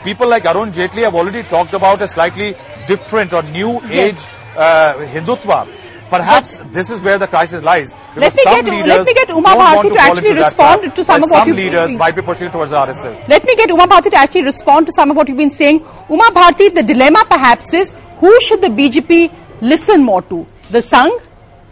people 0.06 0.28
like 0.30 0.46
Arun 0.46 0.72
Jaitley 0.72 1.02
have 1.04 1.16
already 1.16 1.42
talked 1.42 1.74
about 1.74 2.00
a 2.00 2.08
slightly 2.08 2.56
different 2.88 3.34
or 3.34 3.42
new 3.42 3.82
age 3.90 4.16
uh, 4.16 4.35
Hindutva. 4.56 5.68
Perhaps 6.10 6.58
but 6.58 6.72
this 6.72 6.90
is 6.92 7.02
where 7.02 7.18
the 7.18 7.28
crisis 7.28 7.64
lies. 7.64 7.94
Let 8.16 8.36
me, 8.36 8.44
get, 8.44 8.66
let 8.88 9.06
me 9.06 9.14
get 9.14 9.30
Uma 9.30 9.50
Bharti 9.50 9.82
to, 9.82 9.90
to 9.90 10.00
actually 10.00 10.34
respond 10.34 10.96
to 10.96 11.04
some 11.04 11.24
of 11.24 11.32
what 11.32 11.48
some 11.48 11.56
leaders 11.56 11.96
might 11.96 12.16
be 12.16 12.22
pushing 12.22 12.52
towards 12.52 12.72
RSS. 12.72 13.28
Let 13.28 13.44
me 13.44 13.56
get 13.56 13.70
Uma 13.70 13.88
Bharti 13.88 14.12
to 14.12 14.18
actually 14.18 14.44
respond 14.44 14.86
to 14.86 14.92
some 14.92 15.10
of 15.10 15.18
what 15.18 15.28
you've 15.28 15.38
been 15.38 15.52
saying. 15.52 15.80
Uma 16.10 16.26
Bharti, 16.26 16.74
the 16.74 16.84
dilemma 16.84 17.26
perhaps 17.28 17.74
is 17.74 17.92
who 18.20 18.40
should 18.42 18.62
the 18.62 18.68
BJP 18.68 19.34
listen 19.62 20.04
more 20.04 20.22
to? 20.22 20.46
The 20.70 20.80
Sangh 20.80 21.20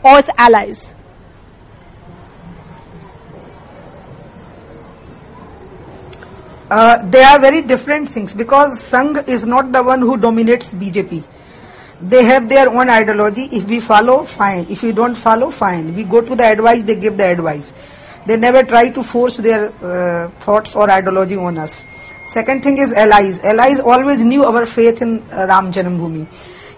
or 0.03 0.19
its 0.19 0.31
allies? 0.37 0.93
Uh, 6.71 7.07
they 7.07 7.23
are 7.23 7.39
very 7.39 7.61
different 7.61 8.09
things 8.09 8.33
because 8.33 8.79
Sangh 8.79 9.27
is 9.27 9.45
not 9.45 9.71
the 9.71 9.83
one 9.83 10.01
who 10.01 10.17
dominates 10.17 10.73
BJP. 10.73 11.23
They 12.09 12.23
have 12.25 12.49
their 12.49 12.69
own 12.69 12.89
ideology. 12.89 13.43
If 13.51 13.65
we 13.65 13.79
follow, 13.79 14.23
fine. 14.25 14.67
If 14.69 14.83
we 14.83 14.91
don't 14.91 15.15
follow, 15.15 15.49
fine. 15.49 15.95
We 15.95 16.03
go 16.03 16.19
to 16.19 16.35
the 16.35 16.43
advice, 16.43 16.83
they 16.83 16.95
give 16.97 17.17
the 17.17 17.25
advice. 17.25 17.73
They 18.25 18.35
never 18.35 18.63
try 18.63 18.89
to 18.89 19.03
force 19.03 19.37
their 19.37 19.71
uh, 19.83 20.29
thoughts 20.39 20.75
or 20.75 20.91
ideology 20.91 21.37
on 21.37 21.57
us. 21.57 21.85
Second 22.25 22.63
thing 22.63 22.77
is 22.77 22.93
allies. 22.93 23.39
Allies 23.41 23.79
always 23.79 24.23
knew 24.23 24.43
our 24.43 24.65
faith 24.65 25.01
in 25.01 25.21
uh, 25.31 25.45
Ram 25.47 25.71
Janambhumi. 25.71 26.27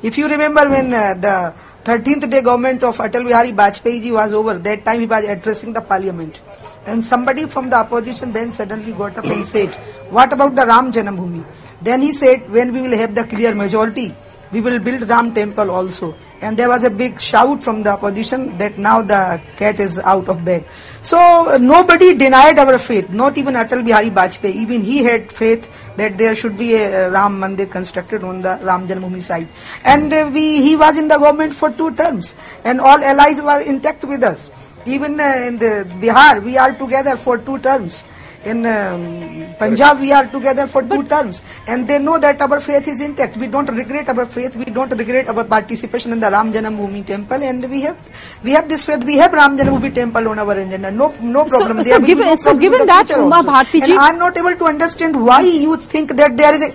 If 0.04 0.18
you 0.18 0.28
remember 0.28 0.70
when 0.70 0.94
uh, 0.94 1.14
the 1.16 1.54
13th 1.84 2.30
day 2.30 2.42
government 2.42 2.84
of 2.84 2.98
Atal 2.98 3.26
Bihari 3.26 3.52
Vajpayee 3.52 4.02
ji 4.02 4.12
was 4.12 4.34
over, 4.34 4.58
that 4.60 4.86
time 4.86 5.00
he 5.00 5.06
was 5.08 5.26
addressing 5.26 5.74
the 5.74 5.82
parliament. 5.82 6.42
And 6.86 7.04
somebody 7.04 7.46
from 7.48 7.70
the 7.72 7.78
opposition 7.78 8.32
bench 8.32 8.54
suddenly 8.54 8.92
got 8.92 9.18
up 9.18 9.26
and 9.26 9.46
said, 9.46 9.74
what 10.12 10.34
about 10.34 10.56
the 10.56 10.66
Ram 10.66 10.92
Janambhumi? 10.92 11.46
Then 11.82 12.02
he 12.02 12.12
said, 12.14 12.50
when 12.50 12.74
we 12.74 12.82
will 12.82 12.98
have 12.98 13.14
the 13.16 13.26
clear 13.26 13.54
majority, 13.54 14.16
we 14.52 14.62
will 14.62 14.80
build 14.80 15.08
Ram 15.10 15.34
temple 15.34 15.72
also. 15.72 16.16
And 16.42 16.58
there 16.58 16.68
was 16.68 16.84
a 16.84 16.90
big 16.90 17.20
shout 17.20 17.64
from 17.64 17.84
the 17.84 17.92
opposition 17.92 18.58
that 18.58 18.78
now 18.78 19.02
the 19.02 19.42
cat 19.56 19.80
is 19.80 19.98
out 19.98 20.28
of 20.28 20.44
bag. 20.44 20.66
So 21.02 21.58
nobody 21.60 22.14
denied 22.14 22.60
our 22.60 22.78
faith, 22.78 23.10
not 23.10 23.38
even 23.38 23.54
Atal 23.56 23.86
Bihari 23.86 24.10
Vajpayee. 24.10 24.56
Even 24.56 24.82
he 24.82 25.00
had 25.04 25.32
faith 25.32 25.70
that 25.98 26.18
there 26.18 26.36
should 26.36 26.58
be 26.58 26.76
a 26.76 27.10
Ram 27.10 27.40
Mandir 27.40 27.70
constructed 27.72 28.24
on 28.24 28.42
the 28.42 28.60
Ram 28.62 28.88
Janmabhoomi 28.88 29.22
side. 29.22 29.48
And 29.84 30.12
uh, 30.12 30.30
we, 30.34 30.62
he 30.62 30.76
was 30.76 30.98
in 30.98 31.08
the 31.08 31.18
government 31.18 31.56
for 31.56 31.72
two 31.72 31.96
terms. 31.96 32.36
And 32.64 32.82
all 32.82 32.98
allies 32.98 33.42
were 33.42 33.62
intact 33.62 34.04
with 34.04 34.24
us. 34.24 34.50
Even 34.86 35.20
uh, 35.20 35.46
in 35.48 35.58
the 35.58 35.88
Bihar, 36.02 36.44
we 36.44 36.58
are 36.58 36.74
together 36.74 37.16
for 37.18 37.38
two 37.38 37.60
terms. 37.60 38.04
In 38.46 38.64
um, 38.66 39.56
Punjab, 39.58 40.00
we 40.00 40.12
are 40.12 40.28
together 40.28 40.68
for 40.68 40.84
two 40.84 41.04
terms. 41.04 41.42
And 41.68 41.88
they 41.88 41.98
know 41.98 42.20
that 42.20 42.40
our 42.42 42.60
faith 42.60 42.88
is 42.88 43.02
intact. 43.02 43.38
We 43.38 43.48
don't 43.48 43.66
regret 43.66 44.08
our 44.08 44.26
faith. 44.26 44.56
We 44.56 44.66
don't 44.66 44.90
regret 44.90 45.28
our 45.28 45.44
participation 45.44 46.12
in 46.12 46.20
the 46.20 46.30
Ram 46.30 46.54
Janambhoomi 46.54 47.06
temple. 47.08 47.42
And 47.42 47.68
we 47.70 47.82
have 47.82 47.98
we 48.44 48.52
have 48.52 48.70
this 48.70 48.86
faith. 48.86 49.04
We 49.04 49.18
have 49.18 49.34
Ram 49.34 49.58
Janambhoomi 49.58 49.96
temple 49.96 50.28
on 50.28 50.38
our 50.38 50.52
agenda. 50.52 50.92
No 50.92 51.10
no 51.22 51.46
problem. 51.46 51.84
So, 51.84 51.90
so 51.92 52.00
given, 52.06 52.26
no 52.28 52.36
so 52.36 52.56
given 52.56 52.86
that, 52.86 53.10
Uma 53.10 53.44
Bharti 53.44 53.82
And 53.82 53.94
I'm 53.94 54.20
not 54.20 54.38
able 54.38 54.56
to 54.56 54.66
understand 54.66 55.26
why 55.26 55.42
you 55.42 55.76
think 55.78 56.16
that 56.16 56.38
there 56.38 56.54
is 56.54 56.70
a 56.70 56.74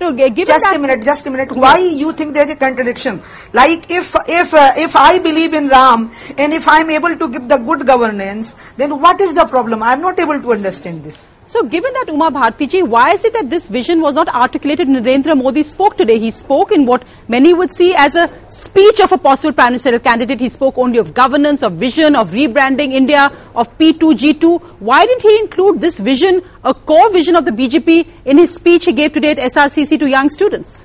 No, 0.00 0.12
g- 0.12 0.30
given 0.30 0.46
just 0.46 0.72
a 0.72 0.78
minute, 0.78 1.02
just 1.02 1.26
a 1.26 1.30
minute. 1.30 1.50
Why 1.52 1.78
you 1.78 2.12
think 2.12 2.34
there's 2.34 2.50
a 2.50 2.56
contradiction? 2.56 3.22
Like 3.52 3.90
if 3.90 4.14
if 4.28 4.54
uh, 4.54 4.72
if 4.76 4.94
I 4.94 5.18
believe 5.18 5.54
in 5.54 5.68
Ram 5.68 6.10
and 6.36 6.52
if 6.52 6.68
I'm 6.68 6.90
able 6.90 7.16
to 7.16 7.28
give 7.28 7.48
the 7.48 7.58
good 7.58 7.86
governance, 7.86 8.54
then 8.76 9.00
what 9.00 9.20
is 9.20 9.34
the 9.34 9.46
problem? 9.46 9.82
I'm 9.82 10.00
not 10.00 10.18
able 10.20 10.40
to 10.40 10.52
understand 10.52 11.02
this. 11.02 11.28
So, 11.48 11.62
given 11.62 11.94
that 11.94 12.08
Uma 12.08 12.30
Bhartiji, 12.30 12.86
why 12.86 13.12
is 13.12 13.24
it 13.24 13.32
that 13.32 13.48
this 13.48 13.68
vision 13.68 14.02
was 14.02 14.14
not 14.14 14.28
articulated 14.28 14.86
Narendra 14.86 15.34
Modi 15.34 15.62
spoke 15.62 15.96
today? 15.96 16.18
He 16.18 16.30
spoke 16.30 16.72
in 16.72 16.84
what 16.84 17.04
many 17.26 17.54
would 17.54 17.70
see 17.72 17.94
as 17.94 18.16
a 18.16 18.30
speech 18.50 19.00
of 19.00 19.12
a 19.12 19.16
possible 19.16 19.54
prime 19.54 19.68
ministerial 19.68 19.98
candidate. 19.98 20.40
He 20.40 20.50
spoke 20.50 20.76
only 20.76 20.98
of 20.98 21.14
governance, 21.14 21.62
of 21.62 21.72
vision, 21.72 22.14
of 22.14 22.32
rebranding 22.32 22.92
India, 22.92 23.32
of 23.56 23.78
P2G2. 23.78 24.60
Why 24.80 25.06
didn't 25.06 25.22
he 25.22 25.38
include 25.38 25.80
this 25.80 25.98
vision, 25.98 26.42
a 26.64 26.74
core 26.74 27.10
vision 27.10 27.34
of 27.34 27.46
the 27.46 27.50
BJP, 27.50 28.06
in 28.26 28.36
his 28.36 28.54
speech 28.54 28.84
he 28.84 28.92
gave 28.92 29.12
today 29.12 29.30
at 29.30 29.38
SRCC 29.38 29.98
to 30.00 30.06
young 30.06 30.28
students? 30.28 30.84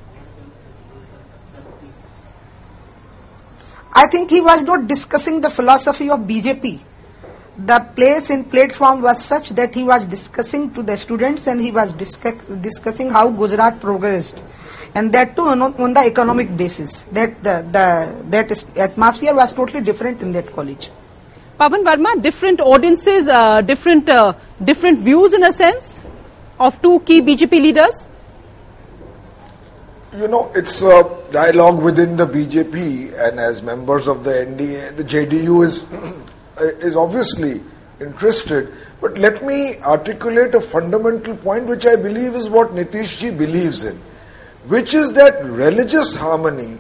I 3.92 4.08
think 4.08 4.30
he 4.30 4.40
was 4.40 4.64
not 4.64 4.88
discussing 4.88 5.42
the 5.42 5.50
philosophy 5.50 6.10
of 6.10 6.22
BJP. 6.22 6.93
The 7.58 7.80
place 7.96 8.32
in 8.32 8.46
platform 8.46 9.02
was 9.04 9.24
such 9.24 9.50
that 9.52 9.76
he 9.76 9.84
was 9.84 10.08
discussing 10.08 10.74
to 10.74 10.82
the 10.82 10.98
students 10.98 11.46
and 11.48 11.62
he 11.62 11.72
was 11.72 11.94
discuss, 11.94 12.44
discussing 12.46 13.12
how 13.12 13.30
Gujarat 13.30 13.80
progressed. 13.80 14.44
And 14.96 15.14
that 15.14 15.36
too 15.36 15.44
on, 15.44 15.62
on 15.62 15.94
the 15.94 16.02
economic 16.02 16.56
basis. 16.58 17.02
That 17.12 17.44
the, 17.44 17.66
the 17.72 18.24
that 18.30 18.52
is, 18.52 18.66
atmosphere 18.76 19.36
was 19.36 19.54
totally 19.54 19.84
different 19.84 20.22
in 20.24 20.32
that 20.32 20.52
college. 20.54 20.90
Pavan 21.60 21.84
Varma, 21.84 22.20
different 22.22 22.60
audiences, 22.60 23.28
uh, 23.28 23.62
different, 23.62 24.10
uh, 24.10 24.34
different 24.64 25.00
views 25.00 25.34
in 25.34 25.44
a 25.44 25.54
sense 25.54 26.08
of 26.60 26.82
two 26.82 27.00
key 27.02 27.22
BJP 27.22 27.52
leaders. 27.52 28.08
You 30.18 30.28
know, 30.28 30.52
it's 30.56 30.82
a 30.82 31.10
dialogue 31.32 31.82
within 31.82 32.16
the 32.16 32.26
BJP, 32.26 33.14
and 33.18 33.40
as 33.40 33.64
members 33.64 34.08
of 34.08 34.24
the 34.24 34.32
NDA, 34.32 34.96
the 34.96 35.04
JDU 35.04 35.66
is 35.66 35.86
Uh, 36.56 36.66
is 36.86 36.96
obviously 36.96 37.62
interested. 38.00 38.72
But 39.02 39.18
let 39.18 39.44
me 39.44 39.80
articulate 39.80 40.54
a 40.54 40.62
fundamental 40.62 41.36
point, 41.36 41.66
which 41.66 41.86
I 41.88 41.96
believe 41.96 42.36
is 42.36 42.48
what 42.48 42.70
Nitish 42.70 43.18
ji 43.18 43.32
believes 43.32 43.84
in, 43.84 44.00
which 44.68 44.94
is 44.94 45.14
that 45.14 45.44
religious 45.44 46.14
harmony 46.14 46.78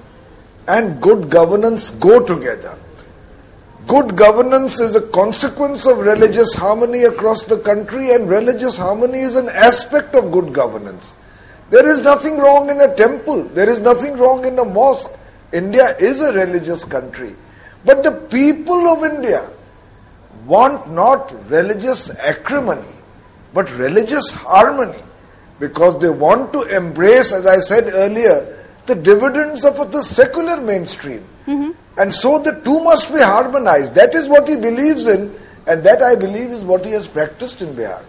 and 0.67 1.01
good 1.01 1.27
governance 1.29 1.89
go 1.89 2.23
together. 2.23 2.77
Good 3.87 4.15
governance 4.15 4.79
is 4.79 4.95
a 4.95 5.01
consequence 5.01 5.87
of 5.87 5.97
religious 5.97 6.53
harmony 6.53 7.03
across 7.03 7.43
the 7.45 7.57
country, 7.57 8.13
and 8.13 8.29
religious 8.29 8.77
harmony 8.77 9.21
is 9.21 9.35
an 9.35 9.49
aspect 9.49 10.13
of 10.13 10.31
good 10.31 10.53
governance. 10.53 11.15
There 11.71 11.89
is 11.89 12.01
nothing 12.01 12.37
wrong 12.37 12.69
in 12.69 12.79
a 12.79 12.95
temple, 12.95 13.45
there 13.45 13.69
is 13.69 13.79
nothing 13.79 14.17
wrong 14.17 14.45
in 14.45 14.59
a 14.59 14.65
mosque. 14.65 15.09
India 15.51 15.97
is 15.97 16.21
a 16.21 16.31
religious 16.31 16.85
country. 16.85 17.35
But 17.83 18.03
the 18.03 18.11
people 18.11 18.87
of 18.87 19.03
India 19.03 19.49
want 20.45 20.91
not 20.91 21.49
religious 21.49 22.09
acrimony, 22.09 22.87
but 23.53 23.71
religious 23.77 24.29
harmony 24.31 25.01
because 25.59 25.99
they 26.01 26.09
want 26.09 26.51
to 26.53 26.63
embrace, 26.63 27.31
as 27.31 27.45
I 27.45 27.59
said 27.59 27.93
earlier, 27.93 28.59
the 28.85 28.95
dividends 28.95 29.63
of 29.63 29.91
the 29.91 30.01
secular 30.03 30.59
mainstream. 30.59 31.23
Mm-hmm. 31.45 31.71
And 31.97 32.13
so 32.13 32.39
the 32.39 32.59
two 32.61 32.83
must 32.83 33.13
be 33.13 33.19
harmonized. 33.19 33.95
That 33.95 34.15
is 34.15 34.27
what 34.27 34.47
he 34.47 34.55
believes 34.55 35.07
in, 35.07 35.33
and 35.67 35.83
that 35.83 36.01
I 36.01 36.15
believe 36.15 36.49
is 36.49 36.63
what 36.63 36.85
he 36.85 36.91
has 36.91 37.07
practiced 37.07 37.61
in 37.61 37.73
Bihar. 37.75 38.03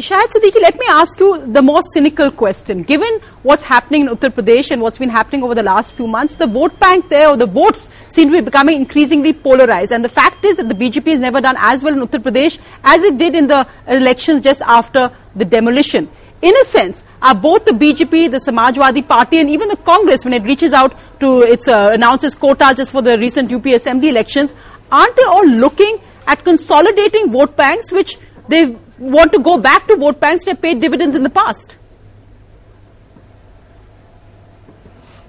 Shahid 0.00 0.28
Siddiqui, 0.28 0.60
let 0.62 0.78
me 0.78 0.86
ask 0.88 1.18
you 1.20 1.46
the 1.46 1.62
more 1.62 1.82
cynical 1.92 2.30
question. 2.30 2.82
Given 2.82 3.20
what's 3.42 3.62
happening 3.62 4.02
in 4.02 4.08
Uttar 4.08 4.30
Pradesh 4.30 4.70
and 4.70 4.80
what's 4.80 4.98
been 4.98 5.10
happening 5.10 5.42
over 5.42 5.54
the 5.54 5.62
last 5.62 5.92
few 5.92 6.06
months, 6.06 6.36
the 6.36 6.46
vote 6.46 6.78
bank 6.80 7.08
there 7.08 7.28
or 7.28 7.36
the 7.36 7.46
votes 7.46 7.90
seem 8.08 8.30
to 8.30 8.38
be 8.38 8.40
becoming 8.40 8.76
increasingly 8.76 9.32
polarized. 9.32 9.92
And 9.92 10.04
the 10.04 10.08
fact 10.08 10.44
is 10.44 10.56
that 10.56 10.68
the 10.68 10.74
BJP 10.74 11.06
has 11.06 11.20
never 11.20 11.40
done 11.40 11.56
as 11.58 11.84
well 11.84 11.92
in 11.92 12.06
Uttar 12.06 12.22
Pradesh 12.22 12.58
as 12.82 13.02
it 13.04 13.18
did 13.18 13.34
in 13.34 13.46
the 13.46 13.66
elections 13.86 14.42
just 14.42 14.62
after 14.62 15.10
the 15.36 15.44
demolition. 15.44 16.08
In 16.42 16.56
a 16.56 16.64
sense, 16.64 17.04
are 17.20 17.34
both 17.34 17.66
the 17.66 17.72
BJP, 17.72 18.30
the 18.30 18.38
Samajwadi 18.38 19.06
Party, 19.06 19.38
and 19.40 19.50
even 19.50 19.68
the 19.68 19.76
Congress, 19.76 20.24
when 20.24 20.32
it 20.32 20.42
reaches 20.42 20.72
out 20.72 20.96
to 21.20 21.42
its 21.42 21.68
uh, 21.68 21.90
announces 21.92 22.34
quota 22.34 22.72
just 22.74 22.92
for 22.92 23.02
the 23.02 23.18
recent 23.18 23.52
UP 23.52 23.66
Assembly 23.66 24.08
elections, 24.08 24.54
aren't 24.90 25.14
they 25.16 25.24
all 25.24 25.46
looking 25.46 26.00
at 26.26 26.42
consolidating 26.42 27.30
vote 27.30 27.56
banks, 27.56 27.92
which 27.92 28.16
they 28.48 28.74
want 29.00 29.32
to 29.32 29.38
go 29.40 29.58
back 29.58 29.88
to 29.88 29.96
vote 29.96 30.20
banks 30.20 30.44
that 30.44 30.60
paid 30.62 30.80
dividends 30.80 31.16
in 31.16 31.22
the 31.22 31.30
past? 31.30 31.78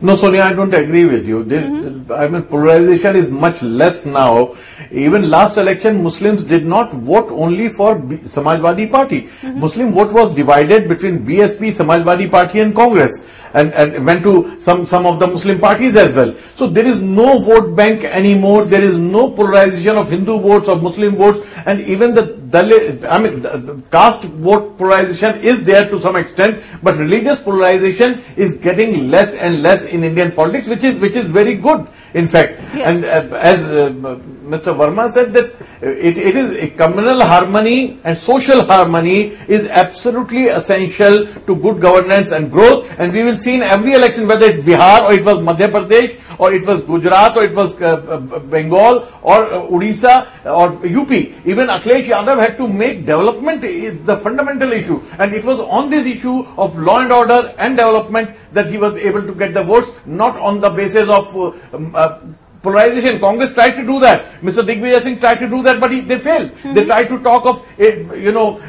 No, 0.03 0.15
Sonia, 0.15 0.41
I 0.41 0.53
don't 0.53 0.73
agree 0.73 1.05
with 1.05 1.27
you. 1.27 1.43
This, 1.43 1.63
mm-hmm. 1.63 2.11
I 2.11 2.27
mean, 2.27 2.41
polarization 2.43 3.15
is 3.15 3.29
much 3.29 3.61
less 3.61 4.03
now. 4.03 4.55
Even 4.91 5.29
last 5.29 5.57
election, 5.57 6.01
Muslims 6.01 6.41
did 6.41 6.65
not 6.65 6.91
vote 6.91 7.29
only 7.29 7.69
for 7.69 7.99
B- 7.99 8.17
Samajwadi 8.17 8.91
Party. 8.91 9.21
Mm-hmm. 9.23 9.59
Muslim 9.59 9.91
vote 9.91 10.11
was 10.11 10.33
divided 10.33 10.87
between 10.89 11.23
BSP, 11.23 11.73
Samajwadi 11.73 12.31
Party 12.31 12.61
and 12.61 12.75
Congress. 12.75 13.23
And, 13.53 13.73
and 13.73 14.05
went 14.05 14.23
to 14.23 14.59
some, 14.61 14.85
some 14.85 15.05
of 15.05 15.19
the 15.19 15.27
Muslim 15.27 15.59
parties 15.59 15.95
as 15.95 16.13
well. 16.15 16.33
So 16.55 16.67
there 16.67 16.85
is 16.85 16.99
no 16.99 17.39
vote 17.39 17.75
bank 17.75 18.03
anymore. 18.03 18.65
There 18.65 18.81
is 18.81 18.95
no 18.95 19.29
polarization 19.29 19.97
of 19.97 20.09
Hindu 20.09 20.39
votes 20.39 20.69
or 20.69 20.77
Muslim 20.77 21.15
votes. 21.15 21.45
And 21.65 21.81
even 21.81 22.13
the 22.13 22.39
Dalit, 22.51 23.05
I 23.09 23.17
mean, 23.17 23.41
the, 23.41 23.57
the 23.57 23.81
caste 23.91 24.23
vote 24.23 24.77
polarization 24.77 25.39
is 25.41 25.63
there 25.63 25.89
to 25.89 25.99
some 26.01 26.15
extent, 26.15 26.61
but 26.83 26.95
religious 26.97 27.39
polarization 27.39 28.21
is 28.35 28.55
getting 28.55 29.09
less 29.09 29.33
and 29.35 29.63
less 29.63 29.85
in 29.85 30.03
Indian 30.03 30.31
politics, 30.31 30.67
which 30.67 30.83
is 30.83 30.97
which 30.99 31.15
is 31.15 31.25
very 31.25 31.55
good, 31.55 31.87
in 32.13 32.27
fact. 32.27 32.59
And 32.73 33.05
uh, 33.05 33.37
as 33.37 33.63
uh, 33.63 33.89
Mr. 33.89 34.75
Varma 34.75 35.09
said 35.09 35.33
that 35.33 35.53
it, 35.81 36.17
it 36.17 36.35
is 36.35 36.51
a 36.51 36.69
communal 36.69 37.21
harmony 37.21 37.99
and 38.03 38.17
social 38.17 38.63
harmony 38.63 39.37
is 39.47 39.67
absolutely 39.67 40.47
essential 40.47 41.25
to 41.47 41.55
good 41.55 41.81
governance 41.81 42.31
and 42.31 42.51
growth. 42.51 42.89
And 42.97 43.13
we 43.13 43.23
will 43.23 43.37
see 43.37 43.55
in 43.55 43.61
every 43.61 43.93
election, 43.93 44.27
whether 44.27 44.45
it's 44.45 44.59
Bihar 44.59 45.03
or 45.03 45.13
it 45.13 45.23
was 45.23 45.39
Madhya 45.39 45.71
Pradesh 45.71 46.19
or 46.37 46.53
it 46.53 46.65
was 46.65 46.81
Gujarat 46.83 47.37
or 47.37 47.43
it 47.43 47.55
was 47.55 47.79
uh, 47.81 47.95
uh, 47.95 48.39
Bengal 48.39 49.07
or 49.21 49.45
uh, 49.45 49.61
Odisha 49.67 50.27
or 50.45 50.73
UP. 50.85 51.11
Even 51.11 51.67
Akhilesh 51.67 52.07
Yadav 52.07 52.39
had 52.39 52.57
to 52.57 52.67
make 52.67 53.05
development 53.05 53.61
the 53.61 54.17
fundamental 54.17 54.71
issue. 54.71 55.01
And 55.19 55.33
it 55.33 55.45
was 55.45 55.59
on 55.59 55.89
this 55.89 56.05
issue 56.05 56.43
of 56.57 56.77
law 56.77 56.99
and 57.01 57.11
order 57.11 57.53
and 57.57 57.77
development 57.77 58.35
that 58.53 58.67
he 58.67 58.77
was 58.77 58.95
able 58.95 59.21
to 59.21 59.33
get 59.33 59.53
the 59.53 59.63
votes, 59.63 59.89
not 60.05 60.37
on 60.37 60.59
the 60.59 60.69
basis 60.69 61.09
of 61.09 61.35
um, 61.73 62.35
polarization. 62.61 63.19
Congress 63.19 63.53
tried 63.53 63.71
to 63.71 63.85
do 63.85 63.99
that. 63.99 64.25
Mr. 64.41 64.61
Digvijay 64.63 65.01
Singh 65.01 65.19
tried 65.19 65.39
to 65.39 65.49
do 65.49 65.61
that, 65.63 65.79
but 65.79 65.91
he, 65.91 66.01
they 66.01 66.17
failed. 66.17 66.51
They 66.75 66.85
tried 66.85 67.09
to 67.09 67.19
talk 67.23 67.45
of, 67.45 67.65
eh, 67.79 67.95
you 68.15 68.31
know, 68.31 68.61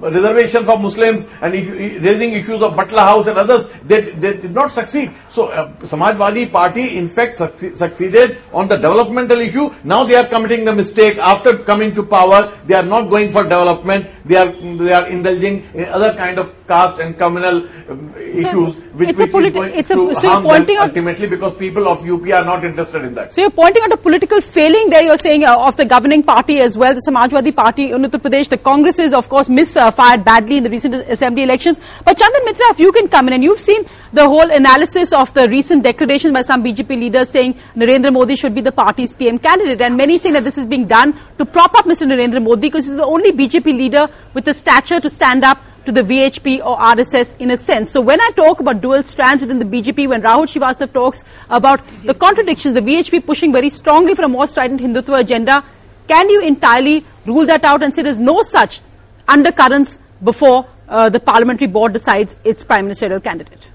reservation 0.00 0.64
for 0.64 0.78
Muslims 0.78 1.26
and 1.40 1.52
raising 1.52 2.32
issues 2.34 2.62
of 2.62 2.74
Batla 2.74 3.04
House 3.10 3.26
and 3.26 3.38
others. 3.38 3.66
They, 3.84 4.00
they 4.12 4.36
did 4.36 4.54
not 4.54 4.70
succeed. 4.70 5.12
So, 5.30 5.48
uh, 5.48 5.72
Samajwadi 5.80 6.50
Party, 6.52 6.96
in 6.96 7.08
fact, 7.08 7.36
succe- 7.36 7.74
succeeded 7.76 8.38
on 8.52 8.68
the 8.68 8.76
developmental 8.76 9.38
issue. 9.40 9.70
Now 9.84 10.04
they 10.04 10.14
are 10.14 10.26
committing 10.26 10.64
the 10.64 10.74
mistake. 10.74 11.18
After 11.18 11.56
coming 11.58 11.94
to 11.94 12.02
power, 12.02 12.52
they 12.66 12.74
are 12.74 12.82
not 12.82 13.10
going 13.10 13.30
for 13.30 13.42
development. 13.42 14.06
They 14.24 14.36
are 14.36 14.52
they 14.52 14.92
are 14.92 15.06
indulging 15.08 15.64
in 15.74 15.84
other 15.86 16.14
kind 16.14 16.38
of 16.38 16.54
caste 16.66 16.98
and 17.00 17.16
communal 17.18 17.66
um, 17.90 18.14
issues, 18.16 18.76
which, 18.94 19.10
it's 19.10 19.20
a 19.20 19.26
politi- 19.26 19.46
is 19.46 19.52
going 19.54 19.72
it's 19.74 19.90
a- 19.90 19.94
to 19.94 20.14
so 20.14 20.28
harm 20.28 20.42
them 20.44 20.52
pointing 20.52 20.76
out- 20.76 20.88
ultimately 20.90 21.26
because 21.26 21.54
people 21.54 21.88
of 21.88 22.04
UP 22.08 22.22
are 22.32 22.44
not 22.44 22.64
interested 22.64 23.04
in 23.04 23.14
that. 23.14 23.17
So 23.30 23.40
you're 23.42 23.50
pointing 23.50 23.82
out 23.82 23.92
a 23.92 23.96
political 23.96 24.40
failing 24.40 24.90
there, 24.90 25.02
you're 25.02 25.18
saying, 25.18 25.44
uh, 25.44 25.56
of 25.58 25.76
the 25.76 25.84
governing 25.84 26.22
party 26.22 26.60
as 26.60 26.76
well, 26.76 26.94
the 26.94 27.02
Samajwadi 27.06 27.54
Party 27.54 27.90
in 27.90 28.02
Uttar 28.02 28.20
Pradesh. 28.20 28.48
The 28.48 28.58
Congress 28.58 28.98
is, 28.98 29.12
of 29.12 29.28
course, 29.28 29.48
misfired 29.48 30.24
badly 30.24 30.58
in 30.58 30.64
the 30.64 30.70
recent 30.70 30.94
assembly 30.94 31.42
elections. 31.42 31.80
But 32.04 32.16
Chandan 32.16 32.44
Mitra, 32.44 32.66
if 32.70 32.80
you 32.80 32.92
can 32.92 33.08
come 33.08 33.28
in, 33.28 33.34
and 33.34 33.44
you've 33.44 33.60
seen 33.60 33.84
the 34.12 34.26
whole 34.26 34.50
analysis 34.50 35.12
of 35.12 35.32
the 35.34 35.48
recent 35.48 35.82
declaration 35.82 36.32
by 36.32 36.42
some 36.42 36.64
BJP 36.64 36.88
leaders 36.90 37.30
saying 37.30 37.54
Narendra 37.76 38.12
Modi 38.12 38.36
should 38.36 38.54
be 38.54 38.60
the 38.60 38.72
party's 38.72 39.12
PM 39.12 39.38
candidate, 39.38 39.80
and 39.80 39.96
many 39.96 40.18
saying 40.18 40.34
that 40.34 40.44
this 40.44 40.58
is 40.58 40.66
being 40.66 40.86
done 40.86 41.18
to 41.38 41.44
prop 41.44 41.74
up 41.74 41.84
Mr. 41.84 42.06
Narendra 42.06 42.42
Modi 42.42 42.68
because 42.68 42.86
he's 42.86 42.94
the 42.94 43.04
only 43.04 43.32
BJP 43.32 43.66
leader 43.66 44.08
with 44.34 44.44
the 44.44 44.54
stature 44.54 45.00
to 45.00 45.10
stand 45.10 45.44
up 45.44 45.58
to 45.88 45.92
the 45.92 46.02
VHP 46.02 46.58
or 46.64 46.76
RSS 46.76 47.34
in 47.38 47.50
a 47.50 47.56
sense. 47.56 47.90
So 47.90 48.00
when 48.02 48.20
I 48.20 48.30
talk 48.36 48.60
about 48.60 48.82
dual 48.82 49.02
strands 49.04 49.40
within 49.40 49.58
the 49.58 49.64
BJP, 49.64 50.08
when 50.08 50.20
Rahul 50.22 50.46
Srivastava 50.52 50.92
talks 50.92 51.24
about 51.48 51.80
the 52.02 52.14
contradictions, 52.14 52.74
the 52.74 52.82
VHP 52.82 53.24
pushing 53.24 53.52
very 53.52 53.70
strongly 53.70 54.14
for 54.14 54.22
a 54.22 54.28
more 54.28 54.46
strident 54.46 54.82
Hindutva 54.82 55.20
agenda, 55.20 55.64
can 56.06 56.28
you 56.28 56.42
entirely 56.42 57.04
rule 57.24 57.46
that 57.46 57.64
out 57.64 57.82
and 57.82 57.94
say 57.94 58.02
there's 58.02 58.18
no 58.18 58.42
such 58.42 58.80
undercurrents 59.26 59.98
before 60.22 60.66
uh, 60.88 61.08
the 61.08 61.20
parliamentary 61.20 61.66
board 61.66 61.94
decides 61.94 62.36
its 62.44 62.62
prime 62.62 62.84
ministerial 62.84 63.20
candidate? 63.20 63.70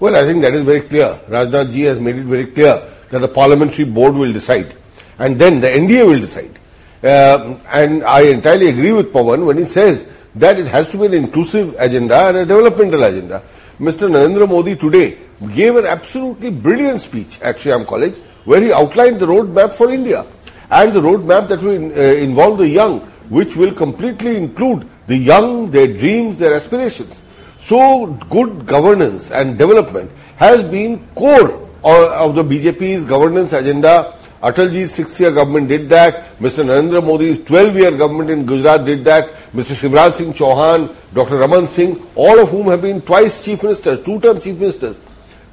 Well, 0.00 0.16
I 0.16 0.24
think 0.24 0.40
that 0.42 0.54
is 0.54 0.62
very 0.62 0.80
clear. 0.80 1.20
Rajnath 1.28 1.72
ji 1.72 1.82
has 1.82 2.00
made 2.00 2.16
it 2.16 2.24
very 2.24 2.46
clear 2.46 2.82
that 3.10 3.18
the 3.18 3.28
parliamentary 3.28 3.84
board 3.84 4.14
will 4.14 4.32
decide 4.32 4.74
and 5.18 5.38
then 5.38 5.60
the 5.60 5.68
NDA 5.68 6.06
will 6.06 6.20
decide. 6.20 6.58
Um, 7.06 7.60
and 7.72 8.02
I 8.02 8.22
entirely 8.22 8.68
agree 8.68 8.90
with 8.90 9.12
Pavan 9.12 9.46
when 9.46 9.58
he 9.58 9.64
says 9.64 10.08
that 10.34 10.58
it 10.58 10.66
has 10.66 10.90
to 10.90 10.98
be 10.98 11.06
an 11.06 11.14
inclusive 11.14 11.76
agenda 11.78 12.16
and 12.28 12.38
a 12.38 12.46
developmental 12.46 13.04
agenda. 13.04 13.42
Mr. 13.78 14.10
Narendra 14.10 14.48
Modi 14.48 14.74
today 14.74 15.16
gave 15.54 15.76
an 15.76 15.86
absolutely 15.86 16.50
brilliant 16.50 17.00
speech 17.00 17.40
at 17.42 17.58
Shriram 17.58 17.86
College 17.86 18.16
where 18.44 18.60
he 18.60 18.72
outlined 18.72 19.20
the 19.20 19.26
roadmap 19.26 19.72
for 19.72 19.92
India 19.92 20.26
and 20.70 20.92
the 20.92 21.00
roadmap 21.00 21.46
that 21.46 21.62
will 21.62 21.92
uh, 21.92 22.14
involve 22.16 22.58
the 22.58 22.68
young, 22.68 23.00
which 23.28 23.54
will 23.54 23.72
completely 23.72 24.36
include 24.36 24.88
the 25.06 25.16
young, 25.16 25.70
their 25.70 25.86
dreams, 25.86 26.40
their 26.40 26.54
aspirations. 26.54 27.20
So 27.60 28.06
good 28.30 28.66
governance 28.66 29.30
and 29.30 29.56
development 29.56 30.10
has 30.38 30.62
been 30.64 31.06
core 31.14 31.68
of 31.84 32.34
the 32.34 32.42
BJP's 32.42 33.04
governance 33.04 33.52
agenda. 33.52 34.12
Atalji's 34.42 34.92
six-year 34.94 35.32
government 35.32 35.68
did 35.68 35.88
that. 35.88 36.38
Mr. 36.38 36.64
Narendra 36.64 37.04
Modi's 37.04 37.38
12-year 37.38 37.96
government 37.96 38.30
in 38.30 38.44
Gujarat 38.46 38.84
did 38.84 39.04
that. 39.04 39.30
Mr. 39.54 39.74
Shivraj 39.74 40.12
Singh 40.12 40.32
Chauhan, 40.32 40.94
Dr. 41.14 41.38
Raman 41.38 41.66
Singh, 41.68 42.02
all 42.14 42.38
of 42.38 42.50
whom 42.50 42.66
have 42.66 42.82
been 42.82 43.00
twice 43.00 43.44
chief 43.44 43.62
ministers, 43.62 44.04
two-term 44.04 44.40
chief 44.40 44.56
ministers. 44.56 45.00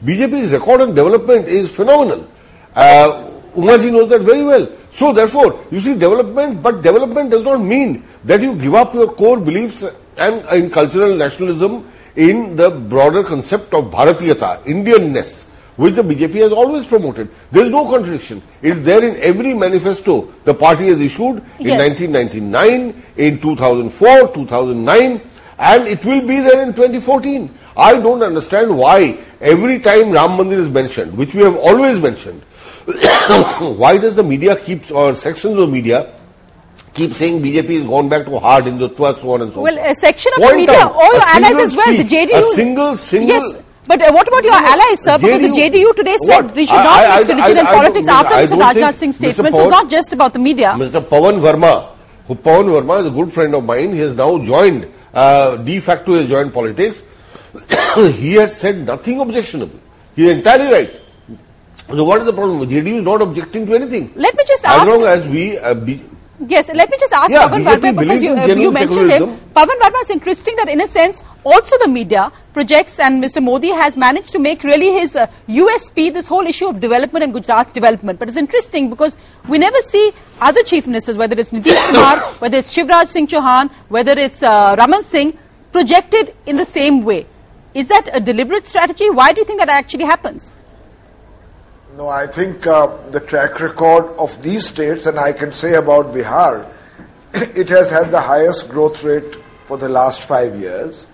BJP's 0.03 0.51
record 0.51 0.81
on 0.81 0.93
development 0.93 1.47
is 1.47 1.73
phenomenal. 1.73 2.27
Uh, 2.75 3.29
Umaji 3.55 3.91
knows 3.91 4.09
that 4.09 4.21
very 4.21 4.43
well. 4.43 4.67
So 4.91 5.13
therefore, 5.13 5.65
you 5.71 5.79
see 5.79 5.93
development, 5.93 6.61
but 6.61 6.81
development 6.81 7.31
does 7.31 7.43
not 7.43 7.61
mean 7.61 8.03
that 8.25 8.41
you 8.41 8.55
give 8.55 8.75
up 8.75 8.93
your 8.93 9.11
core 9.13 9.39
beliefs 9.39 9.83
and 10.17 10.45
in 10.51 10.69
cultural 10.69 11.15
nationalism 11.15 11.89
in 12.15 12.55
the 12.55 12.69
broader 12.69 13.23
concept 13.23 13.73
of 13.73 13.85
Bharatiyata, 13.85 14.63
Indianness, 14.65 15.45
which 15.75 15.95
the 15.95 16.03
BJP 16.03 16.35
has 16.35 16.51
always 16.51 16.85
promoted. 16.85 17.29
There 17.51 17.65
is 17.65 17.71
no 17.71 17.85
contradiction. 17.89 18.41
It 18.61 18.77
is 18.77 18.83
there 18.85 19.03
in 19.03 19.15
every 19.17 19.53
manifesto 19.53 20.31
the 20.45 20.53
party 20.53 20.87
has 20.87 20.99
issued 20.99 21.37
in 21.59 21.67
Yes. 21.67 21.79
1999, 21.79 23.03
in 23.17 23.39
2004, 23.41 24.33
2009, 24.33 25.21
and 25.57 25.87
it 25.87 26.03
will 26.05 26.21
be 26.21 26.39
there 26.39 26.61
in 26.63 26.73
2014. 26.73 27.49
I 27.75 27.99
don't 27.99 28.21
understand 28.21 28.77
why 28.77 29.17
every 29.41 29.79
time 29.79 30.11
Ram 30.11 30.31
Mandir 30.37 30.59
is 30.59 30.69
mentioned, 30.69 31.17
which 31.17 31.33
we 31.33 31.41
have 31.41 31.55
always 31.55 31.99
mentioned, 31.99 32.41
why 33.77 33.97
does 33.97 34.15
the 34.15 34.23
media 34.23 34.55
keep, 34.55 34.91
or 34.91 35.15
sections 35.15 35.57
of 35.57 35.71
media, 35.71 36.13
keep 36.93 37.13
saying 37.13 37.41
BJP 37.41 37.79
has 37.79 37.85
gone 37.87 38.09
back 38.09 38.25
to 38.25 38.37
hard 38.39 38.65
Hindutva, 38.65 39.19
so 39.19 39.31
on 39.33 39.41
and 39.41 39.51
so 39.51 39.57
on. 39.59 39.63
Well, 39.63 39.79
a 39.91 39.95
section 39.95 40.31
of 40.33 40.39
Point 40.39 40.51
the 40.51 40.57
media, 40.57 40.75
out, 40.79 40.91
all 40.93 41.11
a 41.11 41.13
your 41.13 41.23
allies 41.23 41.57
as 41.69 41.75
well, 41.75 41.97
the 41.97 42.03
JDU. 42.03 42.51
A 42.51 42.53
single, 42.53 42.97
single. 42.97 43.27
Yes. 43.29 43.57
But 43.85 44.01
uh, 44.01 44.11
what 44.13 44.27
about 44.27 44.43
your 44.43 44.53
allies, 44.53 45.01
sir? 45.01 45.17
Because 45.17 45.41
the 45.41 45.49
JDU 45.49 45.95
today 45.95 46.15
said 46.25 46.45
What? 46.45 46.55
we 46.55 46.65
should 46.65 46.73
not 46.75 46.99
I- 46.99 47.17
mix 47.17 47.29
I- 47.29 47.33
religion 47.33 47.57
and 47.57 47.67
I- 47.67 47.71
I 47.71 47.75
politics 47.75 48.07
after 48.07 48.35
Mr. 48.35 48.59
Rajnath 48.61 48.97
Singh's 48.97 49.19
Mr. 49.19 49.31
statement. 49.31 49.55
So 49.55 49.61
it's 49.63 49.69
not 49.71 49.89
just 49.89 50.13
about 50.13 50.33
the 50.33 50.39
media. 50.39 50.69
Mr. 50.77 51.01
Pavan 51.01 51.39
Varma, 51.41 51.87
who 52.27 52.35
Pavan 52.35 52.69
Varma 52.75 53.01
is 53.01 53.07
a 53.07 53.09
good 53.09 53.33
friend 53.33 53.53
of 53.55 53.63
mine, 53.65 53.91
he 53.91 53.99
has 53.99 54.15
now 54.15 54.37
joined, 54.43 54.87
uh, 55.13 55.57
de 55.57 55.79
facto 55.79 56.13
has 56.13 56.29
joined 56.29 56.53
politics. 56.53 57.03
he 57.95 58.33
has 58.35 58.55
said 58.57 58.85
nothing 58.85 59.19
objectionable. 59.19 59.79
He 60.15 60.27
is 60.27 60.37
entirely 60.37 60.71
right. 60.71 60.91
So 61.89 62.03
what 62.05 62.19
is 62.21 62.25
the 62.25 62.33
problem? 62.33 62.67
JDU 62.69 62.99
is 62.99 63.03
not 63.03 63.21
objecting 63.21 63.65
to 63.65 63.75
anything. 63.75 64.11
Let 64.15 64.35
me 64.35 64.43
just 64.47 64.63
As 64.63 64.71
ask. 64.71 64.81
As 64.81 64.87
long 64.87 65.03
as 65.03 65.27
we, 65.27 65.57
uh, 65.57 65.73
be, 65.73 66.01
Yes, 66.47 66.69
let 66.73 66.89
me 66.89 66.97
just 66.99 67.13
ask 67.13 67.31
Yeah, 67.31 67.47
Pavan 67.47 67.63
BJP 67.63 67.79
Varma 67.79 67.99
because 67.99 68.23
you, 68.23 68.33
uh, 68.33 68.45
you 68.45 68.71
mentioned 68.71 69.11
him. 69.11 69.23
Pavan 69.55 69.77
Varma, 69.81 70.01
it's 70.01 70.09
interesting 70.09 70.55
that 70.57 70.69
in 70.69 70.81
a 70.81 70.87
sense 70.87 71.23
also 71.43 71.77
the 71.79 71.87
media 71.87 72.31
projects 72.53 72.99
and 72.99 73.23
Mr. 73.23 73.41
Modi 73.41 73.69
has 73.69 73.95
managed 73.97 74.29
to 74.29 74.39
make 74.39 74.63
really 74.63 74.91
his 74.93 75.15
uh, 75.15 75.27
USP 75.47 76.13
this 76.13 76.27
whole 76.27 76.45
issue 76.45 76.67
of 76.67 76.79
development 76.79 77.23
and 77.23 77.33
Gujarat's 77.33 77.73
development. 77.73 78.19
But 78.19 78.29
it's 78.29 78.37
interesting 78.37 78.89
because 78.89 79.17
we 79.47 79.57
never 79.57 79.77
see 79.81 80.11
other 80.41 80.63
chief 80.63 80.87
ministers, 80.87 81.17
whether 81.17 81.39
it's 81.39 81.51
Nitish 81.51 81.75
Kumar, 81.91 82.19
whether 82.39 82.57
it's 82.57 82.75
Shivraj 82.75 83.07
Singh 83.07 83.27
Chauhan, 83.27 83.71
whether 83.89 84.13
it's 84.13 84.43
uh, 84.43 84.75
Raman 84.77 85.03
Singh, 85.03 85.37
projected 85.71 86.35
in 86.45 86.57
the 86.57 86.65
same 86.65 87.03
way. 87.03 87.25
Is 87.73 87.87
that 87.87 88.09
a 88.13 88.19
deliberate 88.19 88.67
strategy? 88.67 89.09
Why 89.09 89.33
do 89.33 89.41
you 89.41 89.45
think 89.45 89.59
that 89.59 89.69
actually 89.69 90.05
happens? 90.05 90.55
No, 91.95 92.07
I 92.07 92.25
think 92.25 92.65
uh, 92.65 92.87
the 93.11 93.19
track 93.19 93.59
record 93.59 94.05
of 94.17 94.41
these 94.41 94.67
states, 94.67 95.05
and 95.05 95.19
I 95.19 95.31
can 95.31 95.51
say 95.51 95.75
about 95.75 96.07
Bihar, 96.07 96.67
it 97.33 97.69
has 97.69 97.91
had 97.91 98.09
the 98.09 98.19
highest 98.19 98.69
growth 98.69 99.03
rate 99.03 99.35
for 99.67 99.77
the 99.77 99.89
last 99.89 100.23
five 100.23 100.59
years. 100.59 101.05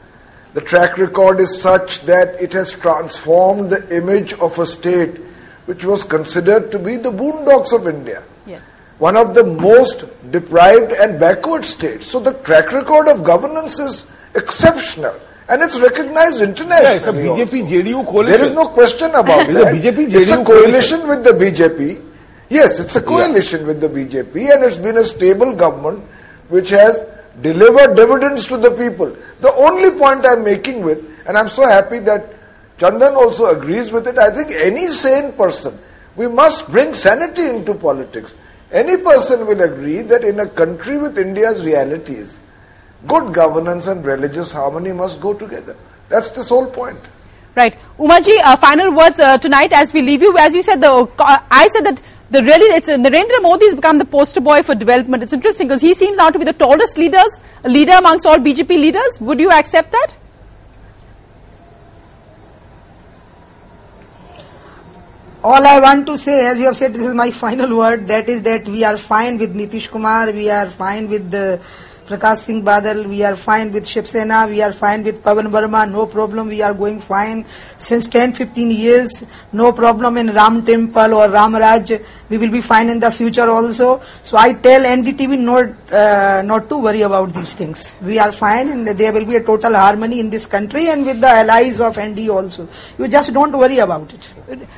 The 0.53 0.61
track 0.61 0.97
record 0.97 1.41
is 1.41 1.61
such 1.61 2.01
that 2.01 2.41
it 2.41 2.53
has 2.53 2.73
transformed 2.73 3.71
the 3.71 3.95
image 3.95 4.31
of 4.33 4.57
a 4.57 4.65
state 4.65 5.17
which 5.65 5.83
was 5.83 6.03
considered 6.05 6.71
to 6.71 6.79
be 6.79 6.95
the 6.95 7.11
boondocks 7.11 7.73
of 7.73 7.85
India. 7.85 8.23
Yes. 8.47 8.65
One 8.99 9.17
of 9.17 9.35
the 9.35 9.43
most 9.43 10.05
deprived 10.31 10.93
and 10.93 11.19
backward 11.19 11.65
states. 11.65 12.05
So 12.07 12.21
the 12.21 12.33
track 12.33 12.71
record 12.71 13.09
of 13.09 13.25
governance 13.25 13.79
is 13.79 14.05
exceptional. 14.33 15.19
And 15.49 15.63
it's 15.63 15.79
recognized 15.79 16.41
internationally. 16.41 16.83
Yeah, 16.83 16.93
it's 16.93 17.07
a 17.07 17.11
BJP 17.11 17.67
JDU 17.67 18.05
coalition. 18.05 18.39
There 18.39 18.49
is 18.49 18.55
no 18.55 18.67
question 18.67 19.09
about 19.15 19.49
It 19.49 19.49
a 19.49 19.53
that. 19.53 19.73
BJP 19.73 20.13
it's 20.13 20.29
a 20.29 20.35
JDU 20.35 20.45
coalition 20.45 21.07
with 21.07 21.23
the 21.23 21.31
BJP. 21.31 22.05
Yes, 22.49 22.79
it's 22.79 22.95
a 22.95 23.01
coalition 23.01 23.65
with 23.65 23.81
the 23.81 23.89
BJP 23.89 24.53
and 24.53 24.63
it's 24.63 24.77
been 24.77 24.97
a 24.97 25.03
stable 25.03 25.55
government 25.55 26.03
which 26.49 26.69
has 26.69 27.03
delivered 27.41 27.95
dividends 27.95 28.47
to 28.47 28.57
the 28.57 28.71
people. 28.71 29.15
The 29.41 29.53
only 29.55 29.91
point 29.97 30.25
I'm 30.25 30.43
making 30.43 30.81
with, 30.81 31.03
and 31.27 31.37
I'm 31.37 31.47
so 31.47 31.67
happy 31.67 31.99
that 31.99 32.33
Chandan 32.77 33.15
also 33.15 33.55
agrees 33.55 33.91
with 33.91 34.07
it, 34.07 34.17
I 34.17 34.29
think 34.29 34.51
any 34.51 34.87
sane 34.87 35.33
person, 35.33 35.77
we 36.15 36.27
must 36.27 36.69
bring 36.69 36.93
sanity 36.93 37.43
into 37.43 37.73
politics. 37.73 38.35
Any 38.71 38.97
person 38.97 39.45
will 39.47 39.61
agree 39.61 40.01
that 40.03 40.23
in 40.23 40.39
a 40.39 40.47
country 40.47 40.97
with 40.97 41.17
India's 41.17 41.65
realities, 41.65 42.39
good 43.07 43.33
governance 43.33 43.87
and 43.87 44.05
religious 44.05 44.51
harmony 44.51 44.91
must 44.91 45.21
go 45.21 45.33
together. 45.33 45.75
That's 46.09 46.31
the 46.31 46.43
sole 46.43 46.67
point. 46.67 46.99
Right. 47.55 47.77
Umaji, 47.97 48.37
uh, 48.43 48.55
final 48.57 48.93
words 48.95 49.19
uh, 49.19 49.37
tonight 49.37 49.73
as 49.73 49.91
we 49.93 50.01
leave 50.01 50.21
you. 50.21 50.37
As 50.37 50.53
you 50.53 50.61
said, 50.61 50.81
the 50.81 50.91
uh, 51.19 51.39
I 51.51 51.67
said 51.69 51.85
that 51.85 52.01
the 52.29 52.43
really 52.43 52.75
it's 52.75 52.87
uh, 52.87 52.97
Narendra 52.97 53.41
Modi 53.41 53.65
has 53.65 53.75
become 53.75 53.97
the 53.97 54.05
poster 54.05 54.39
boy 54.39 54.61
for 54.63 54.75
development. 54.75 55.23
It's 55.23 55.33
interesting 55.33 55.67
because 55.67 55.81
he 55.81 55.93
seems 55.93 56.17
now 56.17 56.29
to 56.29 56.37
be 56.37 56.45
the 56.45 56.53
tallest 56.53 56.97
leaders, 56.97 57.39
leader 57.63 57.93
amongst 57.93 58.25
all 58.25 58.37
BJP 58.37 58.69
leaders. 58.69 59.19
Would 59.19 59.39
you 59.39 59.51
accept 59.51 59.91
that? 59.91 60.07
All 65.41 65.65
I 65.65 65.79
want 65.79 66.05
to 66.07 66.17
say, 66.17 66.47
as 66.47 66.59
you 66.59 66.65
have 66.65 66.75
said, 66.75 66.93
this 66.93 67.05
is 67.05 67.15
my 67.15 67.31
final 67.31 67.77
word, 67.77 68.09
that 68.09 68.27
is 68.27 68.41
that 68.41 68.67
we 68.67 68.83
are 68.83 68.97
fine 68.97 69.37
with 69.37 69.55
Nitish 69.55 69.89
Kumar, 69.89 70.31
we 70.31 70.49
are 70.49 70.69
fine 70.69 71.09
with 71.09 71.31
the 71.31 71.61
Prakash 72.09 72.37
Singh 72.37 72.63
Badal, 72.65 73.05
we 73.07 73.23
are 73.23 73.35
fine 73.35 73.71
with 73.71 73.85
Shiv 73.87 74.07
Sena, 74.07 74.47
we 74.47 74.63
are 74.63 74.71
fine 74.71 75.03
with 75.03 75.23
Pavan 75.23 75.51
Varma, 75.51 75.87
no 75.87 76.07
problem, 76.07 76.47
we 76.47 76.59
are 76.63 76.73
going 76.73 76.99
fine 76.99 77.45
since 77.77 78.07
10, 78.07 78.33
15 78.33 78.71
years, 78.71 79.23
no 79.53 79.71
problem 79.71 80.17
in 80.17 80.33
Ram 80.33 80.65
Temple 80.65 81.13
or 81.13 81.29
Ram 81.29 81.55
Raj, 81.55 81.91
we 82.29 82.39
will 82.39 82.49
be 82.49 82.61
fine 82.61 82.89
in 82.89 82.99
the 82.99 83.11
future 83.11 83.47
also. 83.47 84.01
So 84.23 84.37
I 84.37 84.53
tell 84.53 84.81
NDTV 84.81 85.37
not, 85.37 85.93
uh, 85.93 86.41
not 86.43 86.67
to 86.69 86.77
worry 86.77 87.01
about 87.01 87.31
these 87.33 87.53
things. 87.53 87.95
We 88.01 88.17
are 88.17 88.31
fine 88.31 88.69
and 88.69 88.87
there 88.87 89.13
will 89.13 89.25
be 89.25 89.35
a 89.35 89.43
total 89.43 89.73
harmony 89.75 90.19
in 90.19 90.29
this 90.31 90.47
country 90.47 90.87
and 90.87 91.05
with 91.05 91.21
the 91.21 91.27
allies 91.27 91.79
of 91.79 91.99
ND 91.99 92.29
also. 92.29 92.67
You 92.97 93.07
just 93.07 93.33
don't 93.33 93.55
worry 93.57 93.79
about 93.79 94.13
it. 94.13 94.29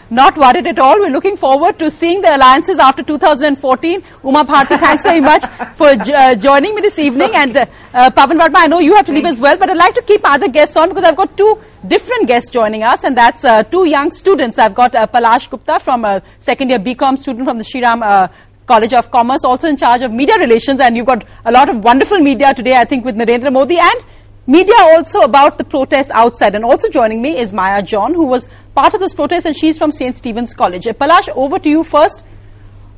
Not 0.09 0.37
worried 0.37 0.67
at 0.67 0.79
all. 0.79 0.99
We're 0.99 1.09
looking 1.11 1.37
forward 1.37 1.77
to 1.79 1.91
seeing 1.91 2.21
the 2.21 2.35
alliances 2.35 2.77
after 2.77 3.03
2014. 3.03 4.01
Uma 4.23 4.45
Bharti, 4.45 4.79
thanks 4.79 5.03
very 5.03 5.21
much 5.21 5.45
for 5.75 5.95
jo- 5.95 6.13
uh, 6.13 6.35
joining 6.35 6.75
me 6.75 6.81
this 6.81 6.99
evening. 6.99 7.20
And 7.33 7.57
uh, 7.57 7.65
uh, 7.93 8.09
Pavan 8.11 8.39
Varma, 8.39 8.55
I 8.55 8.67
know 8.67 8.79
you 8.79 8.95
have 8.95 9.05
to 9.05 9.11
leave 9.11 9.25
as 9.25 9.39
well, 9.39 9.57
but 9.57 9.69
I'd 9.69 9.77
like 9.77 9.93
to 9.95 10.01
keep 10.01 10.21
other 10.23 10.47
guests 10.47 10.75
on 10.77 10.89
because 10.89 11.03
I've 11.03 11.15
got 11.15 11.37
two 11.37 11.59
different 11.87 12.27
guests 12.27 12.49
joining 12.49 12.83
us, 12.83 13.03
and 13.03 13.15
that's 13.15 13.43
uh, 13.43 13.63
two 13.63 13.85
young 13.85 14.11
students. 14.11 14.57
I've 14.59 14.75
got 14.75 14.95
uh, 14.95 15.07
Palash 15.07 15.49
Gupta 15.49 15.79
from 15.79 16.05
a 16.05 16.21
second 16.39 16.69
year 16.69 16.79
BCom 16.79 17.17
student 17.17 17.45
from 17.45 17.57
the 17.57 17.63
Shriram 17.63 18.01
uh, 18.01 18.27
College 18.65 18.93
of 18.93 19.11
Commerce, 19.11 19.43
also 19.43 19.67
in 19.67 19.77
charge 19.77 20.01
of 20.01 20.11
media 20.11 20.37
relations, 20.37 20.79
and 20.79 20.97
you've 20.97 21.05
got 21.05 21.25
a 21.45 21.51
lot 21.51 21.69
of 21.69 21.83
wonderful 21.83 22.19
media 22.19 22.53
today, 22.53 22.75
I 22.75 22.85
think, 22.85 23.05
with 23.05 23.15
Narendra 23.15 23.51
Modi 23.51 23.77
and 23.77 24.03
media 24.47 24.75
also 24.79 25.21
about 25.21 25.57
the 25.57 25.63
protests 25.63 26.11
outside. 26.11 26.55
And 26.55 26.65
also 26.65 26.89
joining 26.89 27.21
me 27.21 27.37
is 27.37 27.53
Maya 27.53 27.81
John, 27.81 28.13
who 28.13 28.25
was 28.25 28.47
part 28.75 28.93
of 28.93 28.99
this 28.99 29.13
protest, 29.13 29.45
and 29.45 29.55
she's 29.55 29.77
from 29.77 29.91
St. 29.91 30.17
Stephen's 30.17 30.53
College. 30.53 30.85
Palash, 30.85 31.29
over 31.35 31.59
to 31.59 31.69
you 31.69 31.83
first. 31.83 32.23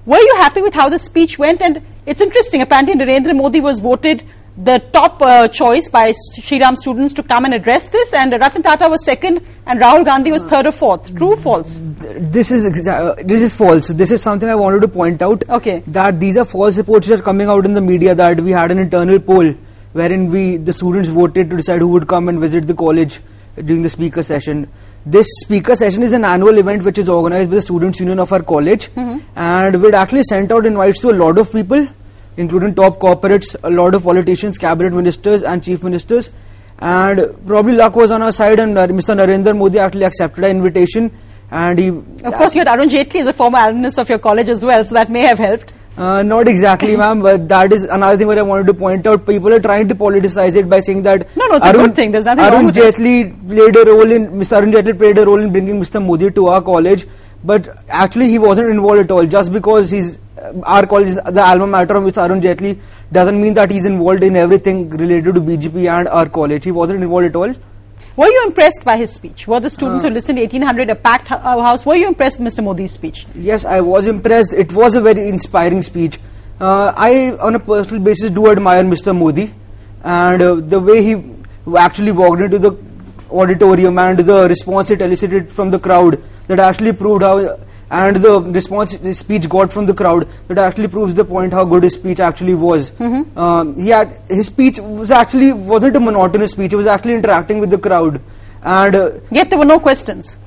Were 0.05 0.19
you 0.19 0.35
happy 0.37 0.61
with 0.61 0.73
how 0.73 0.89
the 0.89 0.99
speech 0.99 1.39
went? 1.39 1.61
And 1.61 1.81
it's 2.05 2.21
interesting, 2.21 2.61
apparently 2.61 2.95
Narendra 2.95 3.35
Modi 3.35 3.61
was 3.61 3.79
voted 3.79 4.23
the 4.55 4.79
top 4.91 5.21
uh, 5.21 5.47
choice 5.47 5.89
by 5.89 6.11
Shriram 6.11 6.77
students 6.77 7.13
to 7.13 7.23
come 7.23 7.45
and 7.45 7.53
address 7.53 7.89
this, 7.89 8.13
and 8.13 8.31
Ratan 8.33 8.61
Tata 8.61 8.87
was 8.87 9.03
second, 9.03 9.43
and 9.65 9.79
Rahul 9.79 10.05
Gandhi 10.05 10.31
was 10.31 10.43
third 10.43 10.67
or 10.67 10.71
fourth. 10.71 11.15
True 11.15 11.33
or 11.33 11.37
false? 11.37 11.81
this 11.83 12.51
is 12.51 12.87
uh, 12.87 13.15
this 13.23 13.41
is 13.41 13.55
false. 13.55 13.87
This 13.87 14.11
is 14.11 14.21
something 14.21 14.47
I 14.47 14.55
wanted 14.55 14.81
to 14.81 14.87
point 14.87 15.21
out. 15.21 15.47
Okay. 15.49 15.79
That 15.87 16.19
these 16.19 16.37
are 16.37 16.45
false 16.45 16.77
reports 16.77 17.07
that 17.07 17.19
are 17.19 17.23
coming 17.23 17.47
out 17.47 17.65
in 17.65 17.73
the 17.73 17.81
media 17.81 18.13
that 18.13 18.41
we 18.41 18.51
had 18.51 18.71
an 18.71 18.77
internal 18.77 19.19
poll 19.19 19.55
wherein 19.93 20.29
we 20.29 20.57
the 20.57 20.73
students 20.73 21.09
voted 21.09 21.49
to 21.49 21.57
decide 21.57 21.79
who 21.79 21.87
would 21.89 22.07
come 22.07 22.29
and 22.29 22.39
visit 22.39 22.67
the 22.67 22.75
college 22.75 23.21
during 23.55 23.81
the 23.81 23.89
speaker 23.89 24.21
session. 24.21 24.69
This 25.05 25.27
speaker 25.41 25.75
session 25.75 26.01
is 26.03 26.13
an 26.13 26.23
annual 26.23 26.57
event 26.57 26.83
which 26.83 26.97
is 26.97 27.09
organized 27.09 27.49
by 27.49 27.55
the 27.57 27.61
students 27.61 27.99
union 27.99 28.19
of 28.19 28.31
our 28.31 28.41
college, 28.41 28.89
Mhm. 28.95 29.21
and 29.35 29.81
we'd 29.81 29.95
actually 29.95 30.23
sent 30.23 30.51
out 30.51 30.65
invites 30.65 31.01
to 31.01 31.09
a 31.09 31.17
lot 31.21 31.37
of 31.37 31.51
people, 31.51 31.85
including 32.37 32.73
top 32.73 32.99
corporates, 32.99 33.53
a 33.63 33.69
lot 33.69 33.95
of 33.95 34.03
politicians, 34.03 34.57
cabinet 34.57 34.93
ministers, 34.93 35.43
and 35.43 35.61
chief 35.61 35.83
ministers. 35.83 36.29
And 36.79 37.21
probably 37.45 37.73
luck 37.73 37.97
was 37.97 38.11
on 38.11 38.21
our 38.21 38.31
side, 38.31 38.59
and 38.59 38.77
uh, 38.77 38.87
Mr. 38.87 39.13
Narendra 39.15 39.57
Modi 39.57 39.77
actually 39.77 40.05
accepted 40.05 40.43
our 40.45 40.49
invitation. 40.49 41.11
And 41.51 41.77
he, 41.77 41.89
Of 41.89 42.33
course, 42.35 42.55
you 42.55 42.61
had 42.61 42.69
Arun 42.69 42.89
Jaitley 42.89 43.19
as 43.21 43.27
a 43.27 43.33
former 43.33 43.59
alumnus 43.59 43.97
of 43.97 44.07
your 44.09 44.19
college 44.19 44.47
as 44.49 44.63
well, 44.63 44.85
so 44.85 44.95
that 44.95 45.09
may 45.09 45.21
have 45.21 45.37
helped. 45.37 45.73
Uh, 45.97 46.23
not 46.23 46.47
exactly, 46.47 46.95
ma'am, 46.97 47.21
but 47.21 47.47
that 47.47 47.71
is 47.71 47.83
another 47.83 48.17
thing 48.17 48.27
what 48.27 48.37
I 48.37 48.41
wanted 48.41 48.67
to 48.67 48.73
point 48.73 49.05
out. 49.05 49.25
People 49.25 49.53
are 49.53 49.59
trying 49.59 49.87
to 49.89 49.95
politicize 49.95 50.55
it 50.55 50.67
by 50.69 50.79
saying 50.79 51.03
that 51.03 51.27
No, 51.35 51.45
no, 51.47 51.55
it's 51.57 51.65
a 51.65 51.69
Arun, 51.69 51.85
good 51.85 51.95
thing. 51.95 52.11
There's 52.11 52.25
nothing 52.25 52.43
wrong 52.43 52.53
Arun 52.53 52.65
with 52.67 52.77
it. 52.77 52.95
Jaitley 52.95 53.47
played 53.47 53.75
a 53.75 53.85
role 53.85 54.11
in 54.11 54.27
Mr. 54.29 54.57
Arun 54.57 54.71
Jaitley 54.71 54.97
played 54.97 55.17
a 55.19 55.25
role 55.25 55.39
in 55.39 55.51
bringing 55.51 55.79
Mr. 55.79 56.03
Modi 56.03 56.31
to 56.31 56.47
our 56.47 56.61
college, 56.61 57.05
but 57.43 57.69
actually 57.89 58.29
he 58.29 58.39
wasn't 58.39 58.69
involved 58.69 59.01
at 59.01 59.11
all. 59.11 59.25
Just 59.25 59.53
because 59.53 59.91
he's 59.91 60.19
uh, 60.41 60.53
our 60.63 60.87
college 60.87 61.09
is 61.09 61.15
the 61.15 61.43
alma 61.43 61.67
mater 61.67 61.95
of 61.95 62.03
Mr. 62.03 62.27
Arun 62.27 62.41
Jaitley 62.41 62.79
doesn't 63.11 63.39
mean 63.39 63.53
that 63.53 63.69
he's 63.69 63.85
involved 63.85 64.23
in 64.23 64.35
everything 64.35 64.89
related 64.89 65.35
to 65.35 65.41
BJP 65.41 65.87
and 65.99 66.07
our 66.07 66.27
college. 66.27 66.63
He 66.63 66.71
wasn't 66.71 67.03
involved 67.03 67.27
at 67.27 67.35
all. 67.35 67.53
Were 68.15 68.27
you 68.27 68.43
impressed 68.45 68.83
by 68.85 68.97
his 68.97 69.11
speech? 69.11 69.47
Were 69.47 69.59
the 69.59 69.69
students 69.71 70.05
Uh, 70.05 70.09
who 70.09 70.13
listened, 70.13 70.37
to 70.37 70.43
1800, 70.43 70.89
a 70.91 70.95
packed 70.95 71.31
uh, 71.31 71.37
house, 71.39 71.83
were 71.85 71.95
you 71.95 72.07
impressed 72.07 72.39
with 72.39 72.53
Mr. 72.53 72.63
Modi's 72.63 72.91
speech? 72.91 73.25
Yes, 73.33 73.65
I 73.65 73.81
was 73.81 74.05
impressed. 74.05 74.53
It 74.53 74.71
was 74.71 74.93
a 74.95 75.01
very 75.01 75.27
inspiring 75.27 75.81
speech. 75.81 76.19
Uh, 76.61 76.93
I, 76.95 77.31
on 77.39 77.55
a 77.55 77.59
personal 77.59 78.03
basis, 78.03 78.29
do 78.29 78.51
admire 78.51 78.83
Mr. 78.83 79.17
Modi 79.17 79.51
and 80.03 80.41
uh, 80.41 80.55
the 80.55 80.79
way 80.79 81.03
he 81.03 81.15
actually 81.75 82.11
walked 82.11 82.41
into 82.41 82.59
the 82.59 82.77
auditorium 83.31 83.97
and 83.97 84.19
the 84.19 84.47
response 84.47 84.91
it 84.91 85.01
elicited 85.01 85.51
from 85.51 85.71
the 85.71 85.79
crowd 85.79 86.21
that 86.47 86.59
actually 86.59 86.93
proved 86.93 87.23
how, 87.23 87.57
and 88.01 88.15
the 88.25 88.41
response 88.57 88.97
the 88.97 89.13
speech 89.13 89.47
got 89.47 89.71
from 89.71 89.85
the 89.85 89.93
crowd 89.93 90.27
that 90.47 90.57
actually 90.57 90.87
proves 90.87 91.13
the 91.13 91.23
point 91.23 91.53
how 91.53 91.63
good 91.63 91.83
his 91.83 91.93
speech 91.93 92.19
actually 92.19 92.55
was. 92.55 92.91
Mm-hmm. 92.91 93.37
Um, 93.37 93.75
he 93.79 93.89
had 93.89 94.15
his 94.27 94.47
speech 94.47 94.79
was 94.79 95.11
actually 95.11 95.51
wasn't 95.53 95.95
a 95.95 95.99
monotonous 95.99 96.51
speech. 96.51 96.71
He 96.71 96.75
was 96.75 96.87
actually 96.87 97.13
interacting 97.13 97.59
with 97.59 97.69
the 97.69 97.77
crowd, 97.77 98.21
and 98.63 98.95
uh, 98.95 99.11
yet 99.31 99.49
there 99.51 99.59
were 99.59 99.71
no 99.73 99.79
questions. 99.79 100.37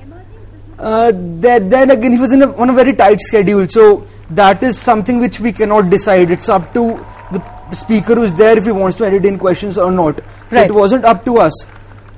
Uh, 0.79 1.13
then, 1.15 1.69
then 1.71 1.91
again, 1.91 2.13
he 2.13 2.19
was 2.19 2.33
in 2.33 2.43
a, 2.43 2.55
on 2.57 2.69
a 2.69 2.73
very 2.73 2.93
tight 2.93 3.21
schedule, 3.21 3.67
so 3.67 4.07
that 4.31 4.63
is 4.63 4.79
something 4.79 5.21
which 5.21 5.41
we 5.41 5.53
cannot 5.53 5.89
decide. 5.89 6.31
It's 6.31 6.51
up 6.51 6.75
to 6.75 7.05
the 7.33 7.75
speaker 7.75 8.15
who's 8.15 8.33
there 8.35 8.59
if 8.59 8.65
he 8.65 8.73
wants 8.73 8.99
to 8.99 9.05
entertain 9.05 9.39
questions 9.39 9.79
or 9.79 9.91
not. 9.91 10.21
So 10.51 10.61
it 10.61 10.73
wasn't 10.73 11.05
up 11.05 11.25
to 11.25 11.39
us. 11.39 11.65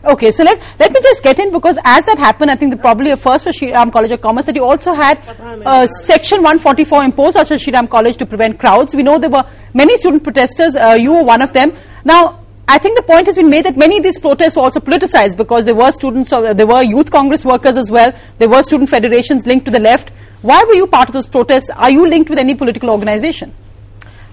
Okay, 0.09 0.31
so 0.31 0.43
let, 0.43 0.59
let 0.79 0.91
me 0.91 1.01
just 1.03 1.23
get 1.23 1.39
in 1.39 1.53
because 1.53 1.79
as 1.85 2.07
that 2.07 2.17
happened, 2.17 2.51
I 2.51 2.57
think 2.57 2.71
the, 2.71 2.79
probably 2.79 3.11
a 3.11 3.17
first 3.17 3.45
for 3.45 3.51
Shriram 3.51 3.93
College 3.93 4.11
of 4.13 4.23
Commerce 4.23 4.47
that 4.47 4.57
you 4.57 4.65
also 4.65 4.95
had 4.95 5.19
uh, 5.67 5.87
Section 5.87 6.39
144 6.39 7.05
imposed 7.05 7.37
on 7.37 7.45
Shriram 7.45 7.91
College 7.91 8.17
to 8.17 8.25
prevent 8.25 8.59
crowds. 8.59 8.95
We 8.95 9.03
know 9.03 9.19
there 9.19 9.29
were 9.29 9.45
many 9.75 9.99
student 9.99 10.25
protesters. 10.25 10.75
Uh, 10.75 10.97
you 10.99 11.13
were 11.13 11.23
one 11.23 11.43
of 11.43 11.53
them. 11.53 11.75
Now, 12.07 12.41
I 12.67 12.79
think 12.79 12.97
the 12.97 13.03
point 13.03 13.27
has 13.27 13.37
been 13.37 13.51
made 13.51 13.67
that 13.67 13.77
many 13.77 13.99
of 13.99 14.03
these 14.03 14.19
protests 14.19 14.57
were 14.57 14.63
also 14.63 14.81
politicized 14.81 15.37
because 15.37 15.67
there 15.67 15.75
were 15.75 15.93
students, 15.93 16.33
of, 16.33 16.57
there 16.57 16.67
were 16.67 16.83
youth 16.83 17.11
congress 17.11 17.45
workers 17.45 17.77
as 17.77 17.91
well. 17.91 18.11
There 18.39 18.49
were 18.49 18.63
student 18.63 18.89
federations 18.89 19.47
linked 19.47 19.67
to 19.67 19.71
the 19.71 19.79
left. 19.79 20.09
Why 20.41 20.65
were 20.65 20.75
you 20.75 20.87
part 20.87 21.11
of 21.11 21.13
those 21.13 21.27
protests? 21.27 21.69
Are 21.69 21.91
you 21.91 22.09
linked 22.09 22.31
with 22.31 22.39
any 22.39 22.55
political 22.55 22.89
organization? 22.89 23.55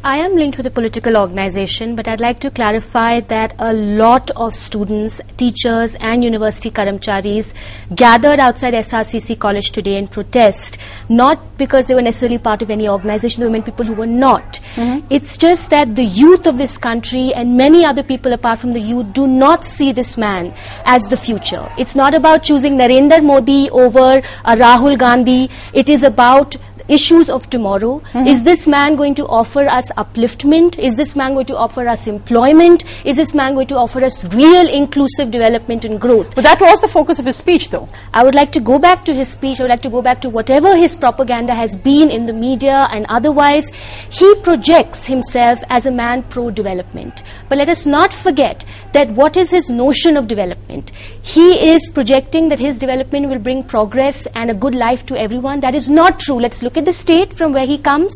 I 0.07 0.17
am 0.17 0.35
linked 0.35 0.57
with 0.57 0.67
a 0.67 0.69
political 0.69 1.17
organization, 1.17 1.95
but 1.95 2.07
I'd 2.07 2.19
like 2.19 2.39
to 2.41 2.51
clarify 2.51 3.21
that 3.21 3.55
a 3.57 3.73
lot 3.73 4.29
of 4.35 4.53
students, 4.53 5.19
teachers, 5.35 5.95
and 5.95 6.23
university 6.23 6.69
karamcharis 6.69 7.55
gathered 7.95 8.39
outside 8.39 8.75
SRCC 8.75 9.39
College 9.39 9.71
today 9.71 9.97
in 9.97 10.07
protest, 10.07 10.77
not 11.09 11.57
because 11.57 11.87
they 11.87 11.95
were 11.95 12.03
necessarily 12.03 12.37
part 12.37 12.61
of 12.61 12.69
any 12.69 12.87
organization, 12.87 13.41
there 13.41 13.49
were 13.49 13.53
many 13.53 13.63
people 13.63 13.83
who 13.83 13.95
were 13.95 14.05
not. 14.05 14.59
It's 15.09 15.37
just 15.37 15.71
that 15.71 15.95
the 15.95 16.05
youth 16.05 16.45
of 16.45 16.59
this 16.59 16.77
country 16.77 17.33
and 17.33 17.57
many 17.57 17.83
other 17.83 18.03
people 18.03 18.31
apart 18.33 18.59
from 18.59 18.73
the 18.73 18.79
youth 18.79 19.11
do 19.13 19.25
not 19.25 19.65
see 19.65 19.91
this 19.91 20.17
man 20.17 20.53
as 20.85 21.01
the 21.05 21.17
future. 21.17 21.67
It's 21.79 21.95
not 21.95 22.13
about 22.13 22.43
choosing 22.43 22.77
Narendra 22.77 23.23
Modi 23.23 23.71
over 23.71 24.21
uh, 24.43 24.55
Rahul 24.55 24.99
Gandhi. 24.99 25.49
It 25.73 25.89
is 25.89 26.03
about 26.03 26.57
issues 26.87 27.29
of 27.29 27.49
tomorrow. 27.49 27.99
Mm-hmm. 27.99 28.27
Is 28.27 28.43
this 28.43 28.67
man 28.67 28.95
going 28.95 29.15
to 29.15 29.25
offer 29.27 29.67
us 29.67 29.91
upliftment? 29.93 30.77
Is 30.79 30.95
this 30.95 31.15
man 31.15 31.33
going 31.33 31.45
to 31.47 31.57
offer 31.57 31.87
us 31.87 32.07
employment? 32.07 32.83
Is 33.05 33.17
this 33.17 33.33
man 33.33 33.53
going 33.53 33.67
to 33.67 33.75
offer 33.75 34.03
us 34.03 34.23
real 34.35 34.67
inclusive 34.67 35.31
development 35.31 35.85
and 35.85 35.99
growth? 35.99 36.35
But 36.35 36.43
that 36.43 36.61
was 36.61 36.81
the 36.81 36.87
focus 36.87 37.19
of 37.19 37.25
his 37.25 37.35
speech, 37.35 37.69
though. 37.69 37.89
I 38.13 38.23
would 38.23 38.35
like 38.35 38.51
to 38.53 38.59
go 38.59 38.79
back 38.79 39.05
to 39.05 39.13
his 39.13 39.29
speech. 39.29 39.59
I 39.59 39.63
would 39.63 39.69
like 39.69 39.81
to 39.83 39.89
go 39.89 40.01
back 40.01 40.21
to 40.21 40.29
whatever 40.29 40.75
his 40.75 40.95
propaganda 40.95 41.53
has 41.53 41.75
been 41.75 42.09
in 42.11 42.25
the 42.25 42.33
media 42.33 42.87
and 42.91 43.05
otherwise. 43.09 43.69
He 44.09 44.35
projects 44.41 45.05
himself 45.05 45.59
as 45.69 45.85
a 45.85 45.91
man 45.91 46.23
pro 46.23 46.51
development. 46.51 47.23
But 47.49 47.57
let 47.57 47.69
us 47.69 47.85
not 47.85 48.13
forget 48.13 48.65
that 48.93 49.09
what 49.11 49.37
is 49.37 49.49
his 49.51 49.69
notion 49.69 50.17
of 50.17 50.27
development? 50.27 50.91
He 51.21 51.69
is 51.69 51.89
projecting 51.89 52.49
that 52.49 52.59
his 52.59 52.77
development 52.77 53.29
will 53.29 53.39
bring 53.39 53.63
progress 53.63 54.27
and 54.35 54.51
a 54.51 54.53
good 54.53 54.75
life 54.75 55.05
to 55.07 55.19
everyone. 55.19 55.59
That 55.59 55.75
is 55.75 55.89
not 55.89 56.19
true. 56.19 56.39
Let's 56.39 56.61
look 56.61 56.74
at 56.77 56.85
the 56.85 56.93
state 56.93 57.33
from 57.33 57.53
where 57.53 57.65
he 57.65 57.77
comes. 57.77 58.13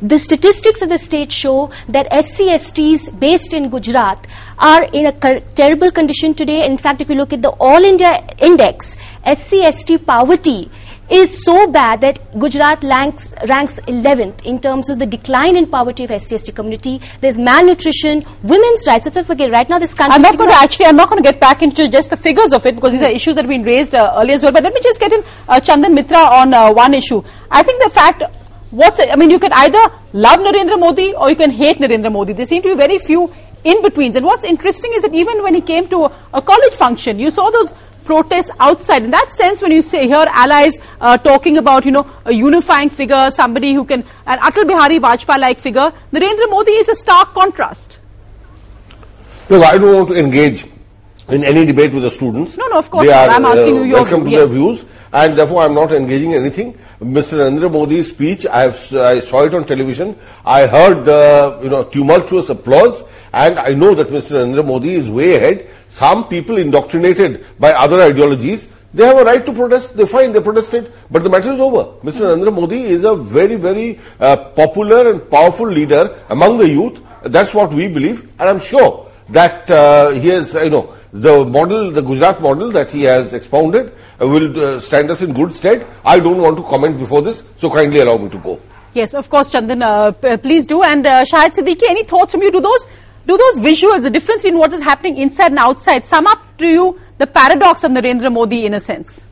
The 0.00 0.18
statistics 0.18 0.82
of 0.82 0.88
the 0.90 0.98
state 0.98 1.32
show 1.32 1.70
that 1.88 2.10
SCSTs 2.10 3.18
based 3.18 3.54
in 3.54 3.70
Gujarat 3.70 4.26
are 4.58 4.84
in 4.84 5.06
a 5.06 5.40
terrible 5.54 5.90
condition 5.90 6.34
today. 6.34 6.66
In 6.66 6.76
fact, 6.76 7.00
if 7.00 7.08
you 7.08 7.14
look 7.14 7.32
at 7.32 7.40
the 7.42 7.50
All 7.50 7.82
India 7.82 8.22
Index, 8.40 8.96
SCST 9.24 10.04
poverty 10.04 10.70
is 11.10 11.44
so 11.44 11.66
bad 11.66 12.00
that 12.00 12.18
Gujarat 12.38 12.82
ranks, 12.82 13.34
ranks 13.48 13.76
11th 13.86 14.42
in 14.44 14.58
terms 14.60 14.88
of 14.88 14.98
the 14.98 15.06
decline 15.06 15.56
in 15.56 15.66
poverty 15.66 16.04
of 16.04 16.22
SC 16.22 16.38
ST 16.38 16.54
community. 16.54 17.00
There's 17.20 17.38
malnutrition, 17.38 18.24
women's 18.42 18.86
rights. 18.86 19.04
Let's 19.04 19.16
not 19.16 19.26
forget, 19.26 19.50
right 19.50 19.68
now 19.68 19.78
this 19.78 19.94
country. 19.94 20.14
I'm 20.14 20.22
not 20.22 20.38
going 20.38 20.50
to 20.50 20.56
actually, 20.56 20.86
I'm 20.86 20.96
not 20.96 21.10
going 21.10 21.22
to 21.22 21.30
get 21.30 21.40
back 21.40 21.62
into 21.62 21.88
just 21.88 22.10
the 22.10 22.16
figures 22.16 22.52
of 22.52 22.64
it 22.66 22.74
because 22.74 22.92
these 22.92 23.02
are 23.02 23.10
issues 23.10 23.34
that 23.34 23.42
have 23.42 23.50
been 23.50 23.64
raised 23.64 23.94
uh, 23.94 24.14
earlier 24.16 24.36
as 24.36 24.42
well. 24.42 24.52
But 24.52 24.64
let 24.64 24.74
me 24.74 24.80
just 24.82 25.00
get 25.00 25.12
in 25.12 25.22
uh, 25.48 25.60
Chandan 25.60 25.94
Mitra 25.94 26.18
on 26.18 26.54
uh, 26.54 26.72
one 26.72 26.94
issue. 26.94 27.22
I 27.50 27.62
think 27.62 27.82
the 27.82 27.90
fact, 27.90 28.22
what's, 28.70 29.00
I 29.00 29.16
mean, 29.16 29.30
you 29.30 29.38
can 29.38 29.52
either 29.52 29.82
love 30.12 30.40
Narendra 30.40 30.78
Modi 30.78 31.14
or 31.14 31.28
you 31.28 31.36
can 31.36 31.50
hate 31.50 31.78
Narendra 31.78 32.10
Modi. 32.10 32.32
There 32.32 32.46
seem 32.46 32.62
to 32.62 32.70
be 32.70 32.74
very 32.74 32.98
few 32.98 33.32
in 33.64 33.82
betweens. 33.82 34.16
And 34.16 34.24
what's 34.24 34.44
interesting 34.44 34.92
is 34.94 35.02
that 35.02 35.14
even 35.14 35.42
when 35.42 35.54
he 35.54 35.60
came 35.60 35.88
to 35.88 36.04
a, 36.04 36.16
a 36.34 36.42
college 36.42 36.72
function, 36.74 37.18
you 37.18 37.30
saw 37.30 37.50
those 37.50 37.72
protests 38.04 38.50
outside. 38.60 39.02
In 39.02 39.10
that 39.10 39.32
sense, 39.32 39.62
when 39.62 39.72
you 39.72 39.82
say 39.82 40.06
hear 40.06 40.24
allies 40.28 40.78
uh, 41.00 41.18
talking 41.18 41.56
about, 41.58 41.84
you 41.84 41.90
know, 41.90 42.06
a 42.24 42.32
unifying 42.32 42.90
figure, 42.90 43.30
somebody 43.30 43.72
who 43.72 43.84
can, 43.84 44.04
an 44.26 44.38
Atal 44.38 44.66
Bihari 44.66 44.98
Vajpayee-like 44.98 45.58
figure, 45.58 45.92
Narendra 46.12 46.50
Modi 46.50 46.72
is 46.72 46.88
a 46.88 46.94
stark 46.94 47.32
contrast. 47.34 48.00
Look, 49.48 49.62
I 49.62 49.78
don't 49.78 49.94
want 49.94 50.08
to 50.08 50.14
engage 50.14 50.64
in 51.28 51.44
any 51.44 51.64
debate 51.64 51.92
with 51.92 52.02
the 52.02 52.10
students. 52.10 52.56
No, 52.56 52.66
no, 52.68 52.78
of 52.78 52.90
course 52.90 53.06
They 53.06 53.12
are 53.12 53.28
I'm 53.28 53.44
asking 53.44 53.76
uh, 53.76 53.80
you 53.80 53.84
your 53.84 54.02
welcome 54.02 54.24
to 54.24 54.30
yes. 54.30 54.38
their 54.40 54.58
views, 54.58 54.84
and 55.12 55.36
therefore 55.36 55.62
I'm 55.62 55.74
not 55.74 55.92
engaging 55.92 56.32
in 56.32 56.40
anything. 56.40 56.78
Mr. 57.00 57.38
Narendra 57.38 57.70
Modi's 57.70 58.08
speech, 58.08 58.46
I, 58.46 58.62
have, 58.64 58.92
I 58.94 59.20
saw 59.20 59.44
it 59.44 59.54
on 59.54 59.66
television. 59.66 60.18
I 60.44 60.66
heard, 60.66 61.08
uh, 61.08 61.60
you 61.62 61.68
know, 61.68 61.84
tumultuous 61.84 62.48
applause, 62.48 63.02
and 63.34 63.58
I 63.58 63.74
know 63.74 63.94
that 63.94 64.08
Mr. 64.08 64.30
Narendra 64.30 64.64
Modi 64.64 64.94
is 64.94 65.10
way 65.10 65.34
ahead. 65.36 65.68
Some 65.88 66.28
people 66.28 66.56
indoctrinated 66.58 67.44
by 67.58 67.72
other 67.72 68.00
ideologies, 68.00 68.68
they 68.94 69.04
have 69.04 69.18
a 69.18 69.24
right 69.24 69.44
to 69.44 69.52
protest. 69.52 69.96
They 69.96 70.06
fine, 70.06 70.32
they 70.32 70.40
protested, 70.40 70.92
but 71.10 71.24
the 71.24 71.28
matter 71.28 71.52
is 71.52 71.60
over. 71.60 71.84
Mr. 72.08 72.20
Narendra 72.20 72.54
Modi 72.54 72.82
is 72.84 73.02
a 73.04 73.16
very, 73.16 73.56
very 73.56 73.98
uh, 74.20 74.36
popular 74.50 75.10
and 75.10 75.28
powerful 75.28 75.66
leader 75.66 76.16
among 76.28 76.58
the 76.58 76.68
youth. 76.68 77.00
That's 77.24 77.52
what 77.52 77.72
we 77.72 77.88
believe, 77.88 78.22
and 78.38 78.48
I'm 78.48 78.60
sure 78.60 79.10
that 79.30 79.68
uh, 79.68 80.10
he 80.10 80.28
has, 80.28 80.54
you 80.54 80.70
know, 80.70 80.94
the 81.12 81.44
model, 81.44 81.90
the 81.90 82.02
Gujarat 82.02 82.40
model 82.40 82.70
that 82.72 82.90
he 82.90 83.02
has 83.02 83.32
expounded 83.32 83.92
uh, 84.20 84.28
will 84.28 84.60
uh, 84.60 84.80
stand 84.80 85.10
us 85.10 85.22
in 85.22 85.32
good 85.32 85.52
stead. 85.54 85.86
I 86.04 86.20
don't 86.20 86.38
want 86.38 86.56
to 86.58 86.62
comment 86.62 86.98
before 86.98 87.22
this, 87.22 87.42
so 87.56 87.70
kindly 87.70 88.00
allow 88.00 88.18
me 88.18 88.28
to 88.28 88.38
go. 88.38 88.60
Yes, 88.92 89.12
of 89.14 89.28
course, 89.28 89.52
Chandan, 89.52 89.82
uh, 89.82 90.36
please 90.38 90.66
do. 90.66 90.84
And 90.84 91.04
uh, 91.04 91.24
Shahid 91.24 91.56
Siddiqui, 91.56 91.82
any 91.88 92.04
thoughts 92.04 92.32
from 92.32 92.42
you? 92.42 92.52
Do 92.52 92.60
those, 92.60 92.86
do 93.26 93.36
those 93.36 93.58
visuals, 93.58 94.02
the 94.02 94.10
difference 94.10 94.44
in 94.44 94.58
what 94.58 94.72
is 94.72 94.82
happening 94.82 95.16
inside 95.16 95.52
and 95.52 95.58
outside, 95.58 96.04
sum 96.04 96.26
up 96.26 96.42
to 96.58 96.66
you 96.66 97.00
the 97.18 97.26
paradox 97.26 97.84
of 97.84 97.90
Narendra 97.92 98.32
Modi 98.32 98.66
in 98.66 98.74
a 98.74 98.80
sense? 98.80 99.26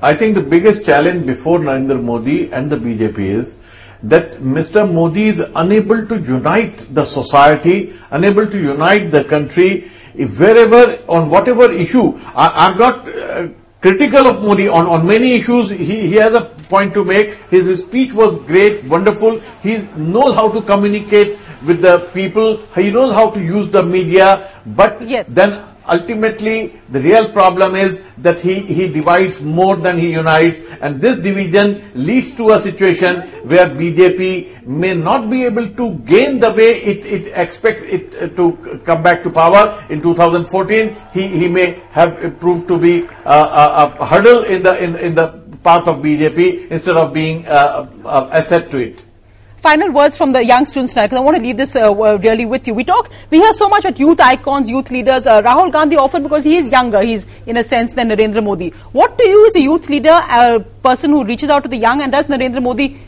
I 0.00 0.14
think 0.14 0.34
the 0.34 0.42
biggest 0.42 0.84
challenge 0.84 1.26
before 1.26 1.58
Narendra 1.58 2.02
Modi 2.02 2.52
and 2.52 2.70
the 2.70 2.76
BJP 2.76 3.18
is 3.18 3.58
that 4.02 4.32
Mr. 4.34 4.90
Modi 4.90 5.28
is 5.28 5.42
unable 5.54 6.06
to 6.06 6.18
unite 6.18 6.94
the 6.94 7.04
society, 7.04 7.94
unable 8.10 8.46
to 8.46 8.58
unite 8.58 9.10
the 9.10 9.24
country. 9.24 9.90
If 10.14 10.38
wherever, 10.38 11.02
on 11.08 11.30
whatever 11.30 11.72
issue, 11.72 12.18
I, 12.36 12.68
I'm 12.68 12.78
not 12.78 13.08
uh, 13.08 13.48
critical 13.84 14.26
of 14.26 14.42
Modi 14.42 14.66
on, 14.66 14.86
on 14.86 15.06
many 15.06 15.34
issues. 15.34 15.68
He, 15.68 16.08
he 16.08 16.14
has 16.14 16.32
a 16.32 16.46
point 16.72 16.94
to 16.94 17.04
make. 17.04 17.34
His, 17.50 17.66
his 17.66 17.80
speech 17.80 18.14
was 18.14 18.38
great, 18.50 18.82
wonderful. 18.84 19.40
He 19.62 19.76
knows 19.94 20.34
how 20.34 20.50
to 20.52 20.62
communicate 20.62 21.38
with 21.66 21.82
the 21.82 21.98
people. 22.14 22.56
He 22.74 22.90
knows 22.90 23.14
how 23.14 23.30
to 23.32 23.40
use 23.42 23.68
the 23.68 23.82
media. 23.82 24.50
But 24.64 25.02
yes. 25.02 25.28
then 25.28 25.62
ultimately 25.88 26.80
the 26.90 27.00
real 27.00 27.30
problem 27.32 27.74
is 27.74 28.00
that 28.18 28.40
he, 28.40 28.60
he 28.60 28.88
divides 28.88 29.40
more 29.40 29.76
than 29.76 29.98
he 29.98 30.12
unites 30.12 30.58
and 30.80 31.00
this 31.00 31.18
division 31.18 31.90
leads 31.94 32.30
to 32.32 32.52
a 32.52 32.58
situation 32.58 33.20
where 33.44 33.68
BJP 33.68 34.66
may 34.66 34.94
not 34.94 35.28
be 35.28 35.44
able 35.44 35.68
to 35.68 35.94
gain 36.00 36.40
the 36.40 36.50
way 36.52 36.82
it, 36.82 37.04
it 37.04 37.32
expects 37.34 37.82
it 37.82 38.14
uh, 38.14 38.28
to 38.28 38.80
come 38.84 39.02
back 39.02 39.22
to 39.22 39.30
power. 39.30 39.84
In 39.90 40.00
2014 40.00 40.96
he, 41.12 41.28
he 41.28 41.48
may 41.48 41.82
have 41.90 42.38
proved 42.40 42.66
to 42.68 42.78
be 42.78 43.06
a, 43.24 43.30
a, 43.30 43.96
a 44.00 44.06
hurdle 44.06 44.44
in 44.44 44.62
the 44.62 44.82
in, 44.82 44.96
in 44.96 45.14
the 45.14 45.28
path 45.62 45.86
of 45.88 45.96
BJP 45.96 46.70
instead 46.70 46.96
of 46.96 47.12
being 47.12 47.46
a, 47.46 47.88
a 48.04 48.28
asset 48.32 48.70
to 48.70 48.78
it 48.78 49.03
final 49.64 49.90
words 49.92 50.16
from 50.20 50.32
the 50.32 50.44
young 50.44 50.66
students 50.66 50.94
now, 50.94 51.04
because 51.04 51.18
I 51.18 51.22
want 51.22 51.38
to 51.38 51.42
leave 51.42 51.56
this 51.56 51.74
uh, 51.74 51.94
really 52.22 52.44
with 52.44 52.66
you. 52.68 52.74
We 52.74 52.84
talk, 52.84 53.10
we 53.30 53.38
hear 53.38 53.52
so 53.54 53.68
much 53.68 53.86
about 53.86 53.98
youth 53.98 54.20
icons, 54.20 54.68
youth 54.68 54.90
leaders. 54.90 55.26
Uh, 55.26 55.40
Rahul 55.42 55.72
Gandhi 55.72 55.96
often 55.96 56.22
because 56.22 56.44
he 56.44 56.56
is 56.58 56.70
younger, 56.70 57.00
he's 57.00 57.26
in 57.46 57.56
a 57.56 57.64
sense 57.64 57.94
than 57.94 58.10
Narendra 58.10 58.44
Modi. 58.44 58.68
What 58.92 59.16
to 59.18 59.26
you 59.26 59.46
as 59.46 59.56
a 59.56 59.60
youth 59.60 59.88
leader, 59.88 60.20
a 60.42 60.60
person 60.82 61.10
who 61.12 61.24
reaches 61.24 61.48
out 61.48 61.62
to 61.62 61.68
the 61.68 61.78
young, 61.78 62.02
and 62.02 62.12
does 62.12 62.26
Narendra 62.26 62.62
Modi 62.62 63.00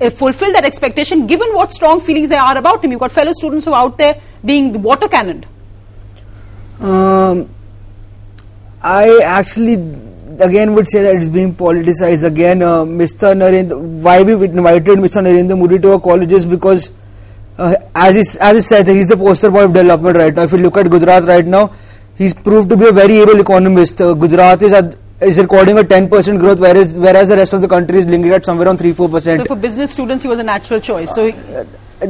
uh, 0.00 0.10
fulfill 0.10 0.52
that 0.52 0.64
expectation, 0.64 1.26
given 1.26 1.52
what 1.54 1.72
strong 1.72 2.00
feelings 2.00 2.28
there 2.28 2.40
are 2.40 2.56
about 2.56 2.84
him? 2.84 2.92
You've 2.92 3.00
got 3.00 3.10
fellow 3.10 3.32
students 3.32 3.66
who 3.66 3.72
are 3.72 3.82
out 3.82 3.98
there 3.98 4.20
being 4.44 4.82
water 4.82 5.08
cannoned. 5.08 5.46
Um, 6.78 7.48
I 8.80 9.20
actually 9.24 9.76
again 10.40 10.74
would 10.74 10.88
say 10.88 11.02
that 11.02 11.14
it's 11.14 11.26
being 11.26 11.54
politicized 11.54 12.24
again. 12.24 12.62
Uh, 12.62 12.84
Mr. 12.84 13.34
Narendra, 13.34 13.78
why 13.78 14.22
we 14.22 14.32
invited 14.32 14.98
Mr. 14.98 15.22
Narendra 15.22 15.58
Modi 15.58 15.78
to 15.78 15.92
our 15.92 16.00
colleges 16.00 16.46
because, 16.46 16.90
uh, 17.58 17.74
as 17.94 18.14
he 18.14 18.38
as 18.40 18.56
he 18.56 18.60
says, 18.62 18.86
he's 18.86 19.06
the 19.06 19.16
poster 19.16 19.50
boy 19.50 19.64
of 19.64 19.72
development 19.72 20.16
right 20.16 20.34
now. 20.34 20.42
If 20.42 20.52
you 20.52 20.58
look 20.58 20.76
at 20.76 20.90
Gujarat 20.90 21.24
right 21.24 21.46
now, 21.46 21.72
he's 22.16 22.34
proved 22.34 22.70
to 22.70 22.76
be 22.76 22.88
a 22.88 22.92
very 22.92 23.18
able 23.18 23.40
economist. 23.40 24.00
Uh, 24.00 24.14
Gujarat 24.14 24.62
is 24.62 24.72
at, 24.72 24.94
is 25.20 25.38
recording 25.38 25.78
a 25.78 25.82
10% 25.82 26.40
growth, 26.40 26.60
whereas 26.60 26.92
whereas 26.92 27.28
the 27.28 27.36
rest 27.36 27.52
of 27.52 27.62
the 27.62 27.68
country 27.68 27.98
is 27.98 28.06
lingering 28.06 28.34
at 28.34 28.44
somewhere 28.44 28.66
around 28.66 28.78
3 28.78 28.92
4%. 28.92 29.36
So 29.38 29.44
for 29.44 29.56
business 29.56 29.90
students, 29.92 30.22
he 30.22 30.28
was 30.28 30.38
a 30.38 30.44
natural 30.44 30.80
choice. 30.80 31.14
So. 31.14 31.26
He, 31.26 31.34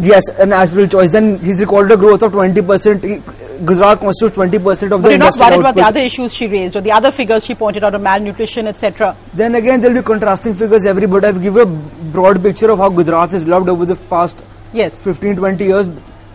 yes, 0.01 0.23
a 0.39 0.47
natural 0.47 0.87
choice. 0.89 1.11
Then 1.11 1.39
he's 1.39 1.61
recorded 1.61 1.93
a 1.93 1.97
growth 1.97 2.23
of 2.23 2.33
20%. 2.33 3.46
Gujarat 3.65 4.01
constitutes 4.01 4.37
20% 4.37 4.57
of 4.93 5.03
but 5.03 5.03
the 5.03 5.11
you're 5.11 5.19
not 5.19 5.37
worried 5.37 5.47
output. 5.47 5.61
about 5.61 5.75
the 5.75 5.83
other 5.83 6.01
issues 6.01 6.35
she 6.35 6.47
raised 6.47 6.77
or 6.77 6.81
the 6.81 6.93
other 6.93 7.11
figures 7.11 7.45
she 7.45 7.55
pointed 7.55 7.85
out 7.85 7.95
of 7.95 8.01
malnutrition, 8.01 8.67
etc. 8.67 9.17
Then 9.35 9.55
again, 9.55 9.81
there 9.81 9.91
will 9.91 10.03
be 10.03 10.07
contrasting 10.07 10.55
figures 10.55 10.85
every 10.85 11.07
but 11.07 11.25
I've 11.25 11.41
given 11.41 11.63
a 11.63 11.67
broad 12.13 12.43
picture 12.43 12.71
of 12.71 12.79
how 12.79 12.91
Gujarat 12.91 13.35
is 13.35 13.47
loved 13.47 13.69
over 13.69 13.85
the 13.85 13.97
past 13.97 14.43
yes. 14.73 14.99
15, 14.99 15.37
20 15.37 15.65
years. 15.65 15.89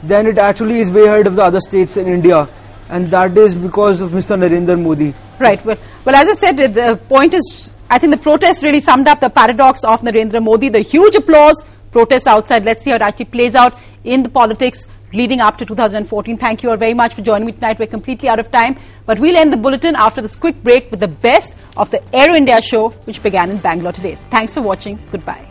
Then 0.03 0.25
it 0.27 0.37
actually 0.37 0.79
is 0.79 0.89
way 0.89 1.05
ahead 1.05 1.27
of 1.27 1.35
the 1.35 1.43
other 1.43 1.61
states 1.61 1.97
in 1.97 2.07
India. 2.07 2.47
And 2.89 3.09
that 3.11 3.37
is 3.37 3.55
because 3.55 4.01
of 4.01 4.11
Mr. 4.11 4.37
Narendra 4.37 4.81
Modi. 4.81 5.13
Right. 5.39 5.63
Well, 5.63 5.77
well, 6.03 6.15
as 6.15 6.27
I 6.27 6.33
said, 6.33 6.57
the 6.73 6.99
point 7.07 7.33
is, 7.33 7.71
I 7.89 7.99
think 7.99 8.11
the 8.11 8.21
protest 8.21 8.63
really 8.63 8.79
summed 8.79 9.07
up 9.07 9.19
the 9.19 9.29
paradox 9.29 9.83
of 9.83 10.01
Narendra 10.01 10.43
Modi. 10.43 10.69
The 10.69 10.79
huge 10.81 11.15
applause, 11.15 11.61
protests 11.91 12.27
outside. 12.27 12.65
Let's 12.65 12.83
see 12.83 12.89
how 12.89 12.97
it 12.97 13.01
actually 13.01 13.25
plays 13.25 13.55
out 13.55 13.77
in 14.03 14.23
the 14.23 14.29
politics 14.29 14.85
leading 15.13 15.41
up 15.41 15.57
to 15.57 15.65
2014. 15.65 16.37
Thank 16.37 16.63
you 16.63 16.71
all 16.71 16.77
very 16.77 16.93
much 16.93 17.13
for 17.13 17.21
joining 17.21 17.45
me 17.45 17.51
tonight. 17.51 17.79
We're 17.79 17.87
completely 17.87 18.29
out 18.29 18.39
of 18.39 18.51
time, 18.51 18.77
but 19.05 19.19
we'll 19.19 19.37
end 19.37 19.51
the 19.53 19.57
bulletin 19.57 19.95
after 19.95 20.21
this 20.21 20.35
quick 20.35 20.61
break 20.63 20.91
with 20.91 20.99
the 20.99 21.07
best 21.07 21.53
of 21.77 21.91
the 21.91 22.01
Aero 22.15 22.33
India 22.33 22.61
show, 22.61 22.89
which 23.05 23.21
began 23.23 23.49
in 23.49 23.57
Bangalore 23.57 23.93
today. 23.93 24.17
Thanks 24.29 24.53
for 24.53 24.61
watching. 24.61 24.99
Goodbye. 25.11 25.47